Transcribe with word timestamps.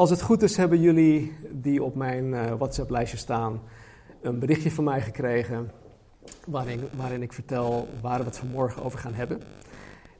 Als 0.00 0.10
het 0.10 0.22
goed 0.22 0.42
is, 0.42 0.56
hebben 0.56 0.80
jullie 0.80 1.32
die 1.50 1.82
op 1.82 1.94
mijn 1.94 2.34
eh, 2.34 2.52
WhatsApp-lijstje 2.58 3.16
staan 3.16 3.60
een 4.22 4.38
berichtje 4.38 4.70
van 4.70 4.84
mij 4.84 5.00
gekregen 5.00 5.70
waarin, 6.46 6.80
waarin 6.96 7.22
ik 7.22 7.32
vertel 7.32 7.88
waar 8.02 8.18
we 8.18 8.24
het 8.24 8.36
vanmorgen 8.36 8.82
over 8.82 8.98
gaan 8.98 9.14
hebben. 9.14 9.42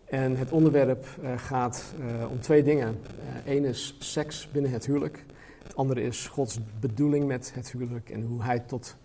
En 0.04 0.36
het 0.36 0.52
onderwerp 0.52 1.06
eh, 1.22 1.30
gaat 1.36 1.94
eh, 2.00 2.30
om 2.30 2.40
twee 2.40 2.62
dingen. 2.62 3.00
Eén 3.44 3.64
is 3.64 3.96
seks 3.98 4.48
binnen 4.50 4.70
het 4.70 4.86
huwelijk. 4.86 5.24
Het 5.62 5.76
andere 5.76 6.02
is 6.02 6.26
Gods 6.26 6.58
bedoeling 6.80 7.26
met 7.26 7.52
het 7.54 7.72
huwelijk 7.72 8.10
en 8.10 8.22
hoe 8.22 8.42
hij 8.42 8.58
tot 8.58 8.96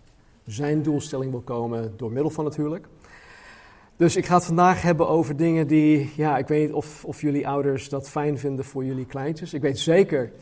zijn 0.46 0.82
doelstelling 0.82 1.30
wil 1.30 1.40
komen 1.40 1.92
door 1.96 2.12
middel 2.12 2.30
van 2.30 2.44
het 2.44 2.56
huwelijk. 2.56 2.86
Dus 3.96 4.16
ik 4.16 4.26
ga 4.26 4.34
het 4.34 4.44
vandaag 4.44 4.82
hebben 4.82 5.08
over 5.08 5.36
dingen 5.36 5.66
die, 5.66 6.12
ja, 6.16 6.38
ik 6.38 6.48
weet 6.48 6.66
niet 6.66 6.76
of, 6.76 7.04
of 7.04 7.20
jullie 7.20 7.48
ouders 7.48 7.88
dat 7.88 8.08
fijn 8.08 8.38
vinden 8.38 8.64
voor 8.64 8.84
jullie 8.84 9.06
kleintjes. 9.06 9.54
Ik 9.54 9.62
weet 9.62 9.78
zeker 9.78 10.32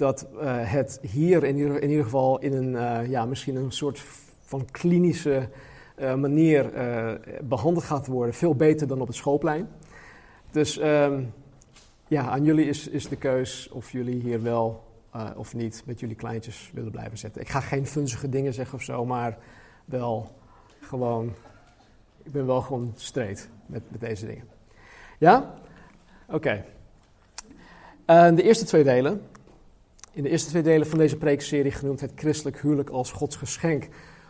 dat 0.00 0.26
uh, 0.34 0.40
het 0.70 0.98
hier 1.02 1.44
in 1.44 1.56
ieder, 1.56 1.82
in 1.82 1.88
ieder, 1.88 2.04
geval 2.04 2.38
in 2.38 2.52
een, 2.52 2.72
uh, 2.72 3.10
ja, 3.10 3.24
misschien 3.24 3.56
een 3.56 3.72
soort 3.72 4.02
van 4.40 4.64
klinische 4.70 5.48
uh, 5.98 6.14
manier 6.14 6.70
behandeld 7.42 7.84
gaat 7.84 8.06
worden. 8.06 8.34
Veel 8.34 8.54
beter 8.54 8.86
dan 8.86 9.00
op 9.00 9.06
het 9.06 9.16
schoolplein. 9.16 9.68
Dus 10.50 10.80
um, 10.80 11.32
ja, 12.08 12.28
aan 12.28 12.44
jullie 12.44 12.66
is, 12.66 12.88
is 12.88 13.08
de 13.08 13.16
keus 13.16 13.68
of 13.68 13.92
jullie 13.92 14.20
hier 14.20 14.42
wel 14.42 14.82
of 15.36 15.54
niet 15.54 15.82
met 15.86 16.00
jullie 16.00 16.16
kleintjes 16.16 16.70
willen 16.74 16.90
blijven 16.90 17.18
zitten. 17.18 17.40
Ik 17.40 17.48
ga 17.48 17.60
geen 17.60 17.86
funzige 17.86 18.28
dingen 18.28 18.54
zeggen 18.54 18.74
of 18.74 18.82
zo, 18.82 19.04
maar 19.04 19.38
wel 19.84 20.30
gewoon, 20.80 21.34
ik 22.22 22.32
ben 22.32 22.46
wel 22.46 22.60
gewoon 22.60 22.92
straight 22.96 23.48
met, 23.66 23.82
met 23.88 24.00
deze 24.00 24.26
dingen. 24.26 24.44
Ja? 25.18 25.54
Oké. 26.28 26.64
De 28.06 28.42
eerste 28.42 28.64
twee 28.64 28.84
delen 28.84 29.22
in 30.12 30.22
de 30.22 30.28
eerste 30.28 30.48
twee 30.48 30.62
delen 30.62 30.86
van 30.86 30.98
deze 30.98 31.16
preekserie, 31.16 31.72
genoemd 31.72 32.00
het 32.00 32.12
christelijk 32.14 32.60
huwelijk 32.60 32.90
als 32.90 33.12
Gods 33.12 33.36
geschenk, 33.36 33.88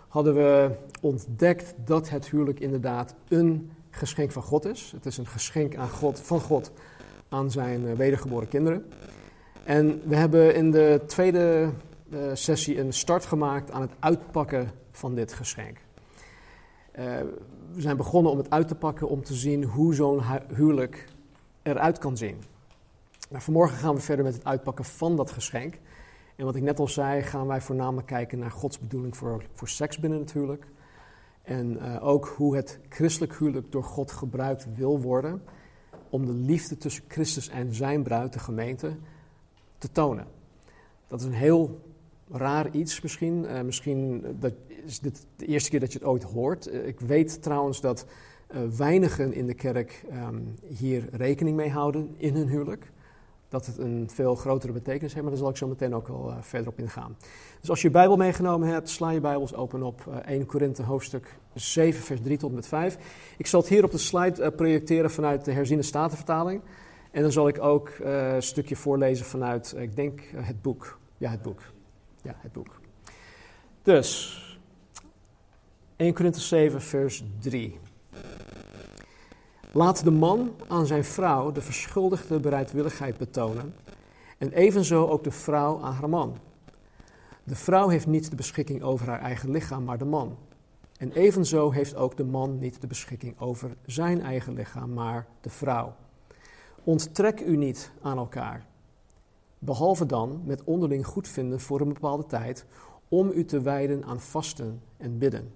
hadden 0.08 0.34
we 0.34 0.70
ontdekt 1.00 1.74
dat 1.84 2.08
het 2.08 2.30
huwelijk 2.30 2.60
inderdaad 2.60 3.14
een 3.28 3.70
geschenk 3.90 4.32
van 4.32 4.42
God 4.42 4.64
is. 4.64 4.92
Het 4.94 5.06
is 5.06 5.18
een 5.18 5.26
geschenk 5.26 5.76
aan 5.76 5.88
God, 5.88 6.20
van 6.20 6.40
God 6.40 6.72
aan 7.28 7.50
zijn 7.50 7.86
eh, 7.86 7.92
wedergeboren 7.94 8.48
kinderen. 8.48 8.84
En 9.64 10.02
we 10.04 10.16
hebben 10.16 10.54
in 10.54 10.70
de 10.70 11.00
tweede 11.06 11.70
uh, 12.08 12.18
sessie 12.32 12.80
een 12.80 12.92
start 12.92 13.24
gemaakt 13.24 13.70
aan 13.70 13.80
het 13.80 13.92
uitpakken 13.98 14.70
van 14.90 15.14
dit 15.14 15.32
geschenk. 15.32 15.78
Uh, 16.98 17.04
we 17.74 17.80
zijn 17.80 17.96
begonnen 17.96 18.32
om 18.32 18.38
het 18.38 18.50
uit 18.50 18.68
te 18.68 18.74
pakken 18.74 19.08
om 19.08 19.22
te 19.22 19.34
zien 19.34 19.64
hoe 19.64 19.94
zo'n 19.94 20.22
huwelijk 20.54 21.08
eruit 21.62 21.98
kan 21.98 22.16
zien. 22.16 22.36
Nou, 23.30 23.42
vanmorgen 23.42 23.76
gaan 23.78 23.94
we 23.94 24.00
verder 24.00 24.24
met 24.24 24.34
het 24.34 24.44
uitpakken 24.44 24.84
van 24.84 25.16
dat 25.16 25.30
geschenk. 25.30 25.78
En 26.36 26.44
wat 26.44 26.54
ik 26.54 26.62
net 26.62 26.78
al 26.78 26.88
zei, 26.88 27.22
gaan 27.22 27.46
wij 27.46 27.60
voornamelijk 27.60 28.06
kijken 28.06 28.38
naar 28.38 28.50
Gods 28.50 28.78
bedoeling 28.78 29.16
voor, 29.16 29.44
voor 29.52 29.68
seks 29.68 29.98
binnen 29.98 30.18
het 30.18 30.32
huwelijk. 30.32 30.66
En 31.42 31.72
uh, 31.72 32.06
ook 32.06 32.26
hoe 32.36 32.56
het 32.56 32.78
christelijk 32.88 33.34
huwelijk 33.36 33.72
door 33.72 33.84
God 33.84 34.12
gebruikt 34.12 34.74
wil 34.74 35.00
worden 35.00 35.42
om 36.08 36.26
de 36.26 36.32
liefde 36.32 36.76
tussen 36.76 37.04
Christus 37.08 37.48
en 37.48 37.74
zijn 37.74 38.02
bruid, 38.02 38.32
de 38.32 38.38
gemeente, 38.38 38.96
te 39.78 39.92
tonen. 39.92 40.26
Dat 41.06 41.20
is 41.20 41.26
een 41.26 41.32
heel 41.32 41.80
raar 42.30 42.70
iets 42.70 43.00
misschien. 43.00 43.44
Uh, 43.44 43.60
misschien 43.60 44.24
dat 44.38 44.52
is 44.84 45.00
dit 45.00 45.26
de 45.36 45.46
eerste 45.46 45.70
keer 45.70 45.80
dat 45.80 45.92
je 45.92 45.98
het 45.98 46.08
ooit 46.08 46.22
hoort. 46.22 46.68
Uh, 46.68 46.86
ik 46.86 47.00
weet 47.00 47.42
trouwens 47.42 47.80
dat 47.80 48.06
weinigen 48.76 49.32
in 49.32 49.46
de 49.46 49.54
kerk 49.54 50.04
um, 50.12 50.54
hier 50.66 51.08
rekening 51.12 51.56
mee 51.56 51.70
houden 51.70 52.14
in 52.16 52.34
hun 52.34 52.48
huwelijk 52.48 52.92
dat 53.50 53.66
het 53.66 53.78
een 53.78 54.08
veel 54.12 54.34
grotere 54.34 54.72
betekenis 54.72 55.12
heeft, 55.12 55.22
maar 55.22 55.30
daar 55.30 55.42
zal 55.42 55.50
ik 55.50 55.56
zo 55.56 55.68
meteen 55.68 55.94
ook 55.94 56.08
wel 56.08 56.30
uh, 56.30 56.36
verder 56.40 56.68
op 56.68 56.78
ingaan. 56.78 57.16
Dus 57.60 57.70
als 57.70 57.80
je 57.80 57.86
je 57.86 57.92
Bijbel 57.92 58.16
meegenomen 58.16 58.68
hebt, 58.68 58.88
sla 58.88 59.10
je 59.10 59.20
Bijbels 59.20 59.54
open 59.54 59.82
op 59.82 60.04
uh, 60.08 60.14
1 60.16 60.46
Korinthe 60.46 60.82
hoofdstuk 60.82 61.38
7, 61.54 62.02
vers 62.02 62.20
3 62.20 62.38
tot 62.38 62.48
en 62.48 62.54
met 62.54 62.66
5. 62.66 62.98
Ik 63.36 63.46
zal 63.46 63.60
het 63.60 63.68
hier 63.68 63.84
op 63.84 63.90
de 63.90 63.98
slide 63.98 64.42
uh, 64.42 64.48
projecteren 64.56 65.10
vanuit 65.10 65.44
de 65.44 65.52
herziene 65.52 65.82
statenvertaling. 65.82 66.62
En 67.10 67.22
dan 67.22 67.32
zal 67.32 67.48
ik 67.48 67.62
ook 67.62 67.92
een 67.98 68.42
stukje 68.42 68.76
voorlezen 68.76 69.26
vanuit, 69.26 69.74
ik 69.76 69.96
denk, 69.96 70.20
het 70.34 70.62
boek. 70.62 70.98
Ja, 71.16 71.30
het 71.30 71.42
boek. 71.42 71.60
Ja, 72.22 72.34
het 72.38 72.52
boek. 72.52 72.80
Dus, 73.82 74.58
1 75.96 76.14
Korinthe 76.14 76.40
7, 76.40 76.82
vers 76.82 77.24
3. 77.40 77.78
Laat 79.72 80.04
de 80.04 80.10
man 80.10 80.50
aan 80.68 80.86
zijn 80.86 81.04
vrouw 81.04 81.52
de 81.52 81.60
verschuldigde 81.60 82.40
bereidwilligheid 82.40 83.16
betonen 83.16 83.74
en 84.38 84.52
evenzo 84.52 85.06
ook 85.06 85.24
de 85.24 85.30
vrouw 85.30 85.80
aan 85.80 85.92
haar 85.92 86.08
man. 86.08 86.36
De 87.44 87.54
vrouw 87.54 87.88
heeft 87.88 88.06
niet 88.06 88.30
de 88.30 88.36
beschikking 88.36 88.82
over 88.82 89.06
haar 89.06 89.20
eigen 89.20 89.50
lichaam, 89.50 89.84
maar 89.84 89.98
de 89.98 90.04
man. 90.04 90.36
En 90.96 91.12
evenzo 91.12 91.70
heeft 91.70 91.96
ook 91.96 92.16
de 92.16 92.24
man 92.24 92.58
niet 92.58 92.80
de 92.80 92.86
beschikking 92.86 93.40
over 93.40 93.76
zijn 93.86 94.22
eigen 94.22 94.52
lichaam, 94.52 94.92
maar 94.92 95.26
de 95.40 95.50
vrouw. 95.50 95.94
Onttrek 96.84 97.40
u 97.40 97.56
niet 97.56 97.90
aan 98.02 98.18
elkaar, 98.18 98.66
behalve 99.58 100.06
dan 100.06 100.42
met 100.44 100.64
onderling 100.64 101.06
goedvinden 101.06 101.60
voor 101.60 101.80
een 101.80 101.92
bepaalde 101.92 102.26
tijd, 102.26 102.64
om 103.08 103.30
u 103.34 103.44
te 103.44 103.60
wijden 103.60 104.04
aan 104.04 104.20
vasten 104.20 104.82
en 104.96 105.18
bidden. 105.18 105.52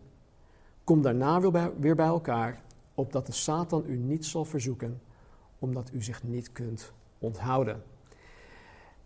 Kom 0.85 1.03
daarna 1.03 1.41
weer 1.81 1.95
bij 1.95 2.07
elkaar 2.07 2.63
opdat 2.95 3.27
de 3.27 3.33
Satan 3.33 3.85
u 3.87 3.97
niet 3.97 4.27
zal 4.27 4.45
verzoeken, 4.45 5.01
omdat 5.59 5.91
u 5.93 6.03
zich 6.03 6.23
niet 6.23 6.53
kunt 6.53 6.93
onthouden. 7.19 7.83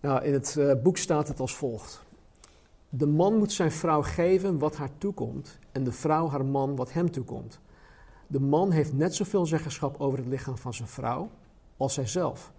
Nou, 0.01 0.25
in 0.25 0.33
het 0.33 0.57
uh, 0.59 0.75
boek 0.83 0.97
staat 0.97 1.29
het 1.29 1.41
als 1.41 1.57
volgt. 1.57 2.07
De 2.89 3.07
man 3.07 3.37
moet 3.37 3.53
zijn 3.53 3.73
vrouw 3.73 4.03
geven 4.03 4.59
wat 4.59 4.77
haar 4.77 4.99
toekomt 4.99 5.59
en 5.73 5.85
de 5.85 5.93
vrouw 5.93 6.29
haar 6.29 6.45
man 6.45 6.77
wat 6.77 6.93
hem 6.93 7.11
toekomt. 7.11 7.61
De 8.27 8.41
man 8.41 8.71
heeft 8.71 8.93
net 8.93 9.15
zoveel 9.15 9.47
zeggenschap 9.47 10.01
over 10.01 10.19
het 10.19 10.27
lichaam 10.27 10.59
van 10.59 10.75
zijn 10.75 10.89
vrouw 10.89 11.31
als 11.77 11.95
zijzelf. 11.95 12.53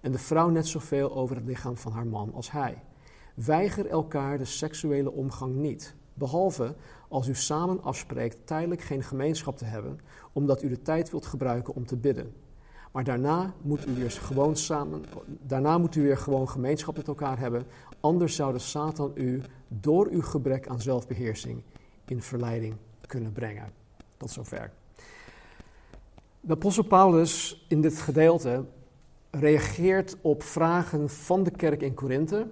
En 0.00 0.12
de 0.12 0.18
vrouw 0.18 0.48
net 0.48 0.66
zoveel 0.66 1.16
over 1.16 1.36
het 1.36 1.44
lichaam 1.44 1.76
van 1.76 1.92
haar 1.92 2.06
man 2.06 2.32
als 2.34 2.50
hij. 2.50 2.82
Weiger 3.34 3.86
elkaar 3.86 4.38
de 4.38 4.44
seksuele 4.44 5.12
omgang 5.12 5.54
niet, 5.54 5.94
behalve 6.14 6.74
als 7.08 7.28
u 7.28 7.34
samen 7.34 7.82
afspreekt 7.82 8.46
tijdelijk 8.46 8.80
geen 8.80 9.02
gemeenschap 9.02 9.56
te 9.56 9.64
hebben, 9.64 10.00
omdat 10.32 10.62
u 10.62 10.68
de 10.68 10.82
tijd 10.82 11.10
wilt 11.10 11.26
gebruiken 11.26 11.74
om 11.74 11.86
te 11.86 11.96
bidden. 11.96 12.34
Maar 12.92 13.04
daarna 13.04 13.54
moet 13.62 13.86
u 13.86 13.94
weer 13.94 14.10
gewoon 14.10 14.56
samen, 14.56 15.04
daarna 15.26 15.78
moet 15.78 15.94
u 15.94 16.02
weer 16.02 16.18
gewoon 16.18 16.48
gemeenschap 16.48 16.96
met 16.96 17.08
elkaar 17.08 17.38
hebben, 17.38 17.66
anders 18.00 18.34
zou 18.34 18.52
de 18.52 18.58
Satan 18.58 19.12
u 19.14 19.42
door 19.68 20.08
uw 20.10 20.22
gebrek 20.22 20.68
aan 20.68 20.80
zelfbeheersing 20.80 21.62
in 22.06 22.22
verleiding 22.22 22.74
kunnen 23.06 23.32
brengen. 23.32 23.72
Tot 24.16 24.30
zover. 24.30 24.72
De 26.40 26.52
apostel 26.52 26.84
Paulus 26.84 27.64
in 27.68 27.80
dit 27.80 27.98
gedeelte 27.98 28.64
reageert 29.30 30.16
op 30.20 30.42
vragen 30.42 31.10
van 31.10 31.42
de 31.42 31.50
kerk 31.50 31.82
in 31.82 31.94
Korinthe 31.94 32.46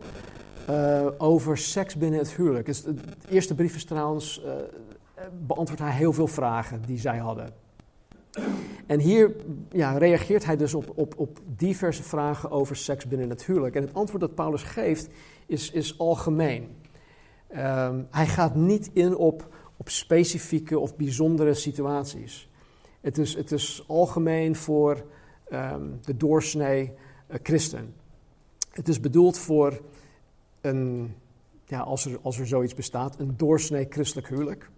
uh, 0.71 1.07
over 1.19 1.59
seks 1.59 1.97
binnen 1.97 2.19
het 2.19 2.35
huwelijk. 2.35 2.67
Dus 2.67 2.83
de 2.83 2.94
eerste 3.29 3.55
brief 3.55 3.75
is 3.75 3.85
trouwens, 3.85 4.43
uh, 4.44 4.53
beantwoordt 5.47 5.83
hij 5.83 5.93
heel 5.93 6.12
veel 6.12 6.27
vragen 6.27 6.83
die 6.87 6.99
zij 6.99 7.19
hadden. 7.19 7.53
En 8.87 9.00
hier 9.00 9.37
ja, 9.71 9.99
reageert 9.99 10.44
hij 10.44 10.56
dus 10.56 10.75
op, 10.75 10.93
op, 10.94 11.15
op 11.17 11.41
diverse 11.56 12.03
vragen 12.03 12.50
over 12.50 12.77
seks 12.77 13.06
binnen 13.06 13.31
het 13.31 13.44
huwelijk. 13.44 13.75
En 13.75 13.83
het 13.83 13.94
antwoord 13.94 14.21
dat 14.21 14.35
Paulus 14.35 14.62
geeft 14.62 15.09
is, 15.47 15.71
is 15.71 15.99
algemeen. 15.99 16.69
Um, 17.56 18.06
hij 18.11 18.27
gaat 18.27 18.55
niet 18.55 18.91
in 18.93 19.17
op, 19.17 19.49
op 19.77 19.88
specifieke 19.88 20.79
of 20.79 20.97
bijzondere 20.97 21.55
situaties. 21.55 22.49
Het 23.00 23.19
is, 23.19 23.35
het 23.35 23.53
is 23.53 23.85
algemeen 23.87 24.56
voor 24.56 25.05
um, 25.53 25.99
de 26.03 26.17
doorsnee 26.17 26.93
uh, 27.31 27.37
christen. 27.43 27.94
Het 28.71 28.88
is 28.88 29.00
bedoeld 29.00 29.38
voor 29.38 29.81
ja, 31.64 31.81
als, 31.81 32.05
er, 32.05 32.19
als 32.22 32.38
er 32.38 32.46
zoiets 32.46 32.75
bestaat, 32.75 33.19
een 33.19 33.37
doorsnee 33.37 33.87
christelijk 33.88 34.28
huwelijk. 34.28 34.70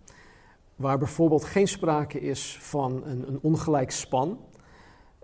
Waar 0.77 0.99
bijvoorbeeld 0.99 1.45
geen 1.45 1.69
sprake 1.69 2.21
is 2.21 2.59
van 2.61 3.03
een, 3.05 3.29
een 3.29 3.39
ongelijk 3.43 3.91
span, 3.91 4.39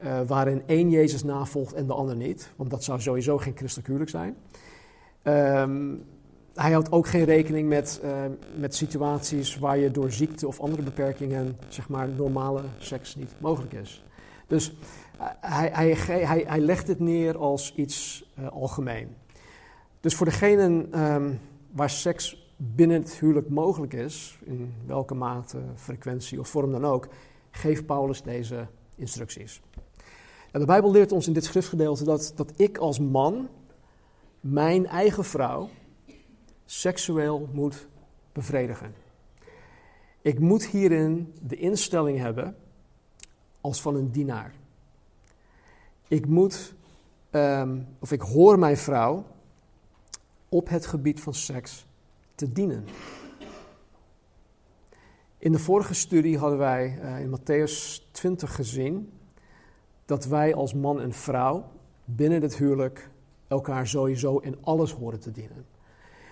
uh, 0.05 0.21
waarin 0.27 0.63
één 0.67 0.91
Jezus 0.91 1.25
navolgt 1.25 1.73
en 1.73 1.87
de 1.87 1.93
ander 1.93 2.17
niet, 2.17 2.53
want 2.57 2.71
dat 2.71 2.85
zou 2.85 3.01
sowieso 3.01 3.39
geen 3.39 3.57
christelijk 3.57 3.87
huwelijk 3.89 4.11
zijn. 4.11 4.37
Um, 5.61 6.05
hij 6.55 6.73
houdt 6.73 6.93
ook 6.93 7.07
geen 7.07 7.25
rekening 7.25 7.69
met, 7.69 8.01
uh, 8.05 8.11
met 8.57 8.75
situaties 8.75 9.59
waar 9.59 9.79
je 9.79 9.91
door 9.91 10.13
ziekte 10.13 10.47
of 10.47 10.61
andere 10.61 10.83
beperkingen, 10.83 11.59
zeg 11.69 11.89
maar, 11.89 12.09
normale 12.09 12.63
seks 12.79 13.17
niet 13.17 13.35
mogelijk 13.39 13.73
is. 13.73 14.05
Dus 14.47 14.71
uh, 15.21 15.27
hij, 15.41 15.71
hij, 15.73 15.95
hij, 16.27 16.45
hij 16.47 16.61
legt 16.61 16.89
het 16.89 16.99
neer 16.99 17.39
als 17.39 17.75
iets 17.75 18.25
algemeen. 18.51 19.09
Dus 20.03 20.15
voor 20.15 20.27
degenen 20.27 21.01
um, 21.01 21.41
waar 21.71 21.91
seks 21.91 22.53
binnen 22.57 23.03
het 23.03 23.19
huwelijk 23.19 23.49
mogelijk 23.49 23.93
is, 23.93 24.39
in 24.45 24.75
welke 24.87 25.15
mate, 25.15 25.59
frequentie 25.75 26.41
of 26.41 26.49
vorm 26.49 26.73
dan 26.73 26.85
ook, 26.85 27.09
geeft 27.51 27.87
Paulus 27.87 28.23
deze 28.23 28.67
instructies. 28.95 29.63
De 30.53 30.65
Bijbel 30.65 30.91
leert 30.91 31.13
ons 31.13 31.27
in 31.27 31.33
dit 31.33 31.45
schriftgedeelte 31.45 32.05
dat, 32.05 32.33
dat 32.37 32.53
ik 32.57 32.79
als 32.79 32.99
man 32.99 33.49
mijn 34.41 34.87
eigen 34.87 35.25
vrouw 35.25 35.69
seksueel 36.65 37.49
moet 37.53 37.87
bevredigen. 38.33 38.95
Ik 40.23 40.39
moet 40.39 40.67
hierin 40.67 41.35
de 41.43 41.57
instelling 41.57 42.19
hebben 42.19 42.57
als 43.61 43.83
van 43.83 43.95
een 43.95 44.11
dienaar. 44.11 44.55
Ik 46.09 46.27
moet, 46.27 46.75
um, 47.31 47.87
of 47.99 48.13
ik 48.13 48.21
hoor 48.21 48.59
mijn 48.59 48.77
vrouw 48.77 49.25
op 50.53 50.69
het 50.69 50.87
gebied 50.87 51.21
van 51.21 51.35
seks 51.35 51.87
te 52.35 52.53
dienen. 52.53 52.85
In 55.39 55.53
de 55.53 55.59
vorige 55.59 55.95
studie 55.95 56.39
hadden 56.39 56.59
wij 56.59 56.99
uh, 57.03 57.21
in 57.21 57.39
Matthäus 57.39 58.03
20 58.11 58.55
gezien 58.55 59.13
dat 60.05 60.25
wij 60.25 60.55
als 60.55 60.75
man 60.75 61.01
en 61.01 61.13
vrouw 61.13 61.65
binnen 62.05 62.43
het 62.43 62.57
huwelijk 62.57 63.11
elkaar 63.49 63.87
sowieso 63.87 64.39
in 64.39 64.57
alles 64.61 64.93
horen 64.93 65.21
te 65.21 65.31
dienen. 65.31 65.67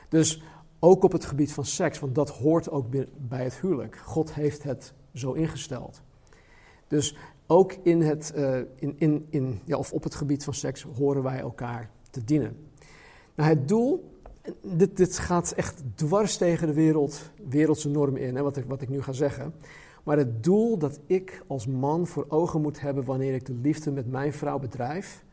Dus 0.08 0.42
ook 0.78 1.02
op 1.04 1.12
het 1.12 1.24
gebied 1.24 1.52
van 1.52 1.64
seks, 1.64 1.98
want 1.98 2.14
dat 2.14 2.30
hoort 2.30 2.70
ook 2.70 2.86
bij 3.16 3.44
het 3.44 3.60
huwelijk. 3.60 3.96
God 3.96 4.34
heeft 4.34 4.62
het 4.62 4.92
zo 5.14 5.32
ingesteld. 5.32 6.02
Dus 6.88 7.16
ook 7.46 7.72
in 7.72 8.00
het, 8.00 8.32
uh, 8.36 8.56
in, 8.56 8.94
in, 8.98 9.26
in, 9.30 9.60
ja, 9.64 9.76
of 9.76 9.92
op 9.92 10.02
het 10.02 10.14
gebied 10.14 10.44
van 10.44 10.54
seks 10.54 10.82
horen 10.82 11.22
wij 11.22 11.38
elkaar 11.38 11.90
te 12.10 12.24
dienen. 12.24 12.69
Nou, 13.40 13.52
het 13.52 13.68
doel, 13.68 14.18
dit, 14.62 14.96
dit 14.96 15.18
gaat 15.18 15.52
echt 15.52 15.82
dwars 15.94 16.36
tegen 16.36 16.66
de 16.66 16.72
wereld, 16.72 17.30
wereldse 17.48 17.88
norm 17.88 18.16
in, 18.16 18.36
hè, 18.36 18.42
wat, 18.42 18.56
ik, 18.56 18.64
wat 18.64 18.82
ik 18.82 18.88
nu 18.88 19.02
ga 19.02 19.12
zeggen. 19.12 19.54
Maar 20.02 20.16
het 20.16 20.44
doel 20.44 20.78
dat 20.78 21.00
ik 21.06 21.42
als 21.46 21.66
man 21.66 22.06
voor 22.06 22.24
ogen 22.28 22.60
moet 22.60 22.80
hebben 22.80 23.04
wanneer 23.04 23.34
ik 23.34 23.46
de 23.46 23.52
liefde 23.52 23.90
met 23.90 24.10
mijn 24.10 24.32
vrouw 24.32 24.58
bedrijf, 24.58 25.24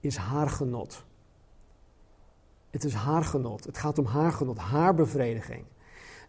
is 0.00 0.16
haar 0.16 0.48
genot. 0.48 1.04
Het 2.70 2.84
is 2.84 2.94
haar 2.94 3.24
genot. 3.24 3.64
Het 3.64 3.78
gaat 3.78 3.98
om 3.98 4.06
haar 4.06 4.32
genot, 4.32 4.58
haar 4.58 4.94
bevrediging. 4.94 5.64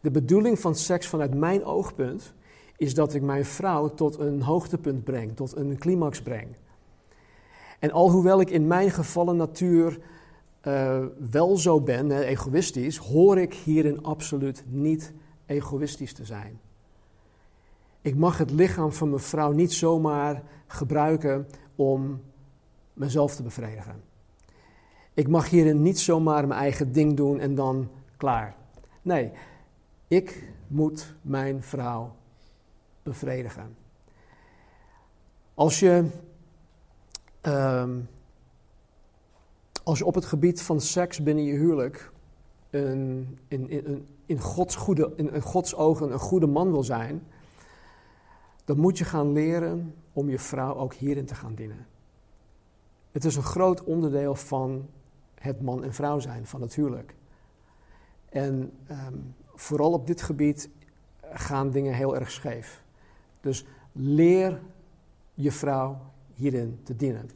De 0.01 0.11
bedoeling 0.11 0.59
van 0.59 0.75
seks 0.75 1.07
vanuit 1.07 1.35
mijn 1.35 1.63
oogpunt 1.63 2.33
is 2.75 2.93
dat 2.93 3.13
ik 3.13 3.21
mijn 3.21 3.45
vrouw 3.45 3.93
tot 3.93 4.19
een 4.19 4.41
hoogtepunt 4.41 5.03
breng, 5.03 5.35
tot 5.35 5.55
een 5.55 5.77
climax 5.77 6.21
breng. 6.21 6.47
En 7.79 7.91
alhoewel 7.91 8.41
ik 8.41 8.49
in 8.49 8.67
mijn 8.67 8.91
gevallen 8.91 9.35
natuur 9.35 9.99
uh, 10.67 11.05
wel 11.31 11.57
zo 11.57 11.81
ben, 11.81 12.11
egoïstisch, 12.11 12.97
hoor 12.97 13.37
ik 13.37 13.53
hierin 13.53 14.03
absoluut 14.03 14.63
niet 14.67 15.13
egoïstisch 15.45 16.13
te 16.13 16.25
zijn. 16.25 16.59
Ik 18.01 18.15
mag 18.15 18.37
het 18.37 18.51
lichaam 18.51 18.91
van 18.91 19.09
mijn 19.09 19.21
vrouw 19.21 19.51
niet 19.51 19.73
zomaar 19.73 20.43
gebruiken 20.67 21.47
om 21.75 22.21
mezelf 22.93 23.35
te 23.35 23.43
bevredigen. 23.43 24.01
Ik 25.13 25.27
mag 25.27 25.49
hierin 25.49 25.81
niet 25.81 25.99
zomaar 25.99 26.47
mijn 26.47 26.59
eigen 26.59 26.91
ding 26.91 27.17
doen 27.17 27.39
en 27.39 27.55
dan 27.55 27.89
klaar. 28.17 28.55
Nee, 29.01 29.31
ik 30.07 30.51
moet 30.67 31.15
mijn 31.21 31.63
vrouw 31.63 32.15
bevredigen. 33.03 33.75
Als 35.53 35.79
je, 35.79 36.05
um, 37.41 38.09
als 39.87 39.97
je 39.97 40.05
op 40.05 40.15
het 40.15 40.25
gebied 40.25 40.61
van 40.61 40.81
seks 40.81 41.23
binnen 41.23 41.43
je 41.43 41.53
huwelijk 41.53 42.11
een, 42.69 43.37
in, 43.47 43.69
in, 43.69 44.07
in, 44.25 44.39
Gods 44.39 44.75
in, 45.15 45.75
ogen 45.75 46.11
een 46.11 46.19
goede 46.19 46.47
man 46.47 46.71
wil 46.71 46.83
zijn, 46.83 47.23
dan 48.65 48.79
moet 48.79 48.97
je 48.97 49.05
gaan 49.05 49.31
leren 49.31 49.95
om 50.13 50.29
je 50.29 50.39
vrouw 50.39 50.75
ook 50.75 50.93
hierin 50.93 51.25
te 51.25 51.35
gaan 51.35 51.55
dienen. 51.55 51.87
Het 53.11 53.25
is 53.25 53.35
een 53.35 53.43
groot 53.43 53.83
onderdeel 53.83 54.35
van 54.35 54.87
het 55.35 55.61
man 55.61 55.83
en 55.83 55.93
vrouw 55.93 56.19
zijn, 56.19 56.47
van 56.47 56.61
het 56.61 56.75
huwelijk. 56.75 57.15
En 58.29 58.71
um, 58.91 59.35
vooral 59.55 59.91
op 59.91 60.07
dit 60.07 60.21
gebied 60.21 60.69
gaan 61.31 61.71
dingen 61.71 61.93
heel 61.93 62.15
erg 62.15 62.31
scheef. 62.31 62.83
Dus 63.41 63.65
leer 63.91 64.61
je 65.33 65.51
vrouw 65.51 65.97
hierin 66.33 66.79
te 66.83 66.95
dienen. 66.95 67.29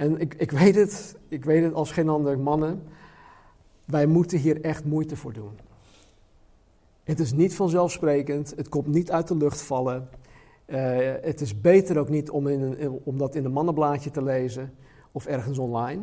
En 0.00 0.20
ik, 0.20 0.34
ik, 0.34 0.50
weet 0.50 0.74
het, 0.74 1.16
ik 1.28 1.44
weet 1.44 1.64
het 1.64 1.74
als 1.74 1.92
geen 1.92 2.08
ander 2.08 2.38
mannen, 2.38 2.82
wij 3.84 4.06
moeten 4.06 4.38
hier 4.38 4.60
echt 4.60 4.84
moeite 4.84 5.16
voor 5.16 5.32
doen. 5.32 5.58
Het 7.04 7.20
is 7.20 7.32
niet 7.32 7.54
vanzelfsprekend, 7.54 8.52
het 8.56 8.68
komt 8.68 8.86
niet 8.86 9.10
uit 9.10 9.28
de 9.28 9.36
lucht 9.36 9.62
vallen. 9.62 10.08
Uh, 10.66 10.76
het 11.20 11.40
is 11.40 11.60
beter 11.60 11.98
ook 11.98 12.08
niet 12.08 12.30
om, 12.30 12.48
in 12.48 12.60
een, 12.60 13.00
om 13.04 13.18
dat 13.18 13.34
in 13.34 13.44
een 13.44 13.52
mannenblaadje 13.52 14.10
te 14.10 14.22
lezen 14.22 14.74
of 15.12 15.26
ergens 15.26 15.58
online. 15.58 16.02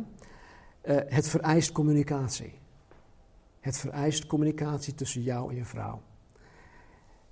Uh, 0.84 0.96
het 1.06 1.28
vereist 1.28 1.72
communicatie. 1.72 2.52
Het 3.60 3.78
vereist 3.78 4.26
communicatie 4.26 4.94
tussen 4.94 5.22
jou 5.22 5.50
en 5.50 5.56
je 5.56 5.64
vrouw. 5.64 6.00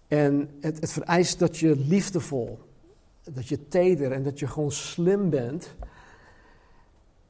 En 0.09 0.51
het, 0.61 0.81
het 0.81 0.93
vereist 0.93 1.39
dat 1.39 1.59
je 1.59 1.77
liefdevol, 1.77 2.59
dat 3.33 3.49
je 3.49 3.69
teder 3.69 4.12
en 4.12 4.23
dat 4.23 4.39
je 4.39 4.47
gewoon 4.47 4.73
slim 4.73 5.31
bent. 5.31 5.75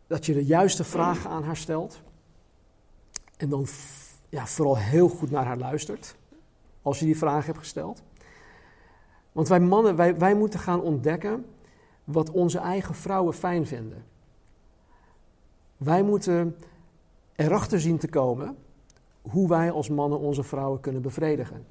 Dat 0.06 0.26
je 0.26 0.34
de 0.34 0.44
juiste 0.44 0.84
vragen 0.84 1.30
aan 1.30 1.42
haar 1.42 1.56
stelt. 1.56 2.02
En 3.36 3.48
dan 3.48 3.66
ja, 4.28 4.46
vooral 4.46 4.76
heel 4.76 5.08
goed 5.08 5.30
naar 5.30 5.44
haar 5.44 5.58
luistert. 5.58 6.16
Als 6.82 6.98
je 6.98 7.04
die 7.04 7.18
vraag 7.18 7.46
hebt 7.46 7.58
gesteld. 7.58 8.02
Want 9.32 9.48
wij 9.48 9.60
mannen, 9.60 9.96
wij, 9.96 10.18
wij 10.18 10.34
moeten 10.34 10.60
gaan 10.60 10.80
ontdekken 10.80 11.46
wat 12.04 12.30
onze 12.30 12.58
eigen 12.58 12.94
vrouwen 12.94 13.34
fijn 13.34 13.66
vinden. 13.66 14.04
Wij 15.76 16.02
moeten 16.02 16.56
erachter 17.34 17.80
zien 17.80 17.98
te 17.98 18.08
komen 18.08 18.56
hoe 19.22 19.48
wij 19.48 19.70
als 19.70 19.88
mannen 19.88 20.18
onze 20.18 20.42
vrouwen 20.42 20.80
kunnen 20.80 21.02
bevredigen. 21.02 21.66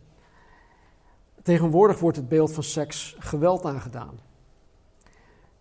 Tegenwoordig 1.44 2.00
wordt 2.00 2.18
het 2.18 2.30
beeld 2.30 2.54
van 2.54 2.64
seks 2.64 3.16
geweld 3.20 3.66
aangedaan. 3.66 4.20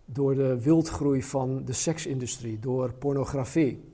Door 0.05 0.35
de 0.35 0.61
wildgroei 0.61 1.23
van 1.23 1.65
de 1.65 1.73
seksindustrie, 1.73 2.59
door 2.59 2.93
pornografie. 2.93 3.93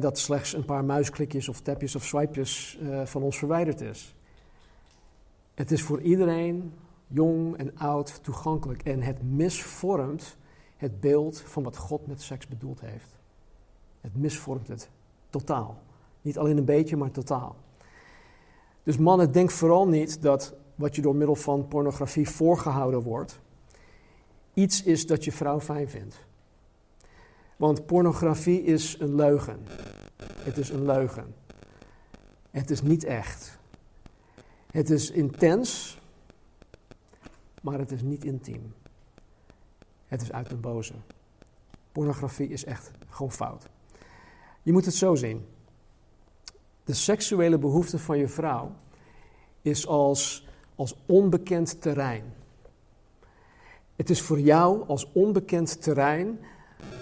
dat 0.00 0.18
slechts 0.18 0.52
een 0.52 0.64
paar 0.64 0.84
muisklikjes 0.84 1.48
of 1.48 1.60
tapjes 1.60 1.94
of 1.94 2.04
swipejes 2.04 2.78
eh, 2.80 3.04
van 3.04 3.22
ons 3.22 3.38
verwijderd 3.38 3.80
is. 3.80 4.14
Het 5.54 5.70
is 5.70 5.82
voor 5.82 6.00
iedereen, 6.00 6.72
jong 7.06 7.56
en 7.56 7.78
oud, 7.78 8.22
toegankelijk. 8.22 8.82
En 8.82 9.02
het 9.02 9.22
misvormt 9.22 10.36
het 10.76 11.00
beeld 11.00 11.40
van 11.40 11.62
wat 11.62 11.76
God 11.76 12.06
met 12.06 12.22
seks 12.22 12.48
bedoeld 12.48 12.80
heeft. 12.80 13.18
Het 14.00 14.16
misvormt 14.16 14.68
het 14.68 14.90
totaal. 15.30 15.78
Niet 16.22 16.38
alleen 16.38 16.56
een 16.56 16.64
beetje, 16.64 16.96
maar 16.96 17.10
totaal. 17.10 17.56
Dus 18.82 18.96
mannen, 18.96 19.32
denk 19.32 19.50
vooral 19.50 19.88
niet 19.88 20.22
dat 20.22 20.54
wat 20.74 20.96
je 20.96 21.02
door 21.02 21.16
middel 21.16 21.34
van 21.34 21.68
pornografie 21.68 22.28
voorgehouden 22.28 23.02
wordt, 23.02 23.40
iets 24.54 24.82
is 24.82 25.06
dat 25.06 25.24
je 25.24 25.32
vrouw 25.32 25.60
fijn 25.60 25.88
vindt. 25.88 26.26
Want 27.56 27.86
pornografie 27.86 28.62
is 28.62 28.96
een 28.98 29.14
leugen. 29.14 29.66
Het 30.38 30.56
is 30.56 30.68
een 30.68 30.84
leugen. 30.84 31.34
Het 32.50 32.70
is 32.70 32.82
niet 32.82 33.04
echt. 33.04 33.58
Het 34.70 34.90
is 34.90 35.10
intens, 35.10 35.98
maar 37.60 37.78
het 37.78 37.92
is 37.92 38.02
niet 38.02 38.24
intiem. 38.24 38.74
Het 40.06 40.22
is 40.22 40.32
uit 40.32 40.50
een 40.50 40.60
boze. 40.60 40.94
Pornografie 41.92 42.48
is 42.48 42.64
echt 42.64 42.90
gewoon 43.08 43.32
fout. 43.32 43.68
Je 44.62 44.72
moet 44.72 44.84
het 44.84 44.94
zo 44.94 45.14
zien. 45.14 45.46
De 46.84 46.94
seksuele 46.94 47.58
behoefte 47.58 47.98
van 47.98 48.18
je 48.18 48.28
vrouw 48.28 48.72
is 49.62 49.86
als, 49.86 50.48
als 50.74 50.96
onbekend 51.06 51.80
terrein. 51.80 52.34
Het 53.96 54.10
is 54.10 54.20
voor 54.20 54.40
jou 54.40 54.82
als 54.86 55.08
onbekend 55.12 55.82
terrein 55.82 56.38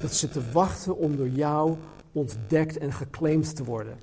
dat 0.00 0.14
ze 0.14 0.28
te 0.28 0.50
wachten 0.52 0.96
om 0.96 1.16
door 1.16 1.28
jou 1.28 1.76
ontdekt 2.12 2.78
en 2.78 2.92
geclaimd 2.92 3.56
te 3.56 3.64
worden. 3.64 3.98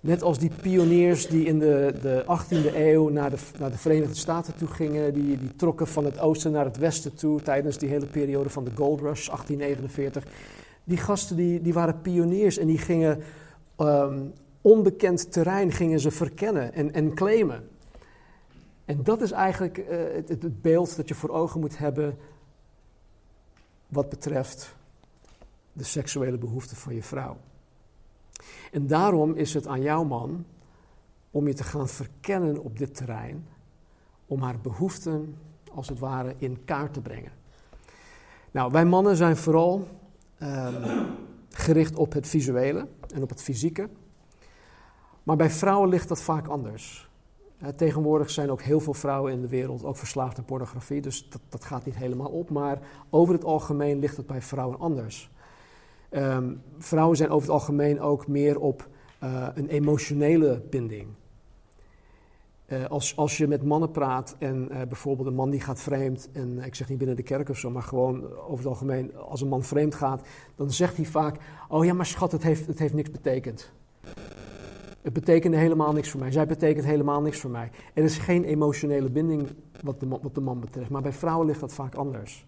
Net 0.00 0.22
als 0.22 0.38
die 0.38 0.50
pioniers 0.62 1.26
die 1.26 1.44
in 1.44 1.58
de, 1.58 1.94
de 2.02 2.24
18e 2.24 2.74
eeuw 2.74 3.08
naar 3.08 3.30
de, 3.30 3.36
naar 3.58 3.70
de 3.70 3.78
Verenigde 3.78 4.14
Staten 4.14 4.56
toe 4.56 4.68
gingen, 4.68 5.14
die, 5.14 5.38
die 5.38 5.56
trokken 5.56 5.86
van 5.86 6.04
het 6.04 6.18
oosten 6.18 6.52
naar 6.52 6.64
het 6.64 6.76
westen 6.76 7.14
toe 7.14 7.42
tijdens 7.42 7.78
die 7.78 7.88
hele 7.88 8.06
periode 8.06 8.50
van 8.50 8.64
de 8.64 8.70
Gold 8.74 9.00
Rush, 9.00 9.26
1849. 9.26 10.24
Die 10.84 10.96
gasten 10.96 11.36
die, 11.36 11.60
die 11.60 11.72
waren 11.72 12.00
pioniers 12.00 12.58
en 12.58 12.66
die 12.66 12.78
gingen 12.78 13.22
ehm, 13.76 14.20
onbekend 14.60 15.32
terrein 15.32 15.72
gingen 15.72 16.00
ze 16.00 16.10
verkennen 16.10 16.74
en, 16.74 16.92
en 16.92 17.14
claimen. 17.14 17.68
En 18.88 19.02
dat 19.02 19.20
is 19.20 19.30
eigenlijk 19.30 19.78
uh, 19.78 19.86
het, 20.14 20.28
het 20.28 20.62
beeld 20.62 20.96
dat 20.96 21.08
je 21.08 21.14
voor 21.14 21.30
ogen 21.30 21.60
moet 21.60 21.78
hebben 21.78 22.18
wat 23.86 24.08
betreft 24.08 24.74
de 25.72 25.84
seksuele 25.84 26.38
behoeften 26.38 26.76
van 26.76 26.94
je 26.94 27.02
vrouw. 27.02 27.36
En 28.72 28.86
daarom 28.86 29.34
is 29.34 29.54
het 29.54 29.66
aan 29.66 29.82
jouw 29.82 30.04
man 30.04 30.44
om 31.30 31.46
je 31.46 31.54
te 31.54 31.64
gaan 31.64 31.88
verkennen 31.88 32.62
op 32.62 32.78
dit 32.78 32.96
terrein, 32.96 33.46
om 34.26 34.42
haar 34.42 34.60
behoeften 34.60 35.36
als 35.74 35.88
het 35.88 35.98
ware 35.98 36.34
in 36.38 36.64
kaart 36.64 36.92
te 36.92 37.00
brengen. 37.00 37.32
Nou, 38.50 38.72
wij 38.72 38.84
mannen 38.84 39.16
zijn 39.16 39.36
vooral 39.36 39.88
ehm, 40.38 41.06
gericht 41.50 41.96
op 41.96 42.12
het 42.12 42.28
visuele 42.28 42.88
en 43.14 43.22
op 43.22 43.28
het 43.28 43.42
fysieke. 43.42 43.88
Maar 45.22 45.36
bij 45.36 45.50
vrouwen 45.50 45.88
ligt 45.88 46.08
dat 46.08 46.22
vaak 46.22 46.46
anders. 46.46 47.07
Tegenwoordig 47.76 48.30
zijn 48.30 48.50
ook 48.50 48.62
heel 48.62 48.80
veel 48.80 48.94
vrouwen 48.94 49.32
in 49.32 49.40
de 49.40 49.48
wereld 49.48 49.84
ook 49.84 49.96
verslaafd 49.96 50.38
aan 50.38 50.44
pornografie, 50.44 51.00
dus 51.00 51.28
dat, 51.30 51.40
dat 51.48 51.64
gaat 51.64 51.84
niet 51.84 51.96
helemaal 51.96 52.30
op. 52.30 52.50
Maar 52.50 52.78
over 53.10 53.34
het 53.34 53.44
algemeen 53.44 53.98
ligt 53.98 54.16
het 54.16 54.26
bij 54.26 54.42
vrouwen 54.42 54.78
anders. 54.78 55.30
Ehm, 56.08 56.54
vrouwen 56.78 57.16
zijn 57.16 57.30
over 57.30 57.48
het 57.48 57.60
algemeen 57.60 58.00
ook 58.00 58.26
meer 58.26 58.60
op 58.60 58.88
uh, 59.24 59.48
een 59.54 59.68
emotionele 59.68 60.62
binding. 60.70 61.06
Uh, 62.66 62.84
als, 62.84 63.16
als 63.16 63.36
je 63.36 63.46
met 63.46 63.62
mannen 63.62 63.90
praat 63.90 64.36
en 64.38 64.68
bijvoorbeeld 64.68 65.28
een 65.28 65.34
man 65.34 65.50
die 65.50 65.60
gaat 65.60 65.80
vreemd, 65.80 66.28
en 66.32 66.58
ik 66.58 66.74
zeg 66.74 66.88
niet 66.88 66.98
binnen 66.98 67.16
de 67.16 67.22
kerk 67.22 67.48
of 67.48 67.58
zo, 67.58 67.70
maar 67.70 67.82
gewoon 67.82 68.36
over 68.36 68.56
het 68.56 68.66
algemeen, 68.66 69.16
als 69.16 69.40
een 69.40 69.48
man 69.48 69.62
vreemd 69.62 69.94
gaat, 69.94 70.26
dan 70.54 70.70
zegt 70.70 70.96
hij 70.96 71.04
vaak: 71.04 71.36
Oh 71.68 71.84
ja, 71.84 71.92
maar 71.92 72.06
schat, 72.06 72.32
het 72.32 72.42
heeft, 72.42 72.66
het 72.66 72.78
heeft 72.78 72.94
niks 72.94 73.10
betekend. 73.10 73.72
Het 75.02 75.12
betekende 75.12 75.56
helemaal 75.56 75.92
niks 75.92 76.10
voor 76.10 76.20
mij. 76.20 76.32
Zij 76.32 76.46
betekent 76.46 76.84
helemaal 76.84 77.20
niks 77.20 77.40
voor 77.40 77.50
mij. 77.50 77.70
Er 77.94 78.04
is 78.04 78.18
geen 78.18 78.44
emotionele 78.44 79.10
binding 79.10 79.48
wat 79.82 80.00
de, 80.00 80.06
man, 80.06 80.20
wat 80.22 80.34
de 80.34 80.40
man 80.40 80.60
betreft, 80.60 80.90
maar 80.90 81.02
bij 81.02 81.12
vrouwen 81.12 81.46
ligt 81.46 81.60
dat 81.60 81.72
vaak 81.72 81.94
anders. 81.94 82.46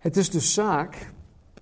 Het 0.00 0.16
is 0.16 0.30
dus 0.30 0.54
zaak 0.54 1.12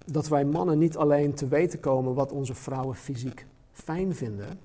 dat 0.07 0.29
wij 0.29 0.45
mannen 0.45 0.79
niet 0.79 0.97
alleen 0.97 1.35
te 1.35 1.49
weten 1.49 1.81
komen 1.81 2.15
wat 2.15 2.33
onze 2.33 2.55
vrouwen 2.55 2.97
fysiek 2.97 3.47
fijn 3.73 4.15
vinden, 4.15 4.59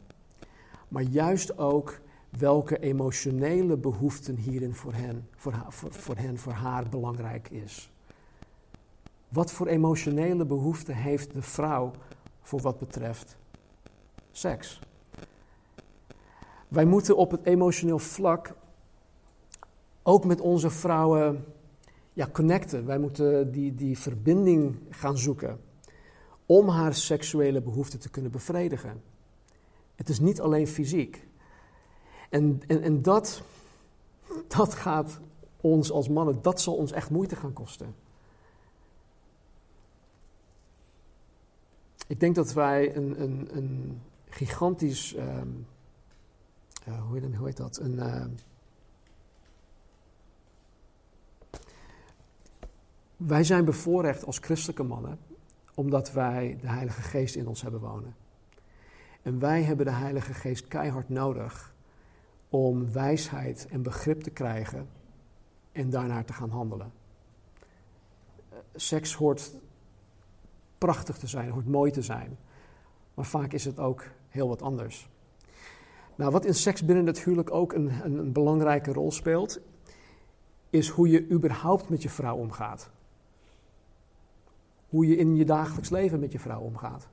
maar 0.87 1.03
juist 1.03 1.57
ook 1.57 1.99
welke 2.37 2.79
emotionele 2.79 3.77
behoeften 3.77 4.35
hierin 4.35 4.73
voor 4.75 4.93
hen, 4.93 5.27
voor, 5.35 5.51
haar, 5.51 5.73
voor, 5.73 5.93
voor 5.93 6.15
hen, 6.15 6.37
voor 6.37 6.53
haar 6.53 6.89
belangrijk 6.89 7.49
is. 7.49 7.91
Wat 9.27 9.51
voor 9.51 9.67
emotionele 9.67 10.45
behoeften 10.45 10.95
heeft 10.95 11.33
de 11.33 11.41
vrouw 11.41 11.91
voor 12.41 12.61
wat 12.61 12.79
betreft 12.79 13.37
seks? 14.31 14.79
Wij 16.67 16.85
moeten 16.85 17.17
op 17.17 17.31
het 17.31 17.45
emotioneel 17.45 17.99
vlak 17.99 18.55
ook 20.03 20.25
met 20.25 20.41
onze 20.41 20.69
vrouwen 20.69 21.45
ja, 22.13 22.27
connecten. 22.31 22.85
Wij 22.85 22.99
moeten 22.99 23.51
die, 23.51 23.75
die 23.75 23.97
verbinding 23.97 24.79
gaan 24.89 25.17
zoeken 25.17 25.59
om 26.45 26.67
haar 26.67 26.93
seksuele 26.93 27.61
behoeften 27.61 27.99
te 27.99 28.09
kunnen 28.09 28.31
bevredigen. 28.31 29.01
Het 29.95 30.09
is 30.09 30.19
niet 30.19 30.41
alleen 30.41 30.67
fysiek. 30.67 31.27
En, 32.29 32.61
en, 32.67 32.81
en 32.81 33.01
dat, 33.01 33.41
dat 34.57 34.73
gaat 34.73 35.19
ons 35.61 35.91
als 35.91 36.09
mannen, 36.09 36.41
dat 36.41 36.61
zal 36.61 36.75
ons 36.75 36.91
echt 36.91 37.09
moeite 37.09 37.35
gaan 37.35 37.53
kosten. 37.53 37.95
Ik 42.07 42.19
denk 42.19 42.35
dat 42.35 42.53
wij 42.53 42.95
een, 42.95 43.21
een, 43.21 43.49
een 43.51 44.01
gigantisch, 44.31 45.15
um, 45.15 45.67
uh, 46.87 47.01
hoe, 47.01 47.19
heet, 47.19 47.35
hoe, 47.35 47.47
heet, 47.47 47.57
dat, 47.57 47.77
een... 47.77 47.93
Uh, 47.93 48.25
wij 53.17 53.43
zijn 53.43 53.65
bevoorrecht 53.65 54.25
als 54.25 54.37
christelijke 54.37 54.83
mannen 54.83 55.19
omdat 55.73 56.11
wij 56.11 56.57
de 56.61 56.67
Heilige 56.67 57.01
Geest 57.01 57.35
in 57.35 57.47
ons 57.47 57.61
hebben 57.61 57.79
wonen. 57.79 58.15
En 59.21 59.39
wij 59.39 59.63
hebben 59.63 59.85
de 59.85 59.91
Heilige 59.91 60.33
Geest 60.33 60.67
keihard 60.67 61.09
nodig 61.09 61.73
om 62.49 62.91
wijsheid 62.91 63.67
en 63.67 63.81
begrip 63.81 64.21
te 64.21 64.29
krijgen 64.29 64.89
en 65.71 65.89
daarnaar 65.89 66.25
te 66.25 66.33
gaan 66.33 66.49
handelen. 66.49 66.91
Seks 68.75 69.13
hoort 69.13 69.51
prachtig 70.77 71.17
te 71.17 71.27
zijn, 71.27 71.49
hoort 71.49 71.67
mooi 71.67 71.91
te 71.91 72.01
zijn, 72.01 72.37
maar 73.13 73.25
vaak 73.25 73.53
is 73.53 73.65
het 73.65 73.79
ook 73.79 74.03
heel 74.31 74.47
wat 74.47 74.61
anders. 74.61 75.09
Nou, 76.15 76.31
wat 76.31 76.45
in 76.45 76.53
seks 76.53 76.85
binnen 76.85 77.05
het 77.05 77.23
huwelijk 77.23 77.51
ook 77.51 77.73
een, 77.73 77.91
een, 78.03 78.17
een 78.17 78.31
belangrijke 78.31 78.93
rol 78.93 79.11
speelt, 79.11 79.59
is 80.69 80.89
hoe 80.89 81.09
je 81.09 81.29
überhaupt 81.29 81.89
met 81.89 82.03
je 82.03 82.09
vrouw 82.09 82.35
omgaat. 82.35 82.89
Hoe 84.89 85.07
je 85.07 85.15
in 85.15 85.35
je 85.35 85.45
dagelijks 85.45 85.89
leven 85.89 86.19
met 86.19 86.31
je 86.31 86.39
vrouw 86.39 86.59
omgaat. 86.59 87.07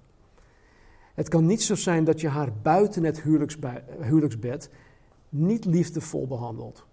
Het 1.15 1.29
kan 1.29 1.47
niet 1.47 1.63
zo 1.63 1.75
zijn 1.75 2.05
dat 2.05 2.21
je 2.21 2.29
haar 2.29 2.53
buiten 2.63 3.05
het 3.05 3.23
huwelijksbed 4.01 4.71
niet 5.29 5.65
liefdevol 5.65 6.27
behandelt. 6.27 6.87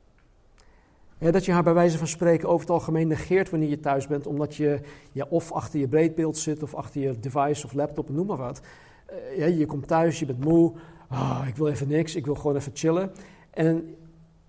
dat 1.18 1.46
je 1.46 1.52
haar 1.52 1.64
bij 1.64 1.74
wijze 1.74 1.98
van 1.98 2.08
spreken 2.08 2.48
over 2.50 2.60
het 2.60 2.70
algemeen 2.70 3.08
negeert 3.08 3.50
wanneer 3.50 3.70
je 3.70 3.80
thuis 3.80 4.08
bent, 4.08 4.28
omdat 4.28 4.56
je 4.56 4.80
ja, 5.12 5.26
of 5.30 5.52
achter 5.52 5.80
je 5.80 5.88
breedbeeld 5.88 6.38
zit 6.38 6.64
of 6.64 6.74
achter 6.74 7.02
je 7.02 7.20
device 7.20 7.66
of 7.66 7.74
laptop, 7.74 8.10
noem 8.10 8.26
maar 8.26 8.38
wat. 8.38 8.62
Uh, 9.16 9.38
ja, 9.38 9.46
je 9.46 9.66
komt 9.66 9.88
thuis, 9.88 10.20
je 10.20 10.26
bent 10.26 10.44
moe, 10.44 10.74
oh, 11.12 11.44
ik 11.48 11.56
wil 11.56 11.68
even 11.68 11.88
niks, 11.88 12.16
ik 12.16 12.26
wil 12.26 12.36
gewoon 12.36 12.56
even 12.56 12.72
chillen. 12.74 13.12
En 13.50 13.96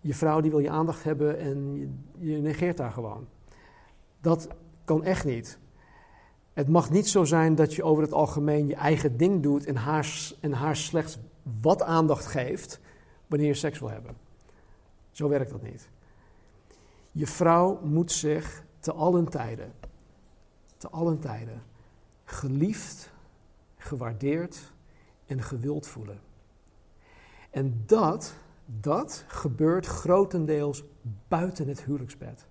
je 0.01 0.15
vrouw 0.15 0.41
die 0.41 0.51
wil 0.51 0.61
je 0.61 0.71
aandacht 0.71 1.05
hebben 1.05 1.39
en 1.39 1.75
je, 1.75 1.89
je 2.31 2.39
negeert 2.39 2.79
haar 2.79 2.93
gewoon. 2.93 3.27
Dat 4.21 4.49
kan 4.85 5.05
echt 5.05 5.25
niet. 5.25 5.59
Het 6.53 6.69
mag 6.69 6.91
niet 6.91 7.09
zo 7.09 7.25
zijn 7.25 7.55
dat 7.55 7.75
je 7.75 7.83
over 7.83 8.03
het 8.03 8.13
algemeen 8.13 8.67
je 8.67 8.75
eigen 8.75 9.17
ding 9.17 9.43
doet 9.43 9.67
en 9.67 9.77
haar, 9.77 10.33
en 10.41 10.53
haar 10.53 10.77
slechts 10.77 11.19
wat 11.61 11.83
aandacht 11.83 12.27
geeft 12.27 12.81
wanneer 13.27 13.49
je 13.49 13.55
seks 13.55 13.79
wil 13.79 13.91
hebben. 13.91 14.17
Zo 15.11 15.29
werkt 15.29 15.51
dat 15.51 15.63
niet. 15.63 15.89
Je 17.13 17.27
vrouw 17.27 17.81
moet 17.83 18.13
zich 18.13 18.65
te 18.79 18.93
allen 18.93 19.29
tijden, 19.29 19.73
te 20.77 20.89
allen 20.91 21.19
tijden, 21.19 21.63
geliefd, 22.25 23.13
gewaardeerd 23.87 24.73
en 25.27 25.43
gewild 25.43 25.87
voelen. 25.87 26.21
En 27.51 27.83
dat, 27.87 28.35
dat 28.67 29.25
gebeurt 29.27 29.87
grotendeels 29.87 30.85
buiten 31.29 31.69
het 31.69 31.85
huwelijksbed. 31.85 32.47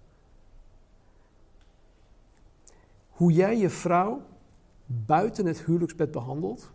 Hoe 3.10 3.32
jij 3.32 3.58
je 3.58 3.70
vrouw 3.70 4.22
buiten 4.86 5.46
het 5.46 5.62
huwelijksbed 5.62 6.12
behandelt, 6.12 6.72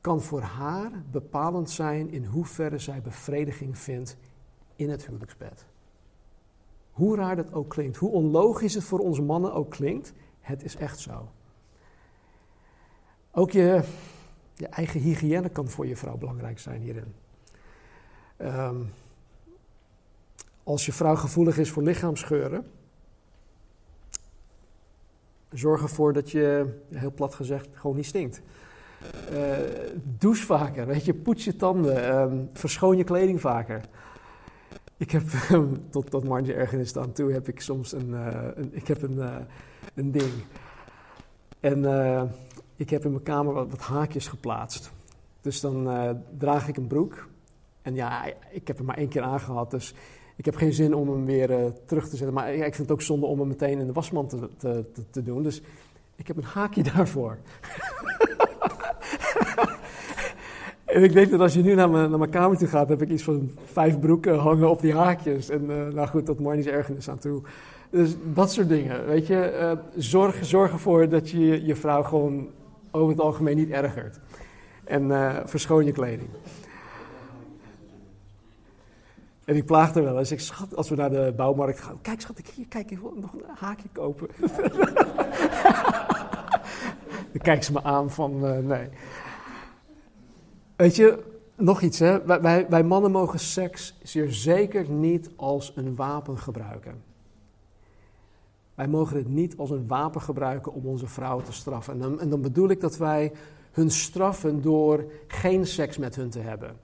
kan 0.00 0.22
voor 0.22 0.40
haar 0.40 0.90
bepalend 1.10 1.70
zijn 1.70 2.10
in 2.10 2.24
hoeverre 2.24 2.78
zij 2.78 3.02
bevrediging 3.02 3.78
vindt 3.78 4.16
in 4.76 4.90
het 4.90 5.06
huwelijksbed. 5.06 5.66
Hoe 6.90 7.16
raar 7.16 7.36
dat 7.36 7.52
ook 7.52 7.68
klinkt, 7.68 7.96
hoe 7.96 8.10
onlogisch 8.10 8.74
het 8.74 8.84
voor 8.84 8.98
onze 8.98 9.22
mannen 9.22 9.52
ook 9.52 9.70
klinkt, 9.70 10.12
het 10.40 10.62
is 10.62 10.76
echt 10.76 10.98
zo. 10.98 11.28
Ook 13.36 13.50
je, 13.50 13.82
je 14.54 14.66
eigen 14.66 15.00
hygiëne 15.00 15.48
kan 15.48 15.68
voor 15.68 15.86
je 15.86 15.96
vrouw 15.96 16.16
belangrijk 16.16 16.58
zijn 16.58 16.80
hierin. 16.80 17.14
Um, 18.38 18.92
als 20.62 20.86
je 20.86 20.92
vrouw 20.92 21.14
gevoelig 21.14 21.58
is 21.58 21.70
voor 21.70 21.82
lichaamsgeuren, 21.82 22.66
zorg 25.52 25.82
ervoor 25.82 26.12
dat 26.12 26.30
je, 26.30 26.74
heel 26.90 27.12
plat 27.12 27.34
gezegd, 27.34 27.68
gewoon 27.72 27.96
niet 27.96 28.06
stinkt. 28.06 28.42
Uh, 29.32 29.56
douche 30.18 30.44
vaker, 30.44 30.86
weet 30.86 31.04
je, 31.04 31.14
poets 31.14 31.44
je 31.44 31.56
tanden, 31.56 32.18
um, 32.18 32.50
verschoon 32.52 32.96
je 32.96 33.04
kleding 33.04 33.40
vaker. 33.40 33.80
Ik 34.96 35.10
heb, 35.10 35.22
tot, 35.90 36.10
tot 36.10 36.24
Marge 36.24 36.54
ergernis 36.54 36.96
aan 36.96 37.12
toe, 37.12 37.32
heb 37.32 37.48
ik 37.48 37.60
soms 37.60 37.92
een, 37.92 38.08
uh, 38.08 38.48
een 38.54 38.68
ik 38.74 38.86
heb 38.86 39.02
een, 39.02 39.16
uh, 39.16 39.36
een 39.94 40.10
ding. 40.10 40.32
En 41.60 41.84
ik 42.76 42.90
heb 42.90 43.04
in 43.04 43.10
mijn 43.10 43.22
kamer 43.22 43.54
wat, 43.54 43.78
haakjes 43.78 44.28
geplaatst. 44.28 44.92
Dus 45.40 45.60
dan 45.60 45.88
draag 46.38 46.68
ik 46.68 46.76
een 46.76 46.86
broek. 46.86 47.26
En 47.82 47.94
ja, 47.94 48.24
ik 48.50 48.66
heb 48.66 48.76
hem 48.76 48.86
maar 48.86 48.96
één 48.96 49.08
keer 49.08 49.22
aangehad, 49.22 49.70
dus 49.70 49.94
ik 50.36 50.44
heb 50.44 50.56
geen 50.56 50.72
zin 50.72 50.94
om 50.94 51.08
hem 51.08 51.24
weer 51.24 51.50
uh, 51.50 51.66
terug 51.86 52.08
te 52.08 52.16
zetten. 52.16 52.34
Maar 52.34 52.56
ja, 52.56 52.64
ik 52.64 52.74
vind 52.74 52.88
het 52.88 52.90
ook 52.90 53.02
zonde 53.02 53.26
om 53.26 53.38
hem 53.38 53.48
meteen 53.48 53.78
in 53.78 53.86
de 53.86 53.92
wasmand 53.92 54.30
te, 54.30 54.48
te, 54.56 54.84
te 55.10 55.22
doen. 55.22 55.42
Dus 55.42 55.62
ik 56.16 56.26
heb 56.26 56.36
een 56.36 56.44
haakje 56.44 56.82
daarvoor. 56.94 57.38
en 60.84 61.02
ik 61.02 61.12
denk 61.12 61.30
dat 61.30 61.40
als 61.40 61.54
je 61.54 61.62
nu 61.62 61.74
naar 61.74 61.90
mijn, 61.90 62.10
naar 62.10 62.18
mijn 62.18 62.30
kamer 62.30 62.56
toe 62.56 62.68
gaat, 62.68 62.88
heb 62.88 63.02
ik 63.02 63.10
iets 63.10 63.22
van 63.22 63.50
vijf 63.64 64.00
broeken 64.00 64.38
hangen 64.38 64.70
op 64.70 64.80
die 64.80 64.94
haakjes. 64.94 65.48
En 65.48 65.62
uh, 65.70 65.88
nou 65.88 66.08
goed, 66.08 66.26
dat 66.26 66.40
Marnie's 66.40 66.66
ergernis 66.66 67.08
aan 67.08 67.18
toe. 67.18 67.42
Dus 67.90 68.16
dat 68.34 68.52
soort 68.52 68.68
dingen, 68.68 69.06
weet 69.06 69.26
je. 69.26 69.78
Zorg, 69.96 70.44
zorg 70.44 70.72
ervoor 70.72 71.08
dat 71.08 71.30
je 71.30 71.64
je 71.64 71.76
vrouw 71.76 72.02
gewoon 72.02 72.48
over 72.94 73.08
het 73.08 73.20
algemeen 73.20 73.56
niet 73.56 73.70
ergert. 73.70 74.20
En 74.84 75.02
uh, 75.02 75.36
verschoon 75.44 75.84
je 75.84 75.92
kleding. 75.92 76.30
En 79.44 79.56
ik 79.56 79.64
plaagde 79.64 80.02
wel 80.02 80.18
eens. 80.18 80.32
Ik 80.32 80.40
schat, 80.40 80.76
als 80.76 80.88
we 80.88 80.94
naar 80.94 81.10
de 81.10 81.32
bouwmarkt 81.36 81.80
gaan. 81.80 81.98
Kijk, 82.02 82.20
schat, 82.20 82.38
ik 82.38 82.46
hier, 82.46 82.66
kijk, 82.68 82.90
ik 82.90 82.98
wil 82.98 83.14
nog 83.16 83.32
een 83.32 83.42
haakje 83.54 83.88
kopen. 83.92 84.28
Dan 87.32 87.42
kijkt 87.42 87.64
ze 87.64 87.72
me 87.72 87.82
aan 87.82 88.10
van, 88.10 88.44
uh, 88.44 88.58
nee. 88.58 88.88
Weet 90.76 90.96
je, 90.96 91.22
nog 91.56 91.80
iets, 91.80 91.98
hè. 91.98 92.24
Wij, 92.24 92.40
wij, 92.40 92.66
wij 92.68 92.82
mannen 92.82 93.10
mogen 93.10 93.38
seks 93.38 93.98
zeer 94.02 94.32
zeker 94.32 94.90
niet 94.90 95.30
als 95.36 95.72
een 95.76 95.94
wapen 95.94 96.38
gebruiken. 96.38 97.02
Wij 98.74 98.88
mogen 98.88 99.16
het 99.16 99.28
niet 99.28 99.56
als 99.56 99.70
een 99.70 99.86
wapen 99.86 100.20
gebruiken 100.20 100.72
om 100.72 100.86
onze 100.86 101.06
vrouwen 101.06 101.44
te 101.44 101.52
straffen. 101.52 101.92
En 101.92 101.98
dan, 101.98 102.20
en 102.20 102.28
dan 102.28 102.40
bedoel 102.40 102.68
ik 102.68 102.80
dat 102.80 102.96
wij 102.96 103.32
hun 103.72 103.90
straffen 103.90 104.62
door 104.62 105.04
geen 105.26 105.66
seks 105.66 105.98
met 105.98 106.16
hun 106.16 106.30
te 106.30 106.40
hebben. 106.40 106.76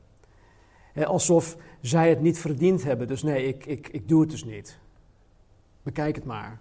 alsof 1.05 1.57
zij 1.81 2.09
het 2.09 2.21
niet 2.21 2.39
verdiend 2.39 2.83
hebben. 2.83 3.07
Dus 3.07 3.23
nee, 3.23 3.47
ik, 3.47 3.67
ik, 3.67 3.89
ik 3.89 4.09
doe 4.09 4.21
het 4.21 4.31
dus 4.31 4.45
niet. 4.45 4.79
Bekijk 5.83 6.15
het 6.15 6.25
maar. 6.25 6.61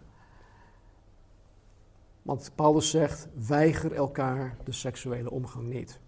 Want 2.21 2.51
Paulus 2.55 2.89
zegt: 2.89 3.27
weiger 3.47 3.93
elkaar 3.93 4.57
de 4.63 4.71
seksuele 4.71 5.31
omgang 5.31 5.67
niet. 5.67 5.99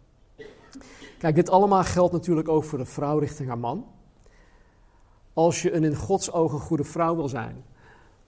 Kijk, 1.18 1.36
dit 1.36 1.50
allemaal 1.50 1.84
geldt 1.84 2.14
natuurlijk 2.14 2.50
ook 2.50 2.64
voor 2.64 2.78
de 2.78 2.86
vrouw 2.86 3.18
richting 3.18 3.48
haar 3.48 3.58
man. 3.58 3.86
Als 5.34 5.62
je 5.62 5.74
een 5.74 5.84
in 5.84 5.96
Gods 5.96 6.32
ogen 6.32 6.60
goede 6.60 6.84
vrouw 6.84 7.16
wil 7.16 7.30
zijn, 7.30 7.64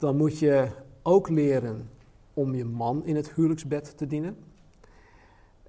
dan 0.04 0.18
moet 0.18 0.40
je 0.40 0.68
ook 1.02 1.30
leren 1.30 1.90
om 2.34 2.56
je 2.56 2.66
man 2.66 3.06
in 3.06 3.16
het 3.16 3.32
huwelijksbed 3.32 3.98
te 3.98 4.08
dienen. 4.08 4.38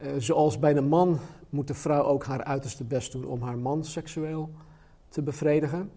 Uh, 0.03 0.13
zoals 0.19 0.59
bij 0.59 0.73
de 0.73 0.81
man 0.81 1.19
moet 1.51 1.67
de 1.67 1.75
vrouw 1.75 2.03
ook 2.03 2.25
haar 2.25 2.45
uiterste 2.45 2.85
best 2.85 3.13
doen 3.13 3.25
om 3.25 3.43
haar 3.43 3.59
man 3.59 3.85
seksueel 3.85 4.51
te 5.09 5.23
bevredigen. 5.23 5.91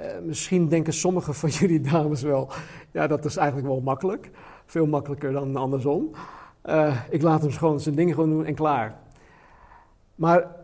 Uh, 0.00 0.06
misschien 0.22 0.68
denken 0.68 0.92
sommige 0.92 1.32
van 1.32 1.48
jullie 1.60 1.80
dames 1.80 2.22
wel, 2.22 2.50
ja 2.90 3.06
dat 3.06 3.24
is 3.24 3.36
eigenlijk 3.36 3.68
wel 3.68 3.80
makkelijk. 3.80 4.30
Veel 4.66 4.86
makkelijker 4.86 5.32
dan 5.32 5.56
andersom. 5.56 6.10
Uh, 6.64 7.04
ik 7.10 7.22
laat 7.22 7.42
hem 7.42 7.50
gewoon 7.50 7.80
zijn 7.80 7.94
dingen 7.94 8.14
gewoon 8.14 8.30
doen 8.30 8.44
en 8.44 8.54
klaar. 8.54 8.98
Maar 10.14 10.56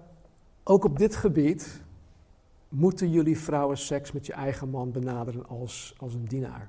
ook 0.65 0.85
op 0.85 0.99
dit 0.99 1.17
gebied 1.17 1.83
moeten 2.69 3.11
jullie 3.11 3.39
vrouwen 3.39 3.79
seks 3.79 4.13
met 4.13 4.27
je 4.27 4.33
eigen 4.33 4.69
man 4.69 4.93
benaderen 4.93 5.49
als, 5.49 5.95
als 5.99 6.15
een 6.15 6.25
dienaar. 6.25 6.69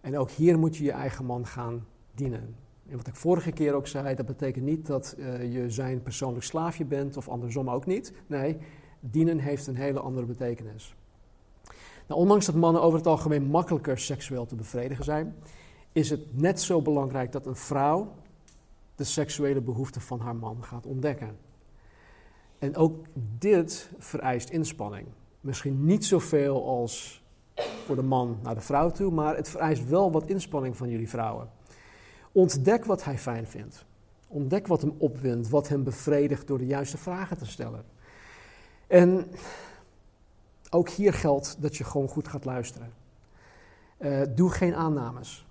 En 0.00 0.18
ook 0.18 0.30
hier 0.30 0.58
moet 0.58 0.76
je 0.76 0.84
je 0.84 0.92
eigen 0.92 1.24
man 1.24 1.46
gaan 1.46 1.86
dienen. 2.14 2.54
En 2.88 2.96
wat 2.96 3.06
ik 3.06 3.14
vorige 3.14 3.52
keer 3.52 3.74
ook 3.74 3.86
zei, 3.86 4.14
dat 4.14 4.26
betekent 4.26 4.64
niet 4.64 4.86
dat 4.86 5.14
uh, 5.18 5.52
je 5.52 5.70
zijn 5.70 6.02
persoonlijk 6.02 6.44
slaafje 6.44 6.84
bent 6.84 7.16
of 7.16 7.28
andersom 7.28 7.70
ook 7.70 7.86
niet. 7.86 8.12
Nee, 8.26 8.56
dienen 9.00 9.38
heeft 9.38 9.66
een 9.66 9.76
hele 9.76 10.00
andere 10.00 10.26
betekenis. 10.26 10.94
Nou, 12.06 12.20
ondanks 12.20 12.46
dat 12.46 12.54
mannen 12.54 12.82
over 12.82 12.98
het 12.98 13.06
algemeen 13.06 13.44
makkelijker 13.44 13.98
seksueel 13.98 14.46
te 14.46 14.54
bevredigen 14.54 15.04
zijn, 15.04 15.34
is 15.92 16.10
het 16.10 16.40
net 16.40 16.60
zo 16.60 16.82
belangrijk 16.82 17.32
dat 17.32 17.46
een 17.46 17.56
vrouw 17.56 18.12
de 18.94 19.04
seksuele 19.04 19.60
behoeften 19.60 20.00
van 20.00 20.20
haar 20.20 20.36
man 20.36 20.64
gaat 20.64 20.86
ontdekken. 20.86 21.36
En 22.58 22.76
ook 22.76 23.04
dit 23.38 23.90
vereist 23.98 24.50
inspanning. 24.50 25.06
Misschien 25.40 25.84
niet 25.84 26.04
zoveel 26.04 26.68
als 26.68 27.19
voor 27.62 27.96
de 27.96 28.02
man 28.02 28.38
naar 28.42 28.54
de 28.54 28.60
vrouw 28.60 28.90
toe, 28.90 29.10
maar 29.12 29.36
het 29.36 29.48
vereist 29.48 29.88
wel 29.88 30.12
wat 30.12 30.26
inspanning 30.26 30.76
van 30.76 30.88
jullie 30.88 31.08
vrouwen. 31.08 31.48
Ontdek 32.32 32.84
wat 32.84 33.04
hij 33.04 33.18
fijn 33.18 33.46
vindt. 33.46 33.84
Ontdek 34.28 34.66
wat 34.66 34.80
hem 34.80 34.94
opwindt, 34.98 35.48
wat 35.48 35.68
hem 35.68 35.84
bevredigt 35.84 36.46
door 36.46 36.58
de 36.58 36.66
juiste 36.66 36.98
vragen 36.98 37.38
te 37.38 37.46
stellen. 37.46 37.84
En 38.86 39.30
ook 40.70 40.88
hier 40.88 41.12
geldt 41.12 41.56
dat 41.62 41.76
je 41.76 41.84
gewoon 41.84 42.08
goed 42.08 42.28
gaat 42.28 42.44
luisteren. 42.44 42.92
Uh, 43.98 44.20
doe 44.34 44.50
geen 44.50 44.74
aannames. 44.74 45.46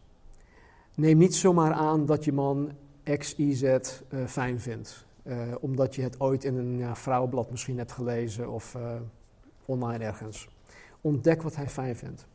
Neem 0.95 1.17
niet 1.17 1.36
zomaar 1.36 1.74
aan 1.74 2.06
dat 2.06 2.26
je 2.26 2.32
man 2.32 2.72
X, 3.17 3.34
Y, 3.38 3.54
Z 3.54 3.63
uh, 3.63 3.80
fijn 4.28 4.60
vindt. 4.60 5.06
Uh, 5.24 5.38
omdat 5.60 5.95
je 5.95 6.02
het 6.02 6.19
ooit 6.19 6.43
in 6.43 6.56
een 6.56 6.95
vrouwenblad 6.95 7.52
misschien 7.52 7.78
hebt 7.78 7.91
gelezen 7.91 8.50
of 8.50 8.78
online 9.65 10.04
ergens. 10.04 10.48
Ontdek 11.01 11.41
wat 11.41 11.55
hij 11.55 11.69
fijn 11.69 11.95
vindt. 11.95 12.27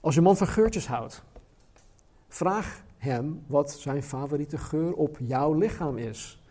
Als 0.00 0.14
je 0.14 0.20
man 0.20 0.36
van 0.36 0.46
geurtjes 0.46 0.86
houdt, 0.86 1.22
vraag 2.28 2.82
hem 2.96 3.42
wat 3.46 3.72
zijn 3.72 4.02
favoriete 4.02 4.58
geur 4.58 4.92
op 4.92 5.16
jouw 5.20 5.52
lichaam 5.52 5.96
is. 5.96 6.42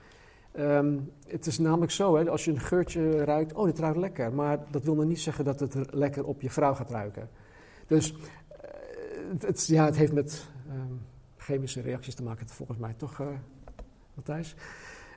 Um, 0.59 1.11
het 1.27 1.45
is 1.45 1.57
namelijk 1.57 1.91
zo, 1.91 2.15
hè, 2.15 2.29
als 2.29 2.45
je 2.45 2.51
een 2.51 2.59
geurtje 2.59 3.23
ruikt, 3.23 3.53
oh, 3.53 3.65
dit 3.65 3.79
ruikt 3.79 3.97
lekker. 3.97 4.33
Maar 4.33 4.59
dat 4.71 4.83
wil 4.83 4.95
nog 4.95 5.05
niet 5.05 5.19
zeggen 5.19 5.45
dat 5.45 5.59
het 5.59 5.93
lekker 5.93 6.25
op 6.25 6.41
je 6.41 6.49
vrouw 6.49 6.73
gaat 6.73 6.89
ruiken. 6.89 7.29
Dus 7.87 8.11
uh, 8.13 8.19
het, 9.39 9.67
ja, 9.67 9.85
het 9.85 9.95
heeft 9.95 10.13
met 10.13 10.47
um, 10.71 11.01
chemische 11.37 11.81
reacties 11.81 12.15
te 12.15 12.23
maken, 12.23 12.47
volgens 12.47 12.77
mij 12.77 12.93
toch, 12.93 13.19
uh, 13.19 13.27
Matthijs? 14.13 14.55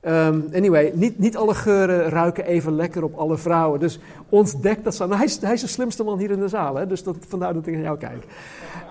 Um, 0.02 0.48
anyway, 0.52 0.92
niet, 0.94 1.18
niet 1.18 1.36
alle 1.36 1.54
geuren 1.54 2.08
ruiken 2.08 2.44
even 2.44 2.74
lekker 2.74 3.04
op 3.04 3.14
alle 3.14 3.38
vrouwen. 3.38 3.80
Dus 3.80 3.98
ontdek 4.28 4.84
dat 4.84 4.98
hij, 4.98 5.24
is, 5.24 5.40
hij 5.40 5.52
is 5.52 5.60
de 5.60 5.66
slimste 5.66 6.04
man 6.04 6.18
hier 6.18 6.30
in 6.30 6.40
de 6.40 6.48
zaal, 6.48 6.74
hè? 6.74 6.86
dus 6.86 7.02
dat, 7.02 7.16
vandaar 7.28 7.54
dat 7.54 7.66
ik 7.66 7.74
naar 7.74 7.82
jou 7.82 7.98
kijk. 7.98 8.24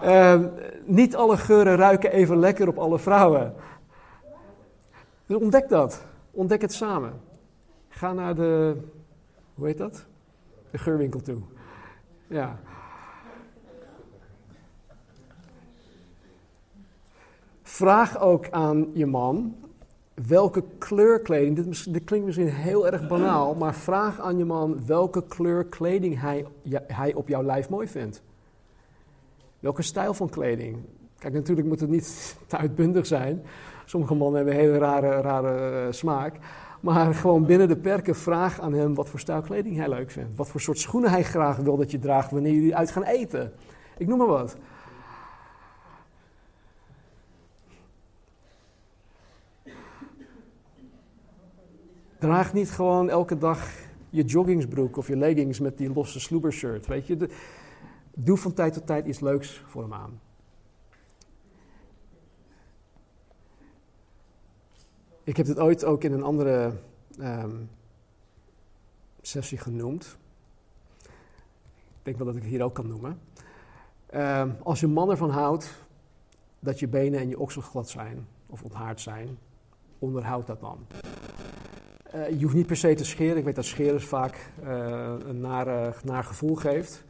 Um, 0.06 0.50
niet 0.86 1.16
alle 1.16 1.38
geuren 1.38 1.76
ruiken 1.76 2.12
even 2.12 2.38
lekker 2.38 2.68
op 2.68 2.78
alle 2.78 3.00
vrouwen. 3.00 3.54
Dus 5.26 5.38
ontdek 5.38 5.70
dat. 5.70 6.06
Ontdek 6.32 6.62
het 6.62 6.74
samen. 6.74 7.14
Ga 7.90 8.14
naar 8.14 8.36
de, 8.36 8.76
hoe 9.54 9.68
heet 9.68 9.78
dat? 9.78 10.06
De 10.72 10.78
geurwinkel 10.78 11.22
toe. 11.22 11.42
Ja. 12.28 12.60
Vraag 17.64 18.20
ook 18.20 18.50
aan 18.50 18.88
je 18.94 19.06
man 19.06 19.56
welke 20.28 20.64
kleur 20.78 21.20
kleding, 21.20 21.56
dit, 21.56 21.94
dit, 21.94 22.04
klinkt 22.04 22.26
misschien 22.26 22.50
heel 22.50 22.88
erg 22.88 23.08
banaal, 23.08 23.56
maar 23.56 23.76
vraag 23.76 24.20
aan 24.20 24.38
je 24.38 24.46
man 24.46 24.86
welke 24.86 25.24
kleur 25.24 25.66
kleding 25.66 26.20
hij, 26.20 26.46
hij 26.88 27.14
op 27.14 27.28
jouw 27.28 27.44
lijf 27.44 27.70
mooi 27.70 27.88
vindt. 27.88 28.22
Welke 29.60 29.82
stijl 29.82 30.14
van 30.14 30.30
kleding? 30.30 30.78
Kijk, 31.18 31.34
natuurlijk 31.34 31.68
moet 31.68 31.80
het 31.80 31.90
niet 31.90 32.36
te 32.48 32.58
uitbundig 32.58 33.06
zijn. 33.06 33.44
Sommige 33.86 34.16
mannen 34.16 34.36
hebben 34.36 34.54
een 34.54 34.60
hele 34.60 34.78
rare, 34.78 35.22
rare 35.22 35.86
uh, 35.86 35.92
smaak. 35.92 36.36
Maar 36.80 37.14
gewoon 37.14 37.46
binnen 37.46 37.68
de 37.68 37.78
perken 37.78 38.16
vraag 38.16 38.60
aan 38.62 38.74
hem 38.74 38.96
wat 38.96 39.10
voor 39.10 39.20
stijl 39.20 39.42
kleding 39.42 39.78
hij 39.78 39.90
leuk 39.90 40.12
vindt. 40.12 40.36
Wat 40.36 40.50
voor 40.50 40.62
soort 40.62 40.80
schoenen 40.80 41.10
hij 41.10 41.24
graag 41.24 41.58
wil 41.58 41.78
dat 41.78 41.92
je 41.92 42.00
draagt 42.00 42.32
wanneer 42.32 42.54
jullie 42.54 42.76
uit 42.76 42.92
gaan 42.92 43.04
eten. 43.04 43.54
Ik 43.98 44.08
noem 44.08 44.18
maar 44.18 44.28
wat. 44.28 44.58
Draag 52.20 52.54
niet 52.54 52.72
gewoon 52.72 53.10
elke 53.10 53.38
dag 53.38 53.70
je 54.10 54.24
joggingsbroek 54.24 54.98
of 54.98 55.08
je 55.08 55.18
leggings 55.18 55.60
met 55.60 55.78
die 55.78 55.94
losse 55.94 56.20
sloebershirt. 56.20 56.88
Weet 56.88 57.08
je, 57.08 57.30
doe 58.14 58.38
van 58.38 58.54
tijd 58.54 58.74
tot 58.74 58.86
tijd 58.86 59.06
iets 59.06 59.20
leuks 59.20 59.64
voor 59.68 59.82
hem 59.82 59.94
aan. 59.94 60.20
Ik 65.24 65.38
heb 65.38 65.46
dit 65.46 65.60
ooit 65.60 65.86
ook 65.86 66.04
in 66.04 66.14
een 66.14 66.24
andere 66.24 66.74
um, 67.20 67.70
sessie 69.22 69.58
genoemd. 69.58 70.18
Ik 71.04 72.04
denk 72.04 72.18
wel 72.18 72.26
dat 72.26 72.36
ik 72.36 72.42
het 72.42 72.52
hier 72.52 72.64
ook 72.64 72.76
kan 72.76 72.88
noemen. 72.88 73.20
Um, 74.16 74.56
als 74.64 74.80
je 74.80 74.88
man 74.88 75.10
ervan 75.10 75.30
houdt 75.30 75.82
dat 76.60 76.80
je 76.80 76.88
benen 76.88 77.20
en 77.20 77.30
je 77.30 77.40
oksel 77.40 77.62
glad 77.62 77.90
zijn 77.90 78.28
of 78.46 78.64
onthaard 78.64 79.02
zijn, 79.02 79.38
onderhoud 80.00 80.48
dat 80.48 80.60
dan. 80.60 80.86
Uh, 82.16 82.30
je 82.30 82.44
hoeft 82.44 82.56
niet 82.56 82.68
per 82.68 82.76
se 82.76 82.94
te 82.94 83.06
scheren. 83.06 83.38
Ik 83.38 83.44
weet 83.44 83.56
dat 83.56 83.66
scheren 83.66 84.02
vaak 84.02 84.52
uh, 84.64 85.14
een 85.28 85.40
naar, 85.40 85.96
naar 86.04 86.24
gevoel 86.24 86.56
geeft. 86.56 87.04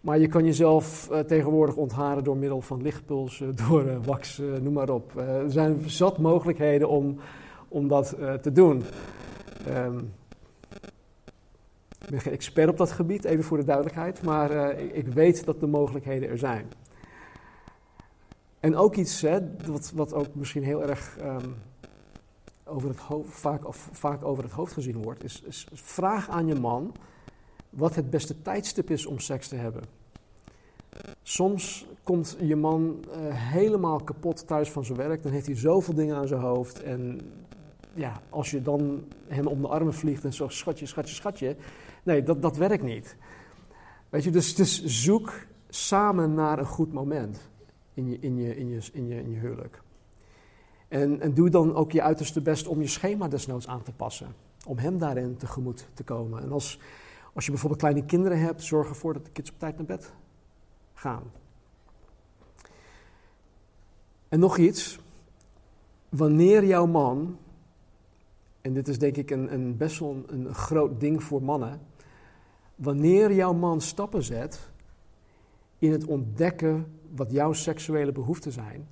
Maar 0.00 0.18
je 0.18 0.26
kan 0.26 0.44
jezelf 0.44 1.10
tegenwoordig 1.26 1.76
ontharen 1.76 2.24
door 2.24 2.36
middel 2.36 2.60
van 2.60 2.82
lichtpulsen, 2.82 3.56
door 3.68 4.02
wax, 4.04 4.38
noem 4.38 4.72
maar 4.72 4.90
op. 4.90 5.16
er 5.16 5.50
zijn 5.50 5.90
zat 5.90 6.18
mogelijkheden 6.18 6.88
om, 6.88 7.16
om 7.68 7.88
dat 7.88 8.16
te 8.42 8.52
doen. 8.52 8.82
Um, 9.68 10.12
ik 12.04 12.10
ben 12.10 12.20
geen 12.20 12.32
expert 12.32 12.68
op 12.68 12.76
dat 12.76 12.92
gebied, 12.92 13.24
even 13.24 13.44
voor 13.44 13.56
de 13.56 13.64
duidelijkheid, 13.64 14.22
maar 14.22 14.78
ik, 14.78 14.92
ik, 14.92 15.06
weet 15.06 15.44
dat 15.44 15.60
de 15.60 15.66
mogelijkheden 15.66 16.28
er 16.28 16.38
zijn. 16.38 16.66
En 18.60 18.76
ook 18.76 18.96
iets 18.96 19.20
hè, 19.20 19.38
wat, 19.66 19.92
wat 19.94 20.14
ook 20.14 20.34
misschien 20.34 20.62
heel 20.62 20.82
erg 20.82 21.16
um, 21.22 21.54
over 22.70 22.88
het 22.88 22.98
hoofd, 22.98 23.30
vaak, 23.30 23.66
of, 23.66 23.88
vaak 23.92 24.24
over 24.24 24.44
het 24.44 24.52
hoofd 24.52 24.72
gezien 24.72 25.02
wordt, 25.02 25.24
is, 25.24 25.66
vraag 25.72 26.28
aan 26.28 26.46
je 26.46 26.54
man 26.54 26.92
wat 27.70 27.94
het 27.94 28.10
beste 28.10 28.42
tijdstip 28.42 28.90
is 28.90 29.06
om 29.06 29.18
seks 29.18 29.48
te 29.48 29.56
hebben. 29.56 29.82
Soms 31.22 31.86
komt 32.02 32.36
je 32.40 32.56
man 32.56 33.04
uh, 33.08 33.14
helemaal 33.30 34.00
kapot 34.00 34.46
thuis 34.46 34.70
van 34.70 34.84
zijn 34.84 34.98
werk, 34.98 35.22
dan 35.22 35.32
heeft 35.32 35.46
hij 35.46 35.56
zoveel 35.56 35.94
dingen 35.94 36.16
aan 36.16 36.28
zijn 36.28 36.40
hoofd 36.40 36.82
en 36.82 37.20
ja, 37.94 38.22
als 38.28 38.50
je 38.50 38.62
dan 38.62 39.04
hem 39.26 39.46
om 39.46 39.60
de 39.60 39.68
armen 39.68 39.94
vliegt 39.94 40.24
en 40.24 40.32
zo 40.32 40.48
schatje, 40.48 40.86
schatje, 40.86 41.14
schatje. 41.14 41.56
Nee, 42.02 42.22
dat, 42.22 42.42
dat 42.42 42.56
werkt 42.56 42.82
niet. 42.82 43.16
Weet 44.08 44.24
je, 44.24 44.30
dus, 44.30 44.54
dus 44.54 44.84
zoek 44.84 45.32
samen 45.68 46.34
naar 46.34 46.58
een 46.58 46.66
goed 46.66 46.92
moment 46.92 47.50
in 47.94 48.08
je, 48.08 48.18
in 48.18 48.36
je, 48.36 48.56
in 48.56 48.68
je, 48.68 48.80
in 48.92 49.06
je, 49.06 49.22
in 49.22 49.30
je 49.30 49.38
huwelijk. 49.38 49.82
En, 50.90 51.20
en 51.20 51.34
doe 51.34 51.50
dan 51.50 51.74
ook 51.74 51.92
je 51.92 52.02
uiterste 52.02 52.40
best 52.40 52.66
om 52.66 52.80
je 52.80 52.86
schema 52.86 53.28
desnoods 53.28 53.68
aan 53.68 53.82
te 53.82 53.92
passen. 53.92 54.34
Om 54.66 54.78
hem 54.78 54.98
daarin 54.98 55.36
tegemoet 55.36 55.88
te 55.94 56.04
komen. 56.04 56.42
En 56.42 56.52
als, 56.52 56.80
als 57.32 57.44
je 57.44 57.50
bijvoorbeeld 57.50 57.80
kleine 57.80 58.04
kinderen 58.04 58.40
hebt, 58.40 58.62
zorg 58.62 58.88
ervoor 58.88 59.12
dat 59.12 59.24
de 59.24 59.30
kids 59.30 59.50
op 59.50 59.58
tijd 59.58 59.76
naar 59.76 59.86
bed 59.86 60.12
gaan. 60.94 61.22
En 64.28 64.38
nog 64.38 64.58
iets. 64.58 64.98
Wanneer 66.08 66.64
jouw 66.64 66.86
man, 66.86 67.38
en 68.60 68.72
dit 68.72 68.88
is 68.88 68.98
denk 68.98 69.16
ik 69.16 69.30
een, 69.30 69.52
een 69.52 69.76
best 69.76 69.98
wel 69.98 70.24
een, 70.26 70.46
een 70.46 70.54
groot 70.54 71.00
ding 71.00 71.22
voor 71.22 71.42
mannen. 71.42 71.80
Wanneer 72.74 73.32
jouw 73.32 73.52
man 73.52 73.80
stappen 73.80 74.22
zet 74.22 74.70
in 75.78 75.92
het 75.92 76.04
ontdekken 76.04 76.98
wat 77.14 77.30
jouw 77.30 77.52
seksuele 77.52 78.12
behoeften 78.12 78.52
zijn. 78.52 78.88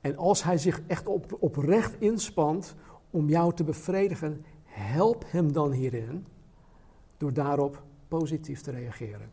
En 0.00 0.16
als 0.16 0.42
hij 0.42 0.58
zich 0.58 0.82
echt 0.86 1.06
op, 1.06 1.36
oprecht 1.38 2.00
inspant 2.00 2.74
om 3.10 3.28
jou 3.28 3.54
te 3.54 3.64
bevredigen, 3.64 4.44
help 4.64 5.24
hem 5.26 5.52
dan 5.52 5.72
hierin 5.72 6.26
door 7.16 7.32
daarop 7.32 7.82
positief 8.08 8.60
te 8.60 8.70
reageren. 8.70 9.30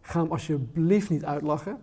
Ga 0.00 0.20
hem 0.20 0.30
alsjeblieft 0.30 1.10
niet 1.10 1.24
uitlachen. 1.24 1.78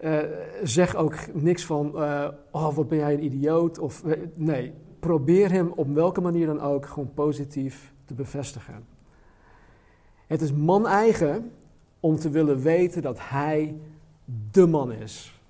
Uh, 0.00 0.20
zeg 0.62 0.94
ook 0.94 1.34
niks 1.34 1.64
van, 1.64 1.92
uh, 1.94 2.28
oh 2.50 2.74
wat 2.74 2.88
ben 2.88 2.98
jij 2.98 3.14
een 3.14 3.24
idioot. 3.24 3.78
Of, 3.78 4.04
uh, 4.04 4.12
nee, 4.34 4.72
probeer 4.98 5.50
hem 5.50 5.72
op 5.76 5.94
welke 5.94 6.20
manier 6.20 6.46
dan 6.46 6.60
ook 6.60 6.86
gewoon 6.86 7.14
positief 7.14 7.92
te 8.04 8.14
bevestigen. 8.14 8.84
Het 10.26 10.40
is 10.40 10.52
man 10.52 10.86
eigen 10.86 11.52
om 12.00 12.16
te 12.16 12.30
willen 12.30 12.58
weten 12.58 13.02
dat 13.02 13.18
hij 13.20 13.76
de 14.50 14.66
man 14.66 14.92
is. 14.92 15.41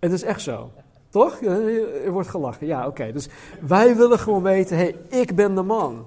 Het 0.00 0.12
is 0.12 0.22
echt 0.22 0.40
zo. 0.40 0.70
Toch? 1.08 1.40
Er 1.40 2.12
wordt 2.12 2.28
gelachen. 2.28 2.66
Ja, 2.66 2.86
oké. 2.86 3.12
Dus 3.12 3.28
wij 3.60 3.96
willen 3.96 4.18
gewoon 4.18 4.42
weten, 4.42 4.76
hé, 4.76 4.82
hey, 4.82 5.20
ik 5.20 5.34
ben 5.34 5.54
de 5.54 5.62
man. 5.62 6.06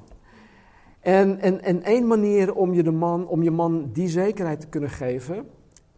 En, 1.00 1.40
en, 1.40 1.62
en 1.62 1.84
één 1.84 2.08
manier 2.08 2.54
om 2.54 2.74
je, 2.74 2.84
de 2.84 2.92
man, 2.92 3.28
om 3.28 3.44
je 3.44 3.52
man 3.52 3.90
die 3.94 4.08
zekerheid 4.08 4.60
te 4.60 4.68
kunnen 4.68 4.90
geven 4.90 5.48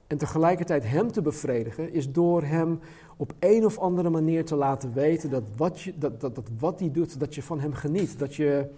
en 0.08 0.18
tegelijkertijd 0.18 0.84
hem 0.84 1.12
te 1.12 1.22
bevredigen, 1.22 1.94
is 1.94 2.12
door 2.12 2.44
hem 2.44 2.80
op 3.18 3.34
een 3.40 3.66
of 3.66 3.78
andere 3.78 4.10
manier 4.10 4.46
te 4.46 4.56
laten 4.56 4.94
weten 4.94 5.30
dat 5.30 5.44
wat, 5.58 5.82
je, 5.82 5.98
dat, 5.98 6.22
dat, 6.22 6.36
dat 6.36 6.50
wat 6.60 6.80
hij 6.80 6.92
doet, 6.92 7.20
dat 7.20 7.36
je 7.36 7.44
van 7.44 7.60
hem 7.60 7.74
geniet. 7.74 8.20
Dat, 8.20 8.36
je, 8.36 8.70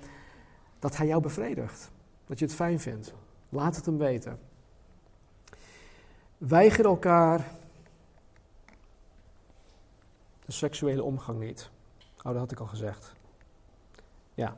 dat 0.80 0.98
hij 0.98 1.08
jou 1.08 1.22
bevredigt. 1.22 1.92
Dat 2.26 2.40
je 2.40 2.46
het 2.46 2.54
fijn 2.54 2.80
vindt. 2.80 3.14
Laat 3.50 3.76
het 3.76 3.86
hem 3.86 3.98
weten. 3.98 4.40
Weiger 6.38 6.86
elkaar 6.86 7.52
de 10.48 10.54
seksuele 10.54 11.04
omgang 11.04 11.40
niet. 11.40 11.70
Oh, 12.18 12.24
dat 12.24 12.36
had 12.36 12.52
ik 12.52 12.60
al 12.60 12.68
gezegd. 12.68 13.14
Ja. 14.34 14.58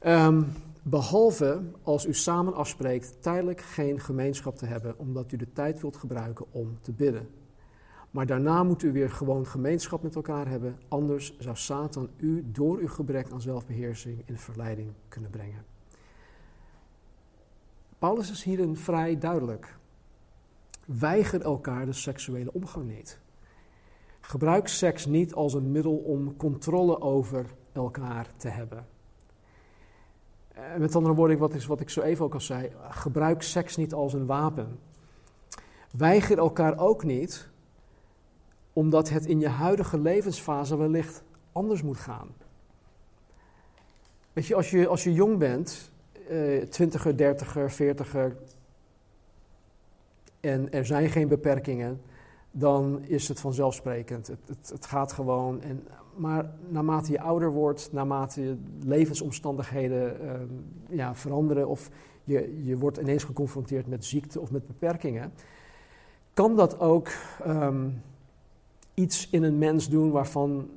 Um, 0.00 0.52
behalve 0.82 1.62
als 1.82 2.06
u 2.06 2.14
samen 2.14 2.54
afspreekt 2.54 3.22
tijdelijk 3.22 3.60
geen 3.60 4.00
gemeenschap 4.00 4.56
te 4.56 4.66
hebben, 4.66 4.98
omdat 4.98 5.32
u 5.32 5.36
de 5.36 5.52
tijd 5.52 5.80
wilt 5.80 5.96
gebruiken 5.96 6.46
om 6.50 6.78
te 6.80 6.92
bidden. 6.92 7.28
Maar 8.10 8.26
daarna 8.26 8.62
moet 8.62 8.82
u 8.82 8.92
weer 8.92 9.10
gewoon 9.10 9.46
gemeenschap 9.46 10.02
met 10.02 10.14
elkaar 10.14 10.48
hebben, 10.48 10.78
anders 10.88 11.38
zou 11.38 11.56
Satan 11.56 12.08
u 12.16 12.44
door 12.52 12.78
uw 12.78 12.88
gebrek 12.88 13.30
aan 13.30 13.40
zelfbeheersing 13.40 14.22
in 14.24 14.38
verleiding 14.38 14.92
kunnen 15.08 15.30
brengen. 15.30 15.64
Paulus 17.98 18.30
is 18.30 18.42
hierin 18.42 18.76
vrij 18.76 19.18
duidelijk. 19.18 19.76
Weiger 20.86 21.42
elkaar 21.42 21.86
de 21.86 21.92
seksuele 21.92 22.52
omgang 22.52 22.86
niet. 22.86 23.22
Gebruik 24.26 24.68
seks 24.68 25.06
niet 25.06 25.34
als 25.34 25.54
een 25.54 25.70
middel 25.70 25.96
om 25.96 26.36
controle 26.36 27.00
over 27.00 27.46
elkaar 27.72 28.26
te 28.36 28.48
hebben. 28.48 28.86
Eh, 30.48 30.62
met 30.78 30.96
andere 30.96 31.14
woorden, 31.14 31.38
wat, 31.38 31.54
is, 31.54 31.66
wat 31.66 31.80
ik 31.80 31.90
zo 31.90 32.00
even 32.00 32.24
ook 32.24 32.34
al 32.34 32.40
zei, 32.40 32.70
gebruik 32.88 33.42
seks 33.42 33.76
niet 33.76 33.94
als 33.94 34.12
een 34.12 34.26
wapen. 34.26 34.78
Weiger 35.90 36.38
elkaar 36.38 36.78
ook 36.78 37.04
niet, 37.04 37.48
omdat 38.72 39.08
het 39.08 39.26
in 39.26 39.40
je 39.40 39.48
huidige 39.48 39.98
levensfase 39.98 40.76
wellicht 40.76 41.22
anders 41.52 41.82
moet 41.82 41.98
gaan. 41.98 42.28
Weet 44.32 44.46
je, 44.46 44.54
als 44.54 44.70
je, 44.70 44.86
als 44.86 45.04
je 45.04 45.12
jong 45.12 45.38
bent, 45.38 45.90
eh, 46.28 46.62
twintiger, 46.62 47.16
dertiger, 47.16 47.70
veertiger, 47.70 48.36
en 50.40 50.72
er 50.72 50.86
zijn 50.86 51.08
geen 51.08 51.28
beperkingen, 51.28 52.00
dan 52.56 53.00
is 53.02 53.28
het 53.28 53.40
vanzelfsprekend. 53.40 54.26
Het, 54.26 54.38
het, 54.46 54.70
het 54.72 54.86
gaat 54.86 55.12
gewoon. 55.12 55.60
En, 55.62 55.86
maar 56.16 56.50
naarmate 56.68 57.12
je 57.12 57.20
ouder 57.20 57.52
wordt, 57.52 57.88
naarmate 57.92 58.42
je 58.42 58.56
levensomstandigheden 58.84 60.24
uh, 60.24 60.32
ja, 60.88 61.14
veranderen 61.14 61.68
of 61.68 61.90
je, 62.24 62.64
je 62.64 62.78
wordt 62.78 62.98
ineens 62.98 63.24
geconfronteerd 63.24 63.86
met 63.86 64.04
ziekte 64.04 64.40
of 64.40 64.50
met 64.50 64.66
beperkingen, 64.66 65.32
kan 66.34 66.56
dat 66.56 66.80
ook 66.80 67.08
um, 67.46 68.02
iets 68.94 69.28
in 69.30 69.42
een 69.42 69.58
mens 69.58 69.88
doen 69.88 70.10
waarvan 70.10 70.70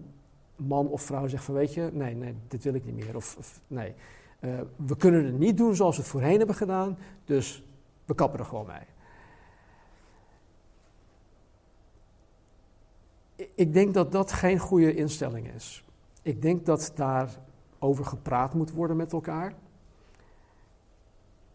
man 0.56 0.88
of 0.88 1.02
vrouw 1.02 1.28
zegt 1.28 1.44
van 1.44 1.54
weet 1.54 1.74
je, 1.74 1.90
nee, 1.94 2.16
nee, 2.16 2.36
dit 2.48 2.64
wil 2.64 2.74
ik 2.74 2.86
niet 2.86 2.96
meer. 2.96 3.16
Of, 3.16 3.36
of 3.38 3.60
nee, 3.68 3.94
uh, 4.40 4.60
we 4.76 4.98
kunnen 4.98 5.26
het 5.26 5.40
niet 5.40 5.58
doen 5.58 5.76
zoals 5.76 5.96
we 5.96 6.02
het 6.02 6.12
voorheen 6.12 6.38
hebben 6.38 6.56
gedaan, 6.56 6.98
dus 7.26 7.64
we 8.06 8.16
kappen 8.16 8.40
er 8.40 8.46
gewoon 8.46 8.68
mee. 8.68 8.97
Ik 13.38 13.74
denk 13.74 13.94
dat 13.94 14.12
dat 14.12 14.32
geen 14.32 14.60
goede 14.60 14.96
instelling 14.96 15.48
is. 15.56 15.84
Ik 16.22 16.42
denk 16.42 16.66
dat 16.66 16.92
daar 16.96 17.40
over 17.80 18.06
gepraat 18.06 18.54
moet 18.54 18.72
worden 18.72 18.98
met 18.98 19.14
elkaar. 19.14 19.54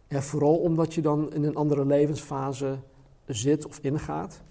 Vooral 0.09 0.57
omdat 0.57 0.95
je 0.95 1.01
dan 1.01 1.33
in 1.33 1.45
een 1.45 1.57
andere 1.57 1.85
levensfase 1.85 2.79
zit 3.27 3.66
of 3.66 3.79
ingaat. 3.79 4.42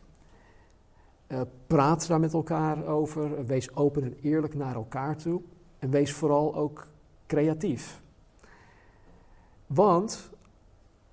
Uh, 1.27 1.41
praat 1.67 2.07
daar 2.07 2.19
met 2.19 2.33
elkaar 2.33 2.85
over. 2.85 3.45
Wees 3.45 3.75
open 3.75 4.03
en 4.03 4.17
eerlijk 4.21 4.55
naar 4.55 4.75
elkaar 4.75 5.17
toe. 5.17 5.41
En 5.79 5.89
wees 5.89 6.13
vooral 6.13 6.55
ook 6.55 6.87
creatief. 7.27 8.01
Want 9.67 10.29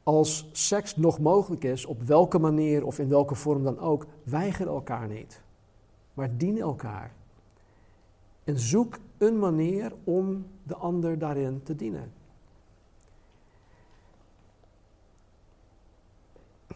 als 0.03 0.49
seks 0.53 0.97
nog 0.97 1.19
mogelijk 1.19 1.65
is, 1.65 1.87
op 1.87 2.03
welke 2.03 2.39
manier 2.39 2.87
of 2.87 2.99
in 2.99 3.09
welke 3.09 3.35
vorm 3.35 3.63
dan 3.63 3.79
ook, 3.79 4.07
weiger 4.23 4.67
elkaar 4.67 5.09
niet 5.09 5.43
maar 6.19 6.37
dien 6.37 6.59
elkaar. 6.59 7.13
En 8.45 8.59
zoek 8.59 8.99
een 9.19 9.39
manier 9.39 9.93
om 10.05 10.47
de 10.63 10.77
ander 10.77 11.19
daarin 11.19 11.63
te 11.63 11.77
dienen. 11.77 12.13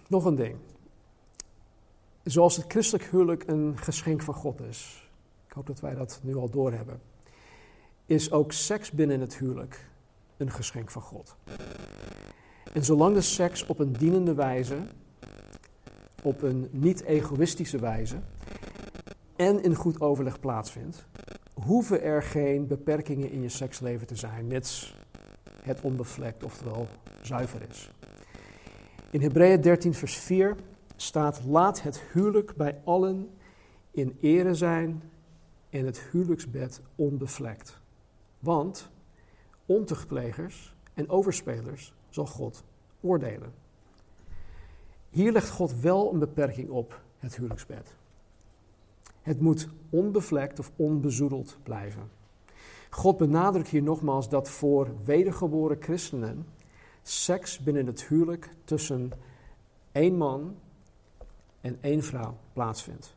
Nog 0.09 0.25
een 0.25 0.35
ding. 0.35 0.57
Zoals 2.23 2.57
het 2.57 2.65
christelijk 2.69 3.05
huwelijk 3.11 3.47
een 3.47 3.79
geschenk 3.79 4.23
van 4.23 4.35
God 4.35 4.61
is, 4.61 5.11
ik 5.47 5.53
hoop 5.53 5.67
dat 5.67 5.81
wij 5.81 5.95
dat 5.95 6.21
nu 6.23 6.37
al 6.37 6.51
doorhebben, 6.51 7.01
is 8.07 8.31
ook 8.31 8.53
seks 8.53 8.91
binnen 8.91 9.21
het 9.21 9.37
huwelijk 9.37 9.91
een 10.37 10.51
geschenk 10.51 10.91
van 10.91 11.03
God. 11.03 11.37
En 12.73 12.85
zolang 12.85 13.15
de 13.15 13.21
seks 13.21 13.67
op 13.67 13.79
een 13.79 13.93
dienende 13.93 14.35
wijze, 14.35 14.79
op 16.23 16.43
een 16.43 16.69
niet-egoïstische 16.71 17.79
wijze 17.79 18.17
en 19.37 19.63
in 19.63 19.75
goed 19.75 20.01
overleg 20.01 20.41
plaatsvindt, 20.41 21.07
hoeven 21.55 22.03
er 22.03 22.23
geen 22.23 22.67
beperkingen 22.67 23.31
in 23.31 23.43
je 23.43 23.49
seksleven 23.49 24.07
te 24.07 24.17
zijn, 24.17 24.47
mits 24.47 24.95
het 25.63 25.81
onbevlekt, 25.81 26.43
oftewel 26.45 26.87
zuiver 27.23 27.63
is. 27.71 27.91
In 29.11 29.21
Hebreeën 29.21 29.61
13, 29.61 29.95
vers 29.95 30.17
4 30.17 30.57
staat: 30.97 31.45
Laat 31.45 31.83
het 31.83 32.01
huwelijk 32.13 32.57
bij 32.57 32.81
allen 32.85 33.31
in 33.91 34.19
ere 34.21 34.55
zijn 34.55 35.03
en 35.71 35.85
het 35.85 36.01
huwelijksbed 36.01 36.81
onbevlekt. 36.95 37.81
Want 38.39 38.91
ontuchtplegers 39.67 40.75
en 40.95 41.09
overspelers 41.09 41.93
zal 42.09 42.27
God 42.27 42.65
oordelen. 43.01 43.53
Hier 45.11 45.33
legt 45.33 45.51
God 45.51 45.81
wel 45.81 46.13
een 46.13 46.19
beperking 46.19 46.71
op 46.71 47.01
het 47.19 47.37
huwelijksbed. 47.37 47.95
Het 49.23 49.41
moet 49.41 49.69
onbevlekt 49.91 50.59
of 50.59 50.71
onbezoedeld 50.77 51.57
blijven. 51.63 52.11
God 52.91 53.17
benadrukt 53.17 53.69
hier 53.69 53.83
nogmaals 53.83 54.29
dat 54.29 54.49
voor 54.49 54.89
wedergeboren 55.05 55.77
christenen 55.81 56.47
seks 57.03 57.59
binnen 57.59 57.87
het 57.87 58.05
huwelijk 58.05 58.55
tussen 58.65 59.13
één 59.93 60.17
man 60.17 60.57
en 61.61 61.79
één 61.81 62.03
vrouw 62.03 62.37
plaatsvindt. 62.53 63.15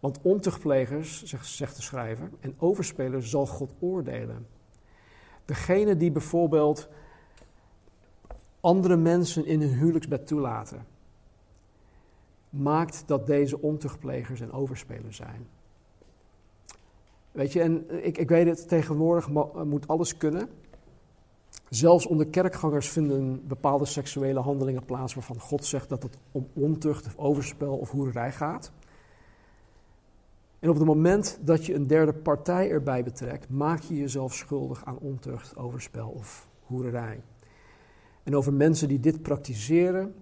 Want 0.00 0.18
ontuchtplegers, 0.22 1.22
zegt 1.40 1.76
de 1.76 1.82
schrijver, 1.82 2.30
en 2.40 2.54
overspelers 2.58 3.30
zal 3.30 3.46
God 3.46 3.72
oordelen. 3.78 4.46
Degene 5.44 5.96
die 5.96 6.10
bijvoorbeeld 6.10 6.88
andere 8.60 8.96
mensen 8.96 9.46
in 9.46 9.60
hun 9.60 9.72
huwelijksbed 9.72 10.26
toelaten, 10.26 10.86
maakt 12.52 13.02
dat 13.06 13.26
deze 13.26 13.60
ontuchtplegers 13.60 14.40
en 14.40 14.52
overspelers 14.52 15.16
zijn. 15.16 15.46
Weet 17.32 17.52
je, 17.52 17.60
en 17.60 18.04
ik, 18.04 18.18
ik 18.18 18.28
weet 18.28 18.46
het, 18.46 18.68
tegenwoordig 18.68 19.28
moet 19.64 19.88
alles 19.88 20.16
kunnen. 20.16 20.48
Zelfs 21.68 22.06
onder 22.06 22.26
kerkgangers 22.26 22.88
vinden 22.88 23.46
bepaalde 23.46 23.84
seksuele 23.84 24.40
handelingen 24.40 24.84
plaats 24.84 25.14
waarvan 25.14 25.40
God 25.40 25.64
zegt 25.64 25.88
dat 25.88 26.02
het 26.02 26.18
om 26.32 26.48
ontucht 26.52 27.06
of 27.06 27.16
overspel 27.16 27.76
of 27.76 27.90
hoererij 27.90 28.32
gaat. 28.32 28.72
En 30.58 30.68
op 30.68 30.76
het 30.76 30.84
moment 30.84 31.38
dat 31.40 31.66
je 31.66 31.74
een 31.74 31.86
derde 31.86 32.12
partij 32.12 32.70
erbij 32.70 33.04
betrekt, 33.04 33.48
maak 33.48 33.80
je 33.80 33.96
jezelf 33.96 34.34
schuldig 34.34 34.84
aan 34.84 34.98
ontucht, 34.98 35.56
overspel 35.56 36.08
of 36.08 36.48
hoererij. 36.66 37.22
En 38.22 38.36
over 38.36 38.52
mensen 38.52 38.88
die 38.88 39.00
dit 39.00 39.22
praktiseren 39.22 40.14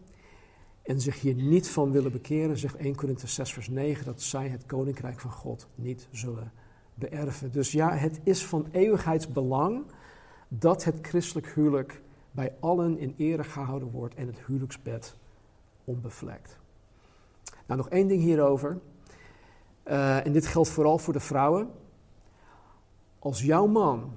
en 0.91 1.01
zich 1.01 1.21
hier 1.21 1.35
niet 1.35 1.69
van 1.69 1.91
willen 1.91 2.13
bekeren, 2.13 2.59
zegt 2.59 2.77
1 2.77 2.95
Korinthe 2.95 3.27
6 3.27 3.53
vers 3.53 3.69
9 3.69 4.05
dat 4.05 4.23
zij 4.23 4.49
het 4.49 4.67
koninkrijk 4.67 5.21
van 5.21 5.31
God 5.31 5.69
niet 5.75 6.09
zullen 6.11 6.53
beërven. 6.95 7.53
Dus 7.53 7.73
ja, 7.73 7.93
het 7.93 8.21
is 8.23 8.47
van 8.47 8.67
eeuwigheidsbelang 8.71 9.85
dat 10.49 10.85
het 10.85 10.99
christelijk 11.03 11.47
huwelijk 11.47 12.03
bij 12.31 12.55
allen 12.61 12.99
in 12.99 13.15
ere 13.17 13.45
gehouden 13.45 13.91
wordt 13.91 14.15
en 14.15 14.27
het 14.27 14.41
huwelijksbed 14.47 15.17
onbevlekt. 15.85 16.59
Nou, 17.67 17.81
nog 17.81 17.89
één 17.89 18.09
ding 18.09 18.23
hierover. 18.23 18.79
Uh, 19.87 20.27
en 20.27 20.33
dit 20.33 20.47
geldt 20.47 20.69
vooral 20.69 20.99
voor 20.99 21.13
de 21.13 21.21
vrouwen. 21.21 21.71
Als 23.19 23.43
jouw 23.43 23.67
man 23.67 24.13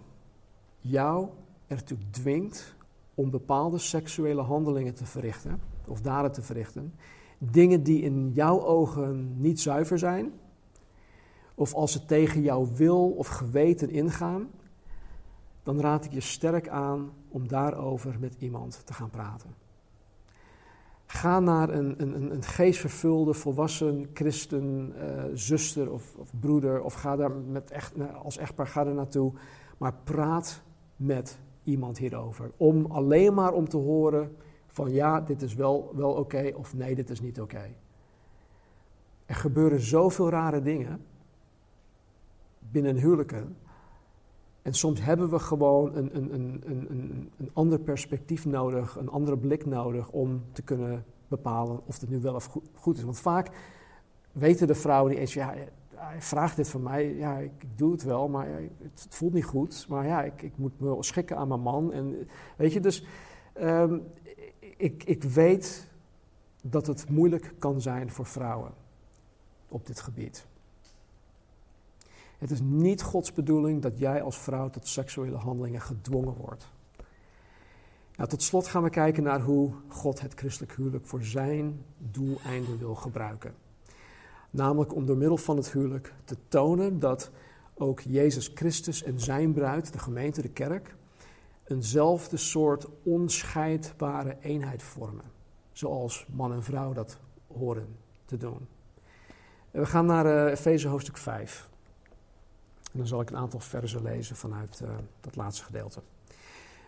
jou 0.79 1.27
ertoe 1.67 1.97
dwingt 2.09 2.75
om 3.13 3.29
bepaalde 3.29 3.77
seksuele 3.77 4.41
handelingen 4.41 4.93
te 4.93 5.05
verrichten, 5.05 5.72
of 5.93 6.01
daden 6.01 6.31
te 6.31 6.41
verrichten, 6.41 6.93
dingen 7.37 7.83
die 7.83 8.01
in 8.01 8.31
jouw 8.31 8.65
ogen 8.65 9.41
niet 9.41 9.59
zuiver 9.59 9.99
zijn, 9.99 10.31
of 11.55 11.73
als 11.73 11.91
ze 11.91 12.05
tegen 12.05 12.41
jouw 12.41 12.67
wil 12.73 13.09
of 13.09 13.27
geweten 13.27 13.89
ingaan, 13.89 14.49
dan 15.63 15.79
raad 15.79 16.05
ik 16.05 16.13
je 16.13 16.19
sterk 16.19 16.67
aan 16.67 17.11
om 17.29 17.47
daarover 17.47 18.15
met 18.19 18.35
iemand 18.39 18.81
te 18.85 18.93
gaan 18.93 19.09
praten. 19.09 19.49
Ga 21.05 21.39
naar 21.39 21.69
een, 21.69 22.01
een, 22.01 22.33
een 22.33 22.43
geestvervulde, 22.43 23.33
volwassen 23.33 24.09
christen, 24.13 24.93
uh, 24.97 25.23
zuster 25.33 25.91
of, 25.91 26.15
of, 26.15 26.31
broeder, 26.39 26.81
of 26.81 26.93
ga 26.93 27.15
daar 27.15 27.31
met 27.31 27.71
echt, 27.71 27.93
als 28.23 28.37
echtpaar 28.37 28.67
ga 28.67 28.85
er 28.85 28.93
naartoe, 28.93 29.31
maar 29.77 29.93
praat 30.03 30.61
met 30.95 31.39
iemand 31.63 31.97
hierover. 31.97 32.51
Om 32.57 32.85
alleen 32.85 33.33
maar 33.33 33.53
om 33.53 33.69
te 33.69 33.77
horen 33.77 34.35
van 34.73 34.91
ja, 34.91 35.21
dit 35.21 35.41
is 35.41 35.53
wel, 35.53 35.91
wel 35.95 36.11
oké 36.11 36.51
of 36.55 36.73
nee, 36.73 36.95
dit 36.95 37.09
is 37.09 37.21
niet 37.21 37.41
oké. 37.41 37.69
Er 39.25 39.35
gebeuren 39.35 39.81
zoveel 39.81 40.29
rare 40.29 40.61
dingen 40.61 41.05
binnen 42.59 42.95
huwelijken. 42.95 43.55
En 44.61 44.73
soms 44.73 45.01
hebben 45.01 45.29
we 45.29 45.39
gewoon 45.39 45.95
een, 45.95 46.15
een, 46.15 46.33
een, 46.33 46.63
een, 46.65 47.31
een 47.37 47.49
ander 47.53 47.79
perspectief 47.79 48.45
nodig, 48.45 48.95
een 48.95 49.09
andere 49.09 49.37
blik 49.37 49.65
nodig 49.65 50.09
om 50.09 50.43
te 50.51 50.61
kunnen 50.61 51.05
bepalen 51.27 51.79
of 51.85 51.99
het 51.99 52.09
nu 52.09 52.21
wel 52.21 52.35
of 52.35 52.57
goed 52.73 52.97
is. 52.97 53.03
Want 53.03 53.19
vaak 53.19 53.49
weten 54.31 54.67
de 54.67 54.75
vrouwen 54.75 55.11
niet 55.11 55.19
eens, 55.19 55.33
ja, 55.33 55.53
hij 55.95 56.21
vraagt 56.21 56.55
dit 56.55 56.69
van 56.69 56.81
mij, 56.81 57.15
ja, 57.15 57.37
ik, 57.37 57.51
doe 57.75 57.91
het 57.91 58.03
wel, 58.03 58.29
maar 58.29 58.47
het, 58.81 59.07
voelt 59.09 59.33
niet 59.33 59.45
goed. 59.45 59.85
Maar 59.89 60.05
ja, 60.05 60.23
ik, 60.23 60.41
ik, 60.41 60.57
moet 60.57 60.79
me 60.79 60.95
schikken 60.99 61.37
aan 61.37 61.47
mijn 61.47 61.61
man. 61.61 61.91
En, 61.91 62.27
weet 62.57 62.73
je, 62.73 62.79
dus 62.79 63.05
um, 63.61 64.03
ik, 64.83 65.03
ik 65.03 65.23
weet 65.23 65.87
dat 66.61 66.87
het 66.87 67.09
moeilijk 67.09 67.53
kan 67.59 67.81
zijn 67.81 68.11
voor 68.11 68.25
vrouwen 68.25 68.71
op 69.67 69.85
dit 69.85 69.99
gebied. 69.99 70.45
Het 72.37 72.51
is 72.51 72.59
niet 72.61 73.01
Gods 73.01 73.33
bedoeling 73.33 73.81
dat 73.81 73.99
jij 73.99 74.21
als 74.21 74.37
vrouw 74.37 74.69
tot 74.69 74.87
seksuele 74.87 75.35
handelingen 75.35 75.81
gedwongen 75.81 76.33
wordt. 76.33 76.67
Nou, 78.15 78.29
tot 78.29 78.41
slot 78.41 78.67
gaan 78.67 78.83
we 78.83 78.89
kijken 78.89 79.23
naar 79.23 79.41
hoe 79.41 79.73
God 79.87 80.21
het 80.21 80.33
christelijk 80.33 80.75
huwelijk 80.75 81.05
voor 81.05 81.23
zijn 81.23 81.85
doeleinden 81.97 82.77
wil 82.77 82.95
gebruiken. 82.95 83.55
Namelijk 84.49 84.95
om 84.95 85.05
door 85.05 85.17
middel 85.17 85.37
van 85.37 85.57
het 85.57 85.71
huwelijk 85.71 86.13
te 86.23 86.37
tonen 86.47 86.99
dat 86.99 87.31
ook 87.73 87.99
Jezus 87.99 88.51
Christus 88.53 89.03
en 89.03 89.19
zijn 89.19 89.53
bruid, 89.53 89.93
de 89.93 89.99
gemeente, 89.99 90.41
de 90.41 90.49
kerk, 90.49 90.95
eenzelfde 91.63 92.37
soort 92.37 92.87
onscheidbare 93.03 94.37
eenheid 94.41 94.83
vormen. 94.83 95.25
Zoals 95.71 96.25
man 96.29 96.53
en 96.53 96.63
vrouw 96.63 96.93
dat 96.93 97.17
horen 97.47 97.95
te 98.25 98.37
doen. 98.37 98.67
we 99.71 99.85
gaan 99.85 100.05
naar 100.05 100.25
uh, 100.25 100.51
Efeze 100.51 100.87
hoofdstuk 100.87 101.17
5. 101.17 101.69
En 102.91 102.99
dan 102.99 103.07
zal 103.07 103.21
ik 103.21 103.29
een 103.29 103.37
aantal 103.37 103.59
versen 103.59 104.01
lezen 104.01 104.35
vanuit 104.35 104.81
uh, 104.83 104.89
dat 105.21 105.35
laatste 105.35 105.63
gedeelte. 105.63 106.01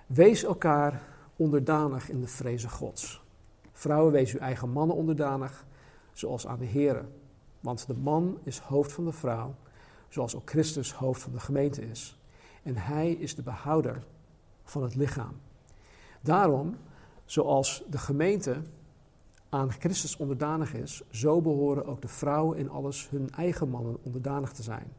Wees 0.05 0.43
elkaar 0.43 1.01
onderdanig 1.35 2.09
in 2.09 2.21
de 2.21 2.27
vrezen 2.27 2.69
Gods. 2.69 3.23
Vrouwen, 3.71 4.11
wees 4.11 4.33
uw 4.33 4.39
eigen 4.39 4.69
mannen 4.69 4.95
onderdanig, 4.95 5.65
zoals 6.13 6.47
aan 6.47 6.59
de 6.59 6.65
Here. 6.65 7.05
Want 7.59 7.87
de 7.87 7.93
man 7.93 8.37
is 8.43 8.59
hoofd 8.59 8.91
van 8.91 9.05
de 9.05 9.11
vrouw, 9.11 9.55
zoals 10.07 10.35
ook 10.35 10.49
Christus 10.49 10.93
hoofd 10.93 11.21
van 11.21 11.31
de 11.31 11.39
gemeente 11.39 11.89
is. 11.89 12.19
En 12.63 12.77
hij 12.77 13.11
is 13.11 13.35
de 13.35 13.41
behouder 13.41 14.03
van 14.65 14.83
het 14.83 14.95
lichaam. 14.95 15.33
Daarom, 16.21 16.77
zoals 17.25 17.83
de 17.89 17.97
gemeente 17.97 18.61
aan 19.49 19.71
Christus 19.71 20.17
onderdanig 20.17 20.73
is, 20.73 21.03
zo 21.09 21.41
behoren 21.41 21.85
ook 21.85 22.01
de 22.01 22.07
vrouwen 22.07 22.57
in 22.57 22.69
alles 22.69 23.09
hun 23.09 23.29
eigen 23.29 23.69
mannen 23.69 23.97
onderdanig 24.03 24.51
te 24.51 24.63
zijn. 24.63 24.93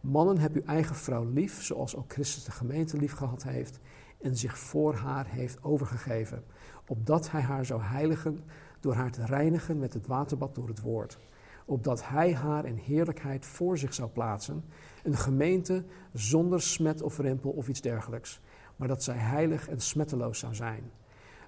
Mannen, 0.00 0.38
heb 0.38 0.54
uw 0.54 0.64
eigen 0.66 0.96
vrouw 0.96 1.24
lief, 1.24 1.62
zoals 1.62 1.96
ook 1.96 2.12
Christus 2.12 2.44
de 2.44 2.50
gemeente 2.50 2.96
lief 2.96 3.12
gehad 3.12 3.42
heeft 3.42 3.80
en 4.20 4.36
zich 4.36 4.58
voor 4.58 4.94
haar 4.94 5.26
heeft 5.26 5.62
overgegeven, 5.62 6.44
opdat 6.86 7.30
hij 7.30 7.40
haar 7.40 7.64
zou 7.64 7.82
heiligen 7.82 8.40
door 8.80 8.94
haar 8.94 9.10
te 9.10 9.24
reinigen 9.24 9.78
met 9.78 9.94
het 9.94 10.06
waterbad 10.06 10.54
door 10.54 10.68
het 10.68 10.80
woord, 10.80 11.18
opdat 11.64 12.08
hij 12.08 12.34
haar 12.34 12.64
in 12.64 12.76
heerlijkheid 12.76 13.46
voor 13.46 13.78
zich 13.78 13.94
zou 13.94 14.10
plaatsen, 14.10 14.64
een 15.02 15.16
gemeente 15.16 15.84
zonder 16.12 16.62
smet 16.62 17.02
of 17.02 17.18
rimpel 17.18 17.50
of 17.50 17.68
iets 17.68 17.80
dergelijks, 17.80 18.40
maar 18.76 18.88
dat 18.88 19.02
zij 19.02 19.16
heilig 19.16 19.68
en 19.68 19.80
smetteloos 19.80 20.38
zou 20.38 20.54
zijn. 20.54 20.90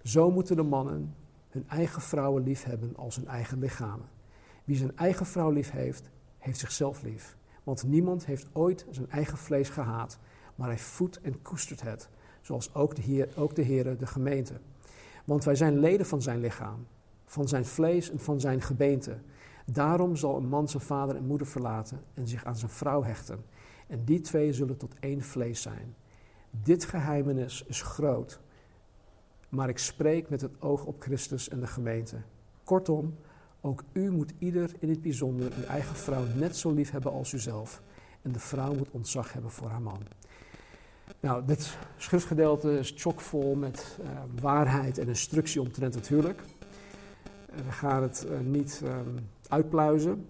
Zo 0.02 0.30
moeten 0.30 0.56
de 0.56 0.62
mannen 0.62 1.14
hun 1.48 1.68
eigen 1.68 2.02
vrouwen 2.02 2.42
lief 2.42 2.64
hebben 2.64 2.96
als 2.96 3.16
hun 3.16 3.28
eigen 3.28 3.58
lichamen. 3.58 4.08
Wie 4.64 4.76
zijn 4.76 4.96
eigen 4.96 5.26
vrouw 5.26 5.50
lief 5.50 5.70
heeft, 5.70 6.10
heeft 6.38 6.58
zichzelf 6.58 7.02
lief. 7.02 7.36
Want 7.62 7.84
niemand 7.86 8.26
heeft 8.26 8.46
ooit 8.52 8.86
zijn 8.90 9.10
eigen 9.10 9.38
vlees 9.38 9.68
gehaat, 9.68 10.18
maar 10.54 10.68
hij 10.68 10.78
voedt 10.78 11.20
en 11.20 11.42
koestert 11.42 11.82
het, 11.82 12.08
zoals 12.40 12.74
ook 12.74 12.94
de, 12.94 13.02
Heer, 13.02 13.28
ook 13.36 13.54
de 13.54 13.64
Heere 13.64 13.96
de 13.96 14.06
gemeente. 14.06 14.54
Want 15.24 15.44
wij 15.44 15.54
zijn 15.54 15.78
leden 15.78 16.06
van 16.06 16.22
zijn 16.22 16.40
lichaam, 16.40 16.86
van 17.24 17.48
zijn 17.48 17.64
vlees 17.64 18.10
en 18.10 18.18
van 18.18 18.40
zijn 18.40 18.60
gebeente. 18.60 19.18
Daarom 19.72 20.16
zal 20.16 20.36
een 20.36 20.48
man 20.48 20.68
zijn 20.68 20.82
vader 20.82 21.16
en 21.16 21.26
moeder 21.26 21.46
verlaten 21.46 22.00
en 22.14 22.28
zich 22.28 22.44
aan 22.44 22.56
zijn 22.56 22.70
vrouw 22.70 23.02
hechten. 23.02 23.44
En 23.86 24.04
die 24.04 24.20
twee 24.20 24.52
zullen 24.52 24.76
tot 24.76 24.94
één 25.00 25.22
vlees 25.22 25.62
zijn. 25.62 25.94
Dit 26.50 26.84
geheimenis 26.84 27.64
is 27.66 27.82
groot, 27.82 28.40
maar 29.48 29.68
ik 29.68 29.78
spreek 29.78 30.28
met 30.28 30.40
het 30.40 30.62
oog 30.62 30.84
op 30.84 31.02
Christus 31.02 31.48
en 31.48 31.60
de 31.60 31.66
gemeente. 31.66 32.16
Kortom, 32.64 33.16
ook 33.60 33.84
u 33.92 34.10
moet 34.10 34.32
ieder 34.38 34.70
in 34.78 34.88
het 34.88 35.02
bijzonder 35.02 35.52
uw 35.58 35.64
eigen 35.64 35.96
vrouw 35.96 36.24
net 36.34 36.56
zo 36.56 36.72
lief 36.72 36.90
hebben 36.90 37.12
als 37.12 37.32
uzelf. 37.32 37.82
En 38.22 38.32
de 38.32 38.38
vrouw 38.38 38.74
moet 38.74 38.90
ontzag 38.90 39.32
hebben 39.32 39.50
voor 39.50 39.68
haar 39.68 39.82
man. 39.82 40.00
Nou, 41.20 41.44
dit 41.44 41.76
schriftgedeelte 41.96 42.78
is 42.78 42.94
chockvol 42.96 43.54
met 43.54 43.98
uh, 44.00 44.08
waarheid 44.40 44.98
en 44.98 45.08
instructie 45.08 45.60
omtrent 45.60 45.94
het 45.94 46.08
huwelijk. 46.08 46.40
Uh, 46.40 47.56
we 47.66 47.72
gaan 47.72 48.02
het 48.02 48.26
uh, 48.30 48.38
niet 48.40 48.82
um, 48.84 49.28
uitpluizen. 49.48 50.26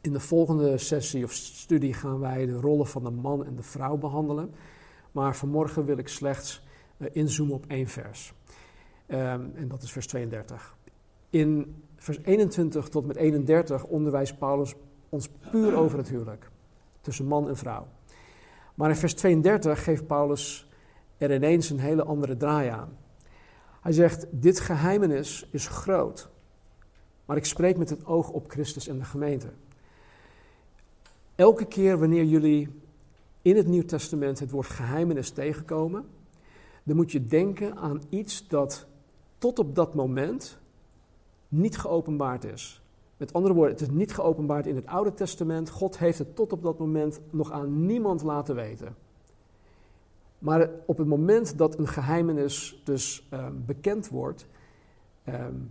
In 0.00 0.12
de 0.12 0.20
volgende 0.20 0.78
sessie 0.78 1.24
of 1.24 1.32
studie 1.32 1.94
gaan 1.94 2.20
wij 2.20 2.46
de 2.46 2.60
rollen 2.60 2.86
van 2.86 3.04
de 3.04 3.10
man 3.10 3.44
en 3.44 3.56
de 3.56 3.62
vrouw 3.62 3.96
behandelen. 3.96 4.54
Maar 5.14 5.36
vanmorgen 5.36 5.84
wil 5.84 5.98
ik 5.98 6.08
slechts 6.08 6.62
inzoomen 7.12 7.54
op 7.54 7.64
één 7.68 7.86
vers. 7.86 8.32
Um, 9.08 9.52
en 9.54 9.68
dat 9.68 9.82
is 9.82 9.92
vers 9.92 10.06
32. 10.06 10.76
In 11.30 11.82
vers 11.96 12.18
21 12.22 12.88
tot 12.88 13.06
met 13.06 13.16
31 13.16 13.84
onderwijst 13.84 14.38
Paulus 14.38 14.74
ons 15.08 15.28
puur 15.50 15.76
over 15.76 15.98
het 15.98 16.08
huwelijk. 16.08 16.50
Tussen 17.00 17.26
man 17.26 17.48
en 17.48 17.56
vrouw. 17.56 17.86
Maar 18.74 18.90
in 18.90 18.96
vers 18.96 19.14
32 19.14 19.84
geeft 19.84 20.06
Paulus 20.06 20.68
er 21.16 21.34
ineens 21.34 21.70
een 21.70 21.78
hele 21.78 22.04
andere 22.04 22.36
draai 22.36 22.68
aan. 22.68 22.96
Hij 23.80 23.92
zegt: 23.92 24.26
Dit 24.30 24.60
geheimenis 24.60 25.48
is 25.50 25.66
groot, 25.66 26.28
maar 27.24 27.36
ik 27.36 27.44
spreek 27.44 27.76
met 27.76 27.90
het 27.90 28.06
oog 28.06 28.30
op 28.30 28.50
Christus 28.50 28.88
en 28.88 28.98
de 28.98 29.04
gemeente. 29.04 29.48
Elke 31.34 31.64
keer 31.64 31.98
wanneer 31.98 32.24
jullie 32.24 32.82
in 33.44 33.56
het 33.56 33.66
Nieuw 33.66 33.84
Testament 33.84 34.38
het 34.38 34.50
woord 34.50 34.66
geheimenis 34.66 35.30
tegenkomen, 35.30 36.04
dan 36.82 36.96
moet 36.96 37.12
je 37.12 37.26
denken 37.26 37.76
aan 37.76 38.02
iets 38.08 38.48
dat 38.48 38.86
tot 39.38 39.58
op 39.58 39.74
dat 39.74 39.94
moment 39.94 40.58
niet 41.48 41.78
geopenbaard 41.78 42.44
is. 42.44 42.82
Met 43.16 43.32
andere 43.32 43.54
woorden, 43.54 43.72
het 43.72 43.82
is 43.82 43.94
niet 43.94 44.14
geopenbaard 44.14 44.66
in 44.66 44.74
het 44.74 44.86
Oude 44.86 45.14
Testament. 45.14 45.70
God 45.70 45.98
heeft 45.98 46.18
het 46.18 46.36
tot 46.36 46.52
op 46.52 46.62
dat 46.62 46.78
moment 46.78 47.20
nog 47.30 47.50
aan 47.50 47.86
niemand 47.86 48.22
laten 48.22 48.54
weten. 48.54 48.96
Maar 50.38 50.70
op 50.86 50.98
het 50.98 51.06
moment 51.06 51.58
dat 51.58 51.78
een 51.78 51.88
geheimenis 51.88 52.80
dus 52.84 53.28
um, 53.32 53.62
bekend 53.66 54.08
wordt, 54.08 54.46
um, 55.28 55.70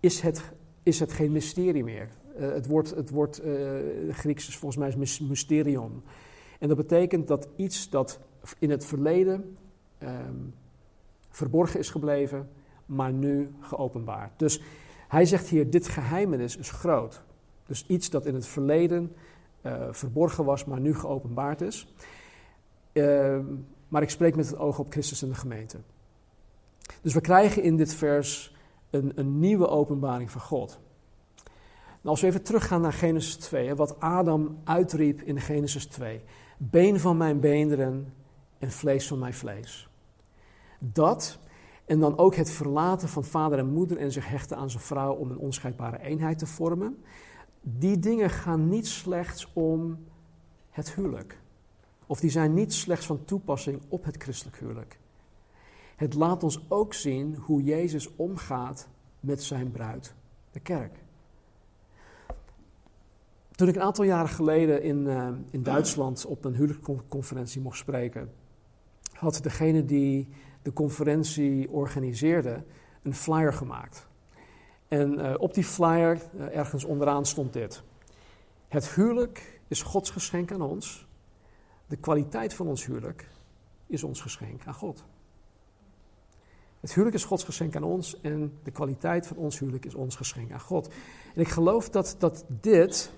is, 0.00 0.20
het, 0.20 0.42
is 0.82 1.00
het 1.00 1.12
geen 1.12 1.32
mysterie 1.32 1.84
meer. 1.84 2.08
Het 2.34 2.66
woord, 2.66 2.90
het 2.90 3.10
woord 3.10 3.44
uh, 3.44 3.70
Grieks 4.10 4.48
is 4.48 4.56
volgens 4.56 4.98
mij 4.98 5.08
mysterion. 5.28 6.02
En 6.60 6.68
dat 6.68 6.76
betekent 6.76 7.28
dat 7.28 7.48
iets 7.56 7.90
dat 7.90 8.20
in 8.58 8.70
het 8.70 8.84
verleden 8.84 9.56
um, 10.02 10.54
verborgen 11.30 11.80
is 11.80 11.90
gebleven, 11.90 12.48
maar 12.86 13.12
nu 13.12 13.50
geopenbaard. 13.60 14.38
Dus 14.38 14.62
hij 15.08 15.24
zegt 15.24 15.48
hier, 15.48 15.70
dit 15.70 15.88
geheimenis 15.88 16.56
is 16.56 16.70
groot. 16.70 17.22
Dus 17.66 17.86
iets 17.86 18.10
dat 18.10 18.26
in 18.26 18.34
het 18.34 18.46
verleden 18.46 19.12
uh, 19.62 19.86
verborgen 19.90 20.44
was, 20.44 20.64
maar 20.64 20.80
nu 20.80 20.94
geopenbaard 20.94 21.60
is. 21.60 21.94
Uh, 22.92 23.38
maar 23.88 24.02
ik 24.02 24.10
spreek 24.10 24.36
met 24.36 24.46
het 24.46 24.58
oog 24.58 24.78
op 24.78 24.90
Christus 24.90 25.22
en 25.22 25.28
de 25.28 25.34
gemeente. 25.34 25.78
Dus 27.02 27.14
we 27.14 27.20
krijgen 27.20 27.62
in 27.62 27.76
dit 27.76 27.94
vers 27.94 28.56
een, 28.90 29.12
een 29.14 29.38
nieuwe 29.38 29.68
openbaring 29.68 30.30
van 30.30 30.40
God. 30.40 30.78
Nou, 32.02 32.14
als 32.14 32.20
we 32.20 32.26
even 32.26 32.42
teruggaan 32.42 32.80
naar 32.80 32.92
Genesis 32.92 33.36
2, 33.36 33.74
wat 33.74 34.00
Adam 34.00 34.58
uitriep 34.64 35.22
in 35.22 35.40
Genesis 35.40 35.86
2. 35.86 36.20
Been 36.62 37.00
van 37.00 37.16
mijn 37.16 37.40
beenderen 37.40 38.12
en 38.58 38.70
vlees 38.70 39.08
van 39.08 39.18
mijn 39.18 39.34
vlees. 39.34 39.88
Dat 40.78 41.38
en 41.84 42.00
dan 42.00 42.18
ook 42.18 42.34
het 42.34 42.50
verlaten 42.50 43.08
van 43.08 43.24
vader 43.24 43.58
en 43.58 43.72
moeder 43.72 43.96
en 43.96 44.12
zich 44.12 44.28
hechten 44.28 44.56
aan 44.56 44.70
zijn 44.70 44.82
vrouw 44.82 45.14
om 45.14 45.30
een 45.30 45.38
onscheidbare 45.38 46.00
eenheid 46.00 46.38
te 46.38 46.46
vormen. 46.46 47.04
Die 47.60 47.98
dingen 47.98 48.30
gaan 48.30 48.68
niet 48.68 48.86
slechts 48.86 49.50
om 49.52 50.06
het 50.70 50.94
huwelijk. 50.94 51.40
Of 52.06 52.20
die 52.20 52.30
zijn 52.30 52.54
niet 52.54 52.72
slechts 52.72 53.06
van 53.06 53.24
toepassing 53.24 53.80
op 53.88 54.04
het 54.04 54.22
christelijk 54.22 54.58
huwelijk. 54.58 54.98
Het 55.96 56.14
laat 56.14 56.42
ons 56.42 56.64
ook 56.68 56.94
zien 56.94 57.36
hoe 57.36 57.62
Jezus 57.62 58.16
omgaat 58.16 58.88
met 59.20 59.42
zijn 59.42 59.70
bruid, 59.70 60.14
de 60.50 60.60
kerk. 60.60 60.98
Toen 63.60 63.68
ik 63.68 63.74
een 63.74 63.82
aantal 63.82 64.04
jaren 64.04 64.28
geleden 64.28 64.82
in, 64.82 65.06
uh, 65.06 65.28
in 65.50 65.62
Duitsland 65.62 66.26
op 66.26 66.44
een 66.44 66.54
huwelijksconferentie 66.54 67.60
mocht 67.60 67.78
spreken, 67.78 68.32
had 69.12 69.40
degene 69.42 69.84
die 69.84 70.28
de 70.62 70.72
conferentie 70.72 71.70
organiseerde 71.70 72.64
een 73.02 73.14
flyer 73.14 73.52
gemaakt. 73.52 74.06
En 74.88 75.18
uh, 75.18 75.34
op 75.38 75.54
die 75.54 75.64
flyer, 75.64 76.20
uh, 76.34 76.56
ergens 76.56 76.84
onderaan, 76.84 77.26
stond 77.26 77.52
dit. 77.52 77.82
Het 78.68 78.88
huwelijk 78.88 79.60
is 79.68 79.82
Gods 79.82 80.10
geschenk 80.10 80.52
aan 80.52 80.62
ons. 80.62 81.06
De 81.86 81.96
kwaliteit 81.96 82.54
van 82.54 82.66
ons 82.66 82.86
huwelijk 82.86 83.28
is 83.86 84.04
ons 84.04 84.20
geschenk 84.20 84.66
aan 84.66 84.74
God. 84.74 85.04
Het 86.80 86.94
huwelijk 86.94 87.16
is 87.16 87.24
Gods 87.24 87.44
geschenk 87.44 87.76
aan 87.76 87.84
ons 87.84 88.20
en 88.20 88.58
de 88.62 88.70
kwaliteit 88.70 89.26
van 89.26 89.36
ons 89.36 89.58
huwelijk 89.58 89.84
is 89.84 89.94
ons 89.94 90.16
geschenk 90.16 90.52
aan 90.52 90.60
God. 90.60 90.88
En 91.34 91.40
ik 91.40 91.48
geloof 91.48 91.90
dat, 91.90 92.16
dat, 92.18 92.44
dit, 92.48 93.12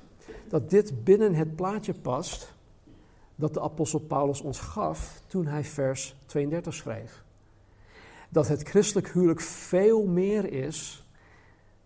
dat 0.49 0.71
dit 0.71 1.05
binnen 1.05 1.35
het 1.35 1.57
plaatje 1.57 1.95
past 1.95 2.55
dat 3.35 3.55
de 3.55 3.61
apostel 3.61 3.99
Paulus 3.99 4.41
ons 4.41 4.61
gaf 4.61 5.23
toen 5.27 5.47
hij 5.47 5.65
vers 5.65 6.17
32 6.27 6.75
schreef. 6.75 7.23
Dat 8.29 8.49
het 8.49 8.63
christelijk 8.63 9.09
huwelijk 9.09 9.41
veel 9.41 10.07
meer 10.07 10.53
is 10.53 11.07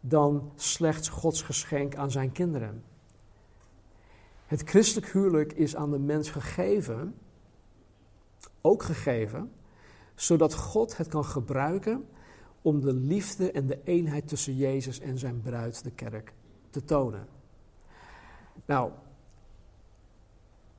dan 0.01 0.53
slechts 0.57 1.09
Gods 1.09 1.43
geschenk 1.43 1.97
aan 1.97 2.11
zijn 2.11 2.33
kinderen. 2.33 2.85
Het 4.47 4.63
christelijk 4.63 5.13
huwelijk 5.13 5.53
is 5.53 5.77
aan 5.77 5.91
de 5.91 5.99
mens 5.99 6.31
gegeven, 6.31 7.15
ook 8.61 8.83
gegeven, 8.83 9.53
zodat 10.15 10.55
God 10.55 10.97
het 10.97 11.09
kan 11.09 11.25
gebruiken 11.25 12.09
om 12.63 12.81
de 12.81 12.93
liefde 12.93 13.51
en 13.51 13.67
de 13.67 13.81
eenheid 13.85 14.29
tussen 14.29 14.57
Jezus 14.57 15.01
en 15.01 15.19
zijn 15.19 15.41
bruid, 15.41 15.85
de 15.85 15.91
kerk, 15.91 16.33
te 16.71 16.85
tonen. 16.85 17.36
Nou, 18.65 18.91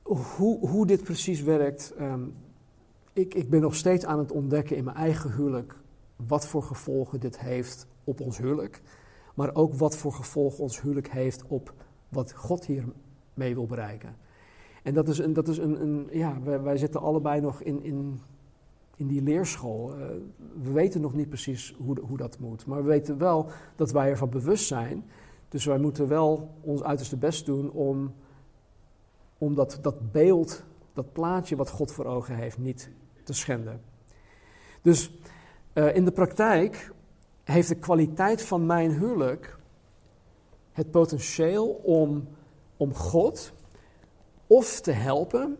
hoe, 0.02 0.68
hoe 0.68 0.86
dit 0.86 1.02
precies 1.02 1.42
werkt, 1.42 1.94
um, 2.00 2.34
ik, 3.12 3.34
ik 3.34 3.50
ben 3.50 3.60
nog 3.60 3.74
steeds 3.74 4.04
aan 4.04 4.18
het 4.18 4.32
ontdekken 4.32 4.76
in 4.76 4.84
mijn 4.84 4.96
eigen 4.96 5.32
huwelijk 5.32 5.80
wat 6.26 6.46
voor 6.46 6.62
gevolgen 6.62 7.20
dit 7.20 7.40
heeft 7.40 7.86
op 8.04 8.20
ons 8.20 8.38
huwelijk, 8.38 8.82
maar 9.34 9.54
ook 9.54 9.74
wat 9.74 9.96
voor 9.96 10.12
gevolgen 10.12 10.62
ons 10.62 10.82
huwelijk 10.82 11.10
heeft 11.10 11.44
op 11.46 11.74
wat 12.08 12.32
God 12.32 12.66
hier 12.66 12.84
mee 13.34 13.54
wil 13.54 13.66
bereiken. 13.66 14.16
En 14.82 14.94
dat 14.94 15.08
is 15.08 15.18
een, 15.18 15.32
dat 15.32 15.48
is 15.48 15.58
een, 15.58 15.82
een 15.82 16.08
ja, 16.12 16.40
wij, 16.42 16.76
zitten 16.76 17.00
allebei 17.00 17.40
nog 17.40 17.62
in, 17.62 17.82
in, 17.82 18.20
in 18.96 19.06
die 19.06 19.22
leerschool. 19.22 19.98
Uh, 19.98 20.06
we 20.62 20.72
weten 20.72 21.00
nog 21.00 21.14
niet 21.14 21.28
precies 21.28 21.74
hoe, 21.78 22.00
hoe 22.00 22.16
dat 22.16 22.38
moet, 22.38 22.66
maar 22.66 22.82
we 22.82 22.88
weten 22.88 23.18
wel 23.18 23.50
dat 23.76 23.90
wij 23.90 24.10
ervan 24.10 24.30
bewust 24.30 24.66
zijn. 24.66 25.04
Dus 25.48 25.64
wij 25.64 25.78
moeten 25.78 26.08
wel 26.08 26.54
ons 26.60 26.82
uiterste 26.82 27.16
best 27.16 27.46
doen 27.46 27.70
om, 27.70 28.14
om 29.38 29.54
dat, 29.54 29.78
dat 29.82 30.12
beeld, 30.12 30.64
dat 30.92 31.12
plaatje 31.12 31.56
wat 31.56 31.70
God 31.70 31.92
voor 31.92 32.04
ogen 32.04 32.34
heeft, 32.34 32.58
niet 32.58 32.90
te 33.24 33.32
schenden. 33.32 33.80
Dus 34.82 35.18
uh, 35.74 35.94
in 35.96 36.04
de 36.04 36.12
praktijk 36.12 36.92
heeft 37.44 37.68
de 37.68 37.78
kwaliteit 37.78 38.42
van 38.42 38.66
mijn 38.66 38.90
huwelijk 38.90 39.58
het 40.72 40.90
potentieel 40.90 41.68
om 41.68 42.28
om 42.78 42.94
God 42.94 43.52
of 44.46 44.80
te 44.80 44.90
helpen 44.90 45.58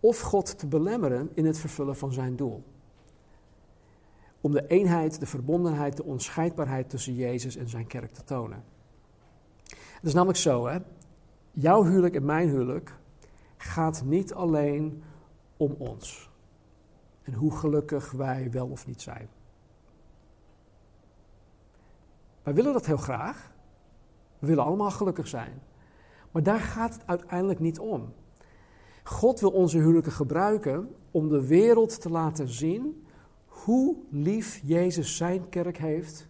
of 0.00 0.20
God 0.20 0.58
te 0.58 0.66
belemmeren 0.66 1.30
in 1.34 1.46
het 1.46 1.58
vervullen 1.58 1.96
van 1.96 2.12
zijn 2.12 2.36
doel. 2.36 2.62
Om 4.40 4.52
de 4.52 4.66
eenheid, 4.66 5.20
de 5.20 5.26
verbondenheid, 5.26 5.96
de 5.96 6.04
onscheidbaarheid 6.04 6.90
tussen 6.90 7.14
Jezus 7.14 7.56
en 7.56 7.68
zijn 7.68 7.86
kerk 7.86 8.12
te 8.12 8.24
tonen. 8.24 8.64
Het 9.68 10.08
is 10.08 10.14
namelijk 10.14 10.38
zo, 10.38 10.66
hè? 10.66 10.78
Jouw 11.50 11.84
huwelijk 11.84 12.14
en 12.14 12.24
mijn 12.24 12.48
huwelijk 12.48 12.94
gaat 13.56 14.02
niet 14.04 14.34
alleen 14.34 15.02
om 15.56 15.74
ons. 15.78 16.30
En 17.22 17.32
hoe 17.32 17.56
gelukkig 17.56 18.10
wij 18.10 18.50
wel 18.50 18.66
of 18.66 18.86
niet 18.86 19.02
zijn. 19.02 19.28
Wij 22.42 22.54
willen 22.54 22.72
dat 22.72 22.86
heel 22.86 22.96
graag. 22.96 23.52
We 24.38 24.46
willen 24.46 24.64
allemaal 24.64 24.90
gelukkig 24.90 25.28
zijn. 25.28 25.62
Maar 26.30 26.42
daar 26.42 26.60
gaat 26.60 26.92
het 26.92 27.06
uiteindelijk 27.06 27.60
niet 27.60 27.78
om. 27.78 28.12
God 29.04 29.40
wil 29.40 29.50
onze 29.50 29.78
huwelijken 29.78 30.12
gebruiken 30.12 30.94
om 31.10 31.28
de 31.28 31.46
wereld 31.46 32.00
te 32.00 32.10
laten 32.10 32.48
zien 32.48 33.06
hoe 33.64 33.96
lief 34.10 34.60
Jezus 34.64 35.16
zijn 35.16 35.48
kerk 35.48 35.78
heeft 35.78 36.26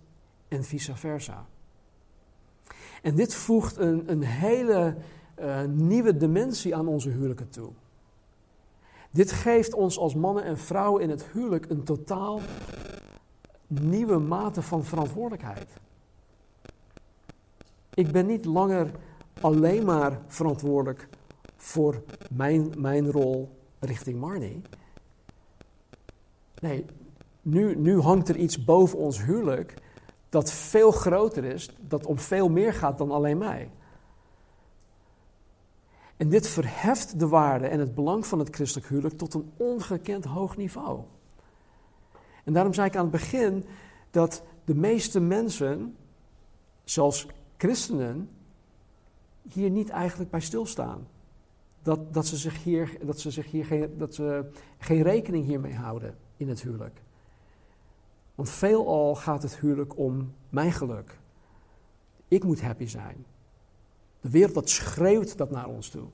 en 0.49 0.65
vice 0.65 0.97
versa. 0.97 1.47
En 3.03 3.15
dit 3.15 3.35
voegt 3.35 3.77
een, 3.77 4.11
een 4.11 4.23
hele 4.23 4.97
uh, 5.41 5.63
nieuwe 5.65 6.17
dimensie 6.17 6.77
aan 6.77 6.89
onze 6.89 7.11
huwelijken 7.11 7.51
toe. 7.51 7.71
Dit 9.11 9.33
geeft 9.33 9.75
ons 9.75 9.99
als 9.99 10.15
mannen 10.15 10.45
en 10.45 10.59
vrouwen 10.59 11.03
in 11.03 11.11
het 11.11 11.25
huwelijk 11.25 11.71
een 11.71 11.83
totaal 11.83 12.41
nieuwe 13.67 14.19
mate 14.19 14.63
van 14.63 14.85
verantwoordelijkheid. 14.85 15.69
Ik 17.95 18.13
ben 18.13 18.27
niet 18.27 18.45
langer 18.45 18.91
alleen 19.41 19.85
maar 19.85 20.21
verantwoordelijk 20.27 21.09
voor 21.57 22.03
mijn, 22.31 22.73
mijn 22.79 23.11
rol 23.11 23.57
richting 23.79 24.21
Marnie. 24.21 24.63
Nee, 26.61 26.85
nu, 27.43 27.77
nu 27.77 28.01
hangt 28.01 28.29
er 28.29 28.37
iets 28.37 28.65
boven 28.65 28.99
ons 28.99 29.23
huwelijk 29.23 29.75
dat 30.29 30.53
veel 30.53 30.91
groter 30.91 31.45
is, 31.45 31.71
dat 31.81 32.07
om 32.07 32.19
veel 32.19 32.49
meer 32.49 32.75
gaat 32.75 32.99
dan 32.99 33.11
alleen 33.11 33.39
mij. 33.39 33.71
En 36.17 36.29
dit 36.29 36.49
verheft 36.49 37.19
de 37.19 37.29
waarde 37.29 37.67
en 37.67 37.79
het 37.79 37.95
belang 37.95 38.27
van 38.27 38.39
het 38.39 38.55
christelijk 38.55 38.89
huwelijk 38.89 39.19
tot 39.19 39.35
een 39.35 39.51
ongekend 39.57 40.25
hoog 40.25 40.57
niveau. 40.57 41.01
En 42.45 42.53
daarom 42.53 42.75
zei 42.75 42.87
ik 42.87 42.97
aan 42.97 43.03
het 43.03 43.11
begin 43.11 43.65
dat 44.11 44.43
de 44.65 44.75
meeste 44.75 45.21
mensen, 45.21 45.97
zelfs 46.85 47.27
christenen, 47.57 48.31
hier 49.43 49.71
niet 49.71 49.89
eigenlijk 49.89 50.31
bij 50.31 50.41
stilstaan. 50.41 51.07
Dat, 51.83 52.15
dat, 52.15 52.27
ze 52.27 52.37
zich 52.37 52.63
hier, 52.63 52.99
dat 53.03 53.21
ze 53.21 53.31
zich 53.31 53.51
hier 53.51 53.65
geen, 53.65 53.99
dat 53.99 54.15
ze 54.15 54.51
geen 54.79 55.03
rekening 55.03 55.47
hiermee 55.47 55.75
houden 55.75 56.17
in 56.37 56.49
het 56.49 56.63
huwelijk. 56.63 57.01
Want 58.41 58.53
veelal 58.53 59.15
gaat 59.15 59.43
het 59.43 59.59
huwelijk 59.59 59.99
om 59.99 60.35
mijn 60.49 60.73
geluk. 60.73 61.19
Ik 62.29 62.45
moet 62.45 62.61
happy 62.61 62.87
zijn. 62.87 63.27
De 64.21 64.31
wereld 64.31 64.55
dat 64.55 64.69
schreeuwt 64.69 65.37
dat 65.37 65.51
naar 65.51 65.67
ons 65.67 65.89
toe. 65.89 66.09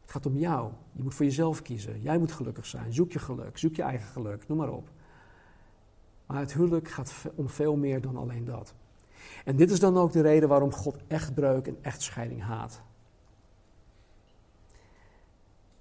Het 0.00 0.10
gaat 0.10 0.26
om 0.26 0.36
jou. 0.36 0.72
Je 0.92 1.02
moet 1.02 1.14
voor 1.14 1.24
jezelf 1.24 1.62
kiezen. 1.62 2.00
Jij 2.00 2.18
moet 2.18 2.32
gelukkig 2.32 2.66
zijn. 2.66 2.92
Zoek 2.92 3.12
je 3.12 3.18
geluk. 3.18 3.58
Zoek 3.58 3.76
je 3.76 3.82
eigen 3.82 4.06
geluk. 4.06 4.48
Noem 4.48 4.58
maar 4.58 4.70
op. 4.70 4.88
Maar 6.26 6.40
het 6.40 6.52
huwelijk 6.52 6.88
gaat 6.88 7.14
om 7.34 7.48
veel 7.48 7.76
meer 7.76 8.00
dan 8.00 8.16
alleen 8.16 8.44
dat. 8.44 8.74
En 9.44 9.56
dit 9.56 9.70
is 9.70 9.80
dan 9.80 9.96
ook 9.96 10.12
de 10.12 10.22
reden 10.22 10.48
waarom 10.48 10.72
God 10.72 10.96
echtbreuk 11.06 11.66
en 11.66 11.78
echtscheiding 11.82 12.42
haat. 12.42 12.82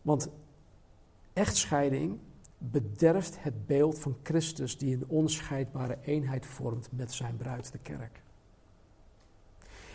Want 0.02 0.30
echtscheiding 1.34 2.20
bederft 2.64 3.44
het 3.44 3.66
beeld 3.66 4.00
van 4.00 4.18
Christus 4.24 4.78
die 4.78 4.96
een 4.96 5.06
onscheidbare 5.08 5.98
eenheid 6.04 6.46
vormt 6.46 6.90
met 6.92 7.14
zijn 7.14 7.38
bruid, 7.38 7.72
de 7.72 7.78
kerk. 7.78 8.22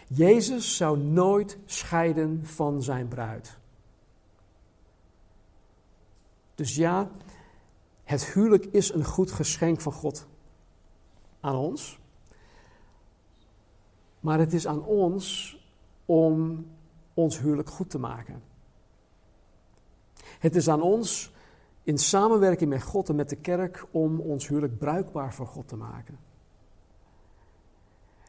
Jezus 0.08 0.76
zou 0.76 0.98
nooit 0.98 1.58
scheiden 1.64 2.46
van 2.46 2.82
zijn 2.82 3.08
bruid. 3.08 3.58
Dus 6.54 6.74
ja, 6.74 7.10
het 8.04 8.32
huwelijk 8.32 8.64
is 8.64 8.92
een 8.92 9.04
goed 9.04 9.32
geschenk 9.32 9.80
van 9.80 9.92
God 9.92 10.26
aan 11.40 11.56
ons. 11.56 11.98
Maar 14.20 14.38
het 14.38 14.52
is 14.52 14.66
aan 14.66 14.84
ons 14.84 15.56
om 16.04 16.66
ons 17.14 17.38
huwelijk 17.38 17.70
goed 17.70 17.90
te 17.90 17.98
maken. 17.98 18.42
Het 20.38 20.56
is 20.56 20.68
aan 20.68 20.82
ons 20.82 21.34
in 21.86 21.98
samenwerking 21.98 22.70
met 22.70 22.82
God 22.82 23.08
en 23.08 23.16
met 23.16 23.28
de 23.28 23.36
kerk 23.36 23.86
om 23.90 24.20
ons 24.20 24.48
huwelijk 24.48 24.78
bruikbaar 24.78 25.34
voor 25.34 25.46
God 25.46 25.68
te 25.68 25.76
maken. 25.76 26.18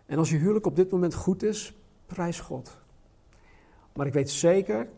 En 0.05 0.17
als 0.17 0.29
je 0.29 0.37
huwelijk 0.37 0.65
op 0.65 0.75
dit 0.75 0.91
moment 0.91 1.13
goed 1.13 1.43
is, 1.43 1.77
prijs 2.05 2.39
God. 2.39 2.77
Maar 3.93 4.07
ik 4.07 4.13
weet 4.13 4.29
zeker 4.29 4.89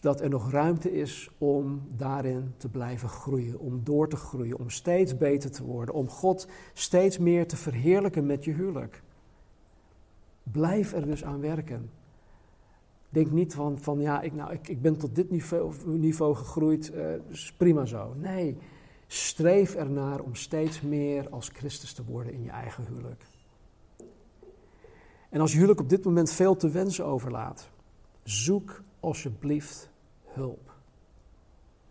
dat 0.00 0.20
er 0.20 0.28
nog 0.28 0.50
ruimte 0.50 0.92
is 0.92 1.30
om 1.38 1.82
daarin 1.96 2.54
te 2.56 2.68
blijven 2.68 3.08
groeien, 3.08 3.58
om 3.58 3.84
door 3.84 4.08
te 4.08 4.16
groeien, 4.16 4.58
om 4.58 4.70
steeds 4.70 5.16
beter 5.16 5.50
te 5.50 5.64
worden, 5.64 5.94
om 5.94 6.08
God 6.08 6.48
steeds 6.72 7.18
meer 7.18 7.46
te 7.46 7.56
verheerlijken 7.56 8.26
met 8.26 8.44
je 8.44 8.52
huwelijk. 8.52 9.02
Blijf 10.42 10.92
er 10.92 11.06
dus 11.06 11.24
aan 11.24 11.40
werken. 11.40 11.90
Denk 13.10 13.30
niet 13.30 13.54
van, 13.54 13.78
van 13.78 14.00
ja, 14.00 14.20
ik, 14.20 14.34
nou, 14.34 14.52
ik, 14.52 14.68
ik 14.68 14.82
ben 14.82 14.98
tot 14.98 15.14
dit 15.14 15.30
niveau, 15.30 15.74
niveau 15.84 16.34
gegroeid, 16.34 16.92
uh, 16.94 17.04
prima 17.56 17.84
zo. 17.84 18.14
Nee, 18.16 18.56
streef 19.06 19.74
ernaar 19.74 20.20
om 20.20 20.34
steeds 20.34 20.80
meer 20.80 21.28
als 21.28 21.48
Christus 21.48 21.92
te 21.92 22.04
worden 22.04 22.32
in 22.32 22.42
je 22.42 22.50
eigen 22.50 22.86
huwelijk. 22.86 23.26
En 25.30 25.40
als 25.40 25.50
je 25.50 25.56
huwelijk 25.56 25.80
op 25.80 25.88
dit 25.88 26.04
moment 26.04 26.30
veel 26.30 26.56
te 26.56 26.68
wensen 26.68 27.04
overlaat, 27.04 27.70
zoek 28.22 28.82
alsjeblieft 29.00 29.90
hulp. 30.24 30.74